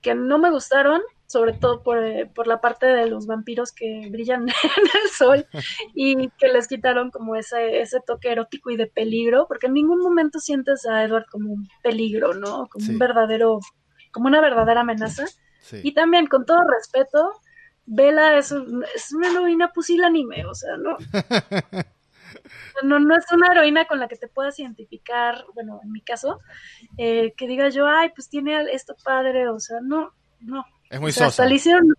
que 0.00 0.14
no 0.14 0.38
me 0.38 0.50
gustaron, 0.50 1.02
sobre 1.26 1.52
todo 1.52 1.82
por, 1.82 2.02
eh, 2.02 2.24
por, 2.24 2.46
la 2.46 2.62
parte 2.62 2.86
de 2.86 3.06
los 3.06 3.26
vampiros 3.26 3.70
que 3.70 4.08
brillan 4.10 4.48
en 4.48 5.02
el 5.04 5.10
sol 5.10 5.46
y 5.94 6.30
que 6.38 6.48
les 6.48 6.68
quitaron 6.68 7.10
como 7.10 7.36
ese, 7.36 7.82
ese 7.82 8.00
toque 8.00 8.32
erótico 8.32 8.70
y 8.70 8.78
de 8.78 8.86
peligro, 8.86 9.44
porque 9.46 9.66
en 9.66 9.74
ningún 9.74 10.00
momento 10.00 10.38
sientes 10.38 10.86
a 10.86 11.04
Edward 11.04 11.26
como 11.30 11.52
un 11.52 11.68
peligro, 11.82 12.32
¿no? 12.32 12.66
Como 12.68 12.88
un 12.88 12.98
verdadero, 12.98 13.60
como 14.10 14.28
una 14.28 14.40
verdadera 14.40 14.80
amenaza. 14.80 15.26
Y 15.82 15.92
también, 15.92 16.28
con 16.28 16.46
todo 16.46 16.62
respeto, 16.66 17.30
Vela 17.86 18.38
es, 18.38 18.54
es 18.94 19.12
una 19.12 19.28
heroína 19.30 19.72
pusilánime, 19.72 20.46
o 20.46 20.54
sea, 20.54 20.76
no. 20.76 20.96
No, 22.82 22.98
no 22.98 23.16
es 23.16 23.24
una 23.30 23.52
heroína 23.52 23.86
con 23.86 24.00
la 24.00 24.08
que 24.08 24.16
te 24.16 24.28
puedas 24.28 24.58
identificar, 24.58 25.44
bueno, 25.54 25.80
en 25.82 25.92
mi 25.92 26.00
caso, 26.00 26.40
eh, 26.96 27.32
que 27.36 27.46
diga 27.46 27.68
yo, 27.68 27.86
ay, 27.86 28.10
pues 28.14 28.28
tiene 28.28 28.60
esto 28.72 28.96
padre, 29.04 29.48
o 29.48 29.60
sea, 29.60 29.78
no, 29.80 30.12
no. 30.40 30.64
Es 30.90 31.00
muy 31.00 31.12
o 31.12 31.44
le 31.44 31.54
hicieron, 31.54 31.94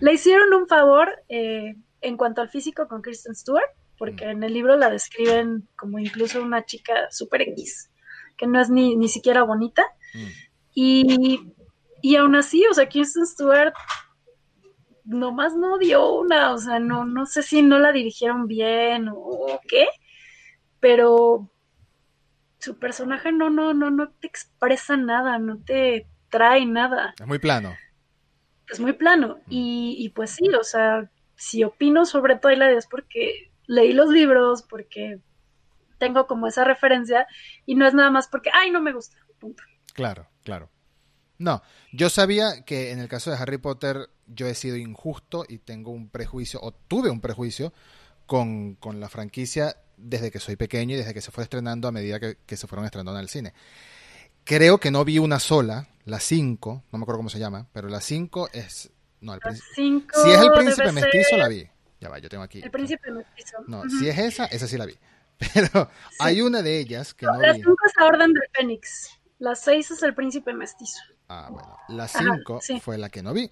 le 0.00 0.12
hicieron 0.12 0.52
un 0.54 0.68
favor 0.68 1.10
eh, 1.28 1.74
en 2.00 2.16
cuanto 2.16 2.40
al 2.40 2.50
físico 2.50 2.88
con 2.88 3.02
Kristen 3.02 3.34
Stewart, 3.34 3.70
porque 3.98 4.26
mm. 4.26 4.30
en 4.30 4.42
el 4.44 4.52
libro 4.52 4.76
la 4.76 4.90
describen 4.90 5.68
como 5.76 5.98
incluso 5.98 6.42
una 6.42 6.64
chica 6.64 7.10
super 7.10 7.42
X, 7.42 7.90
que 8.36 8.46
no 8.46 8.60
es 8.60 8.70
ni, 8.70 8.96
ni 8.96 9.08
siquiera 9.08 9.42
bonita. 9.42 9.84
Mm. 10.14 10.26
Y, 10.74 11.52
y 12.00 12.16
aún 12.16 12.36
así, 12.36 12.64
o 12.70 12.74
sea, 12.74 12.88
Kristen 12.88 13.26
Stewart 13.26 13.74
nomás 15.04 15.54
no 15.56 15.78
dio 15.78 16.12
una, 16.14 16.52
o 16.52 16.58
sea, 16.58 16.78
no, 16.78 17.04
no 17.04 17.26
sé 17.26 17.42
si 17.42 17.62
no 17.62 17.78
la 17.78 17.92
dirigieron 17.92 18.46
bien 18.46 19.08
o, 19.12 19.60
qué, 19.68 19.86
pero 20.80 21.50
su 22.58 22.78
personaje 22.78 23.32
no, 23.32 23.50
no, 23.50 23.74
no, 23.74 23.90
no 23.90 24.10
te 24.10 24.26
expresa 24.26 24.96
nada, 24.96 25.38
no 25.38 25.58
te 25.58 26.06
trae 26.30 26.64
nada. 26.66 27.14
Es 27.18 27.26
muy 27.26 27.38
plano. 27.38 27.74
Es 28.68 28.80
muy 28.80 28.92
plano. 28.92 29.38
Mm. 29.46 29.50
Y, 29.50 29.96
y 29.98 30.08
pues 30.10 30.30
sí, 30.30 30.48
o 30.48 30.64
sea, 30.64 31.10
si 31.34 31.64
opino 31.64 32.06
sobre 32.06 32.38
Twilight 32.38 32.78
es 32.78 32.86
porque 32.86 33.50
leí 33.66 33.92
los 33.92 34.08
libros, 34.10 34.62
porque 34.62 35.18
tengo 35.98 36.26
como 36.26 36.46
esa 36.46 36.64
referencia, 36.64 37.26
y 37.66 37.74
no 37.74 37.86
es 37.86 37.94
nada 37.94 38.10
más 38.10 38.28
porque, 38.28 38.50
ay, 38.52 38.70
no 38.70 38.80
me 38.80 38.92
gusta, 38.92 39.18
punto. 39.38 39.62
Claro, 39.94 40.28
claro. 40.42 40.71
No, 41.42 41.60
yo 41.90 42.08
sabía 42.08 42.64
que 42.64 42.92
en 42.92 43.00
el 43.00 43.08
caso 43.08 43.32
de 43.32 43.36
Harry 43.36 43.58
Potter 43.58 44.08
yo 44.28 44.46
he 44.46 44.54
sido 44.54 44.76
injusto 44.76 45.44
y 45.48 45.58
tengo 45.58 45.90
un 45.90 46.08
prejuicio, 46.08 46.60
o 46.62 46.70
tuve 46.70 47.10
un 47.10 47.20
prejuicio 47.20 47.72
con, 48.26 48.78
la 48.94 49.08
franquicia 49.08 49.76
desde 49.96 50.30
que 50.30 50.38
soy 50.38 50.54
pequeño 50.54 50.94
y 50.94 50.98
desde 50.98 51.12
que 51.12 51.20
se 51.20 51.32
fue 51.32 51.42
estrenando 51.42 51.88
a 51.88 51.92
medida 51.92 52.20
que, 52.20 52.56
se 52.56 52.68
fueron 52.68 52.84
estrenando 52.84 53.18
en 53.18 53.22
el 53.24 53.28
cine. 53.28 53.54
creo 54.44 54.78
que 54.78 54.92
no 54.92 55.04
vi 55.04 55.18
una 55.18 55.40
sola, 55.40 55.88
la 56.04 56.20
5, 56.20 56.84
no 56.92 56.98
me 56.98 57.02
acuerdo 57.02 57.18
cómo 57.18 57.28
se 57.28 57.40
llama, 57.40 57.66
pero 57.72 57.88
la 57.88 58.00
5 58.00 58.50
es... 58.52 58.92
No, 59.20 59.34
el 59.34 59.40
Si 59.76 60.00
es 60.30 60.38
el 60.38 60.52
príncipe 60.52 60.92
mestizo, 60.92 61.36
la 61.36 61.48
vi. 61.48 61.68
Ya 62.00 62.08
va, 62.08 62.20
yo 62.20 62.28
tengo 62.28 62.44
aquí. 62.44 62.60
El 62.62 62.70
príncipe 62.70 63.10
mestizo. 63.10 63.58
No, 63.66 63.82
si 63.88 64.08
es 64.08 64.18
esa, 64.18 64.46
esa 64.46 64.68
sí 64.68 64.76
la 64.76 64.86
vi. 64.86 64.96
Pero 65.54 65.88
hay 66.18 66.40
una 66.40 66.62
de 66.62 66.78
ellas 66.78 67.14
que 67.14 67.26
no 67.26 67.38
vi. 67.38 67.46
La 67.46 67.54
5 67.54 67.76
es 67.86 67.92
la 67.96 68.06
Orden 68.06 68.32
del 68.32 68.42
Fénix. 68.52 69.20
La 69.38 69.56
6 69.56 69.90
es 69.92 70.02
el 70.04 70.14
príncipe 70.14 70.52
mestizo. 70.52 71.00
Ah, 71.28 71.48
bueno. 71.50 71.76
La 71.88 72.08
5 72.08 72.60
fue 72.80 72.98
la 72.98 73.08
que 73.08 73.22
no 73.22 73.32
vi. 73.32 73.50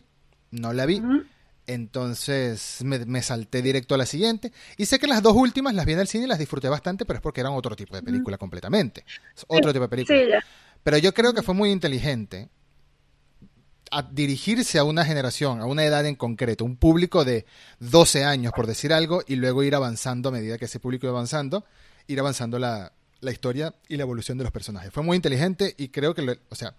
No 0.50 0.72
la 0.72 0.86
vi. 0.86 1.02
Entonces 1.66 2.78
me, 2.82 3.22
salté 3.22 3.62
directo 3.62 3.94
a 3.94 3.98
la 3.98 4.06
siguiente. 4.06 4.52
Y 4.76 4.86
sé 4.86 4.98
que 4.98 5.06
las 5.06 5.22
dos 5.22 5.34
últimas 5.36 5.74
las 5.74 5.86
vi 5.86 5.92
en 5.92 6.00
el 6.00 6.08
cine 6.08 6.24
y 6.24 6.26
las 6.26 6.38
disfruté 6.38 6.68
bastante, 6.68 7.04
pero 7.04 7.18
es 7.18 7.22
porque 7.22 7.40
eran 7.40 7.52
otro 7.52 7.76
tipo 7.76 7.94
de 7.94 8.02
película 8.02 8.38
completamente. 8.38 9.04
otro 9.46 9.72
tipo 9.72 9.84
de 9.84 9.88
película. 9.88 10.44
Pero 10.82 10.98
yo 10.98 11.14
creo 11.14 11.32
que 11.32 11.42
fue 11.42 11.54
muy 11.54 11.70
inteligente 11.70 12.48
a 13.92 14.02
dirigirse 14.02 14.78
a 14.78 14.84
una 14.84 15.04
generación, 15.04 15.60
a 15.60 15.66
una 15.66 15.84
edad 15.84 16.06
en 16.06 16.14
concreto, 16.14 16.64
un 16.64 16.76
público 16.76 17.24
de 17.24 17.44
12 17.80 18.24
años, 18.24 18.52
por 18.54 18.66
decir 18.66 18.92
algo, 18.92 19.22
y 19.26 19.36
luego 19.36 19.62
ir 19.62 19.74
avanzando 19.74 20.28
a 20.28 20.32
medida 20.32 20.58
que 20.58 20.66
ese 20.66 20.80
público 20.80 21.06
iba 21.06 21.12
avanzando, 21.12 21.64
ir 22.06 22.20
avanzando 22.20 22.58
la, 22.58 22.92
la 23.20 23.30
historia 23.32 23.74
y 23.88 23.96
la 23.96 24.02
evolución 24.02 24.38
de 24.38 24.44
los 24.44 24.52
personajes. 24.52 24.92
Fue 24.92 25.02
muy 25.02 25.16
inteligente 25.16 25.74
y 25.76 25.88
creo 25.88 26.14
que, 26.14 26.38
o 26.48 26.54
sea, 26.54 26.74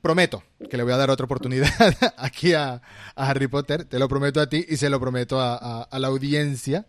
prometo 0.00 0.42
que 0.70 0.76
le 0.76 0.82
voy 0.82 0.92
a 0.92 0.96
dar 0.96 1.10
otra 1.10 1.24
oportunidad 1.24 1.68
aquí 2.16 2.54
a, 2.54 2.80
Harry 3.14 3.48
Potter, 3.48 3.84
te 3.84 3.98
lo 3.98 4.08
prometo 4.08 4.40
a 4.40 4.48
ti 4.48 4.64
y 4.68 4.76
se 4.76 4.90
lo 4.90 5.00
prometo 5.00 5.40
a, 5.40 5.88
la 5.90 6.08
audiencia. 6.08 6.86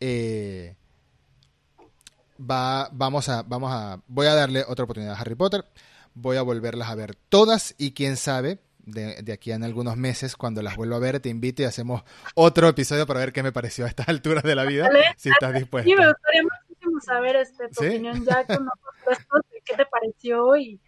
Eh, 0.00 0.74
va, 2.38 2.88
vamos 2.92 3.28
a, 3.28 3.42
vamos 3.42 3.72
a, 3.72 4.00
voy 4.06 4.26
a 4.26 4.34
darle 4.34 4.64
otra 4.66 4.84
oportunidad 4.84 5.14
a 5.14 5.20
Harry 5.20 5.34
Potter, 5.34 5.64
voy 6.14 6.36
a 6.36 6.42
volverlas 6.42 6.90
a 6.90 6.94
ver 6.94 7.16
todas 7.28 7.74
y 7.78 7.92
quién 7.92 8.16
sabe, 8.16 8.60
de, 8.86 9.32
aquí 9.32 9.52
en 9.52 9.64
algunos 9.64 9.96
meses, 9.96 10.36
cuando 10.36 10.62
las 10.62 10.76
vuelvo 10.76 10.96
a 10.96 10.98
ver, 10.98 11.20
te 11.20 11.28
invito 11.28 11.62
y 11.62 11.64
hacemos 11.64 12.02
otro 12.34 12.68
episodio 12.68 13.06
para 13.06 13.20
ver 13.20 13.32
qué 13.32 13.42
me 13.42 13.52
pareció 13.52 13.84
a 13.84 13.88
estas 13.88 14.08
alturas 14.10 14.44
de 14.44 14.54
la 14.54 14.64
vida, 14.64 14.90
si 15.16 15.30
estás 15.30 15.54
dispuesta. 15.54 15.88
Sí, 15.88 15.96
me 15.96 16.08
gustaría 16.08 16.42
muchísimo 16.42 17.00
saber 17.00 17.36
este, 17.36 17.68
tu 17.68 17.84
opinión 17.84 18.24
ya 18.24 18.44
con 18.44 18.68
otros 18.68 19.18
qué 19.64 19.76
te 19.76 19.86
pareció 19.86 20.56
y, 20.56 20.78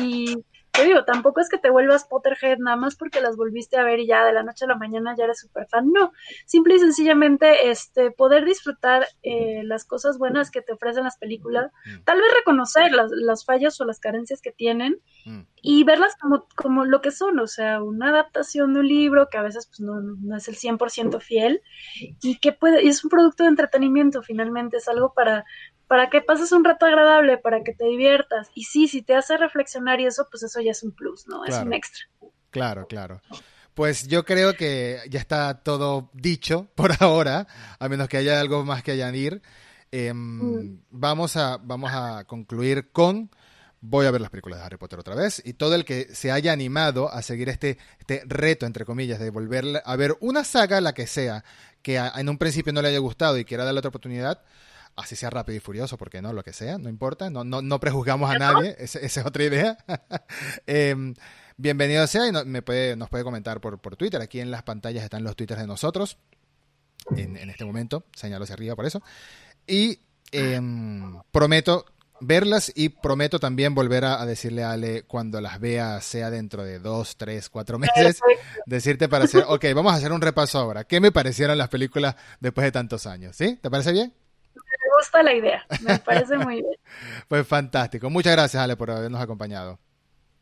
y 0.00 0.44
te 0.76 0.84
digo, 0.84 1.04
tampoco 1.04 1.40
es 1.40 1.48
que 1.48 1.58
te 1.58 1.70
vuelvas 1.70 2.04
Potterhead 2.04 2.58
nada 2.58 2.76
más 2.76 2.96
porque 2.96 3.20
las 3.20 3.36
volviste 3.36 3.76
a 3.76 3.84
ver 3.84 4.00
y 4.00 4.06
ya 4.06 4.24
de 4.24 4.32
la 4.32 4.42
noche 4.42 4.66
a 4.66 4.68
la 4.68 4.76
mañana 4.76 5.14
ya 5.16 5.24
eres 5.24 5.40
súper 5.40 5.66
fan. 5.66 5.90
No, 5.90 6.12
simple 6.44 6.74
y 6.74 6.78
sencillamente 6.78 7.70
este, 7.70 8.10
poder 8.10 8.44
disfrutar 8.44 9.06
eh, 9.22 9.62
las 9.64 9.84
cosas 9.84 10.18
buenas 10.18 10.50
que 10.50 10.62
te 10.62 10.72
ofrecen 10.72 11.04
las 11.04 11.16
películas, 11.16 11.72
mm. 11.86 12.04
tal 12.04 12.20
vez 12.20 12.32
reconocer 12.34 12.92
las, 12.92 13.10
las, 13.10 13.44
fallas 13.44 13.80
o 13.80 13.84
las 13.84 14.00
carencias 14.00 14.40
que 14.42 14.52
tienen 14.52 15.00
mm. 15.24 15.40
y 15.62 15.84
verlas 15.84 16.16
como, 16.20 16.46
como 16.54 16.84
lo 16.84 17.00
que 17.00 17.10
son, 17.10 17.38
o 17.38 17.46
sea, 17.46 17.82
una 17.82 18.10
adaptación 18.10 18.74
de 18.74 18.80
un 18.80 18.88
libro 18.88 19.28
que 19.30 19.38
a 19.38 19.42
veces 19.42 19.66
pues, 19.66 19.80
no, 19.80 20.00
no 20.00 20.36
es 20.36 20.48
el 20.48 20.56
100% 20.56 21.20
fiel 21.20 21.62
y 22.22 22.38
que 22.38 22.52
puede, 22.52 22.84
y 22.84 22.88
es 22.88 23.02
un 23.04 23.10
producto 23.10 23.44
de 23.44 23.50
entretenimiento 23.50 24.22
finalmente, 24.22 24.76
es 24.78 24.88
algo 24.88 25.12
para 25.14 25.44
para 25.86 26.10
que 26.10 26.20
pases 26.20 26.52
un 26.52 26.64
rato 26.64 26.86
agradable, 26.86 27.38
para 27.38 27.62
que 27.62 27.72
te 27.72 27.84
diviertas. 27.84 28.48
Y 28.54 28.64
sí, 28.64 28.88
si 28.88 29.02
te 29.02 29.14
hace 29.14 29.36
reflexionar 29.36 30.00
y 30.00 30.06
eso, 30.06 30.26
pues 30.30 30.42
eso 30.42 30.60
ya 30.60 30.72
es 30.72 30.82
un 30.82 30.92
plus, 30.92 31.26
¿no? 31.28 31.44
Es 31.44 31.56
un 31.56 31.72
extra. 31.72 32.04
Claro, 32.50 32.86
claro. 32.86 33.20
Pues 33.74 34.08
yo 34.08 34.24
creo 34.24 34.54
que 34.54 35.00
ya 35.10 35.20
está 35.20 35.62
todo 35.62 36.10
dicho 36.14 36.68
por 36.74 36.92
ahora, 37.00 37.46
a 37.78 37.88
menos 37.88 38.08
que 38.08 38.16
haya 38.16 38.40
algo 38.40 38.64
más 38.64 38.82
que 38.82 38.92
añadir. 38.92 39.42
Em, 39.92 40.16
mm. 40.16 40.82
vamos, 40.90 41.36
a, 41.36 41.58
vamos 41.58 41.90
a 41.92 42.24
concluir 42.24 42.90
con 42.90 43.30
voy 43.80 44.06
a 44.06 44.10
ver 44.10 44.20
las 44.20 44.30
películas 44.30 44.58
de 44.58 44.66
Harry 44.66 44.76
Potter 44.78 44.98
otra 44.98 45.14
vez 45.14 45.40
y 45.44 45.54
todo 45.54 45.74
el 45.74 45.84
que 45.84 46.14
se 46.14 46.32
haya 46.32 46.52
animado 46.52 47.12
a 47.12 47.22
seguir 47.22 47.48
este, 47.48 47.78
este 47.98 48.22
reto, 48.26 48.66
entre 48.66 48.84
comillas, 48.84 49.20
de 49.20 49.30
volver 49.30 49.82
a 49.84 49.96
ver 49.96 50.16
una 50.20 50.44
saga, 50.44 50.80
la 50.80 50.92
que 50.92 51.06
sea, 51.06 51.44
que 51.82 51.96
en 51.96 52.28
un 52.28 52.38
principio 52.38 52.72
no 52.72 52.82
le 52.82 52.88
haya 52.88 52.98
gustado 52.98 53.38
y 53.38 53.44
quiera 53.44 53.64
darle 53.64 53.78
otra 53.78 53.90
oportunidad, 53.90 54.42
así 54.96 55.14
sea 55.14 55.30
rápido 55.30 55.56
y 55.56 55.60
furioso, 55.60 55.96
porque 55.96 56.22
no, 56.22 56.32
lo 56.32 56.42
que 56.42 56.52
sea, 56.52 56.78
no 56.78 56.88
importa, 56.88 57.30
no, 57.30 57.44
no, 57.44 57.62
no 57.62 57.80
prejuzgamos 57.80 58.30
a 58.30 58.38
nadie, 58.38 58.74
esa, 58.78 58.98
es 58.98 59.16
otra 59.18 59.44
idea. 59.44 59.78
Em, 60.66 61.14
bienvenido 61.56 62.06
sea 62.06 62.26
y 62.26 62.32
me 62.46 62.62
puede, 62.62 62.96
nos 62.96 63.08
puede 63.08 63.24
comentar 63.24 63.60
por, 63.60 63.78
por 63.78 63.96
Twitter, 63.96 64.20
aquí 64.20 64.40
en 64.40 64.50
las 64.50 64.62
pantallas 64.62 65.04
están 65.04 65.22
los 65.22 65.36
twitters 65.36 65.60
de 65.60 65.66
nosotros, 65.66 66.18
en, 67.16 67.36
en 67.36 67.50
este 67.50 67.64
momento, 67.64 68.04
señalo 68.14 68.44
hacia 68.44 68.54
arriba 68.54 68.74
por 68.74 68.86
eso, 68.86 69.02
y 69.66 70.00
em, 70.32 71.20
prometo 71.30 71.84
verlas 72.20 72.72
y 72.74 72.88
prometo 72.88 73.38
también 73.38 73.74
volver 73.74 74.04
a, 74.04 74.24
decirle 74.24 74.64
a 74.64 74.72
Ale 74.72 75.02
cuando 75.02 75.40
las 75.40 75.60
vea, 75.60 76.00
sea 76.00 76.30
dentro 76.30 76.64
de 76.64 76.78
dos, 76.78 77.16
tres, 77.16 77.48
cuatro 77.50 77.78
meses, 77.78 78.20
decirte 78.66 79.08
para 79.08 79.24
hacer, 79.24 79.44
ok, 79.46 79.64
vamos 79.74 79.92
a 79.92 79.96
hacer 79.96 80.12
un 80.12 80.20
repaso 80.20 80.58
ahora. 80.58 80.84
¿Qué 80.84 81.00
me 81.00 81.12
parecieron 81.12 81.58
las 81.58 81.68
películas 81.68 82.16
después 82.40 82.64
de 82.64 82.72
tantos 82.72 83.06
años? 83.06 83.36
¿Sí? 83.36 83.58
¿Te 83.60 83.70
parece 83.70 83.92
bien? 83.92 84.14
Me 84.56 84.96
gusta 84.98 85.22
la 85.22 85.32
idea, 85.32 85.66
me 85.82 85.98
parece 85.98 86.38
muy 86.38 86.56
bien. 86.62 86.76
Pues 87.28 87.46
fantástico. 87.46 88.08
Muchas 88.10 88.32
gracias, 88.32 88.62
Ale, 88.62 88.76
por 88.76 88.90
habernos 88.90 89.20
acompañado. 89.20 89.78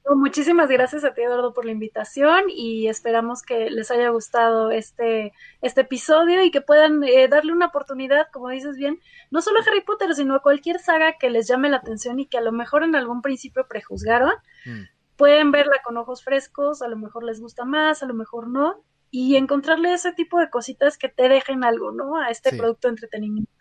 Muchísimas 0.06 0.68
gracias 0.68 1.02
a 1.04 1.14
ti, 1.14 1.22
Eduardo, 1.22 1.54
por 1.54 1.64
la 1.64 1.72
invitación 1.72 2.44
y 2.48 2.88
esperamos 2.88 3.42
que 3.42 3.70
les 3.70 3.90
haya 3.90 4.10
gustado 4.10 4.70
este, 4.70 5.32
este 5.62 5.80
episodio 5.80 6.44
y 6.44 6.50
que 6.50 6.60
puedan 6.60 7.02
eh, 7.04 7.26
darle 7.26 7.52
una 7.52 7.66
oportunidad, 7.66 8.26
como 8.30 8.50
dices 8.50 8.76
bien, 8.76 9.00
no 9.30 9.40
solo 9.40 9.60
a 9.60 9.62
Harry 9.62 9.80
Potter, 9.80 10.14
sino 10.14 10.34
a 10.34 10.42
cualquier 10.42 10.78
saga 10.78 11.16
que 11.18 11.30
les 11.30 11.48
llame 11.48 11.70
la 11.70 11.78
atención 11.78 12.20
y 12.20 12.26
que 12.26 12.36
a 12.36 12.42
lo 12.42 12.52
mejor 12.52 12.82
en 12.82 12.96
algún 12.96 13.22
principio 13.22 13.66
prejuzgaron. 13.66 14.34
Mm. 14.66 14.82
Pueden 15.16 15.52
verla 15.52 15.80
con 15.82 15.96
ojos 15.96 16.22
frescos, 16.22 16.82
a 16.82 16.88
lo 16.88 16.98
mejor 16.98 17.24
les 17.24 17.40
gusta 17.40 17.64
más, 17.64 18.02
a 18.02 18.06
lo 18.06 18.12
mejor 18.12 18.48
no, 18.48 18.84
y 19.10 19.36
encontrarle 19.36 19.94
ese 19.94 20.12
tipo 20.12 20.38
de 20.38 20.50
cositas 20.50 20.98
que 20.98 21.08
te 21.08 21.30
dejen 21.30 21.64
algo, 21.64 21.92
¿no? 21.92 22.18
A 22.20 22.28
este 22.28 22.54
producto 22.54 22.88
de 22.88 22.92
entretenimiento. 22.92 23.53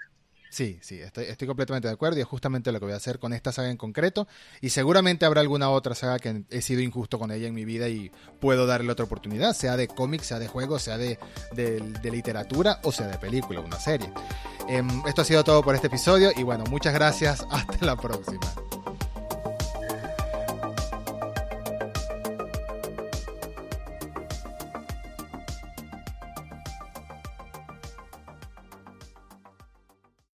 Sí, 0.54 0.78
sí, 0.84 1.02
estoy, 1.02 1.48
completamente 1.48 1.88
de 1.88 1.96
acuerdo 1.96 2.20
y 2.20 2.22
es 2.22 2.28
justamente 2.28 2.72
lo 2.72 2.78
que 2.80 2.86
voy 2.86 2.94
a 2.94 2.98
hacer 2.98 3.18
con 3.18 3.34
esta 3.34 3.52
saga 3.52 3.72
en 3.72 3.78
concreto. 3.78 4.28
Y 4.62 4.70
seguramente 4.70 5.26
habrá 5.26 5.42
alguna 5.42 5.72
otra 5.72 5.96
saga 5.96 6.20
que 6.20 6.44
he 6.52 6.62
sido 6.62 6.82
injusto 6.82 7.18
con 7.18 7.32
ella 7.32 7.48
en 7.48 7.56
mi 7.56 7.66
vida 7.66 7.90
y 7.90 8.12
puedo 8.40 8.68
darle 8.68 8.92
otra 8.92 9.04
oportunidad, 9.04 9.56
sea 9.56 9.76
de 9.78 9.88
cómics, 9.88 10.28
sea 10.28 10.38
de 10.38 10.48
juegos, 10.48 10.84
sea 10.84 11.00
de, 11.00 11.18
literatura 12.04 12.80
o 12.84 12.92
sea 12.92 13.08
de 13.08 13.18
película, 13.18 13.62
una 13.62 13.80
serie. 13.80 14.14
Em, 14.70 14.88
esto 15.08 15.24
ha 15.24 15.26
sido 15.26 15.44
todo 15.44 15.64
por 15.64 15.74
este 15.74 15.88
episodio 15.88 16.30
y 16.36 16.44
bueno, 16.44 16.66
muchas 16.70 16.94
gracias. 16.94 17.44
Hasta 17.50 17.84
la 17.84 17.96
próxima. 17.96 18.54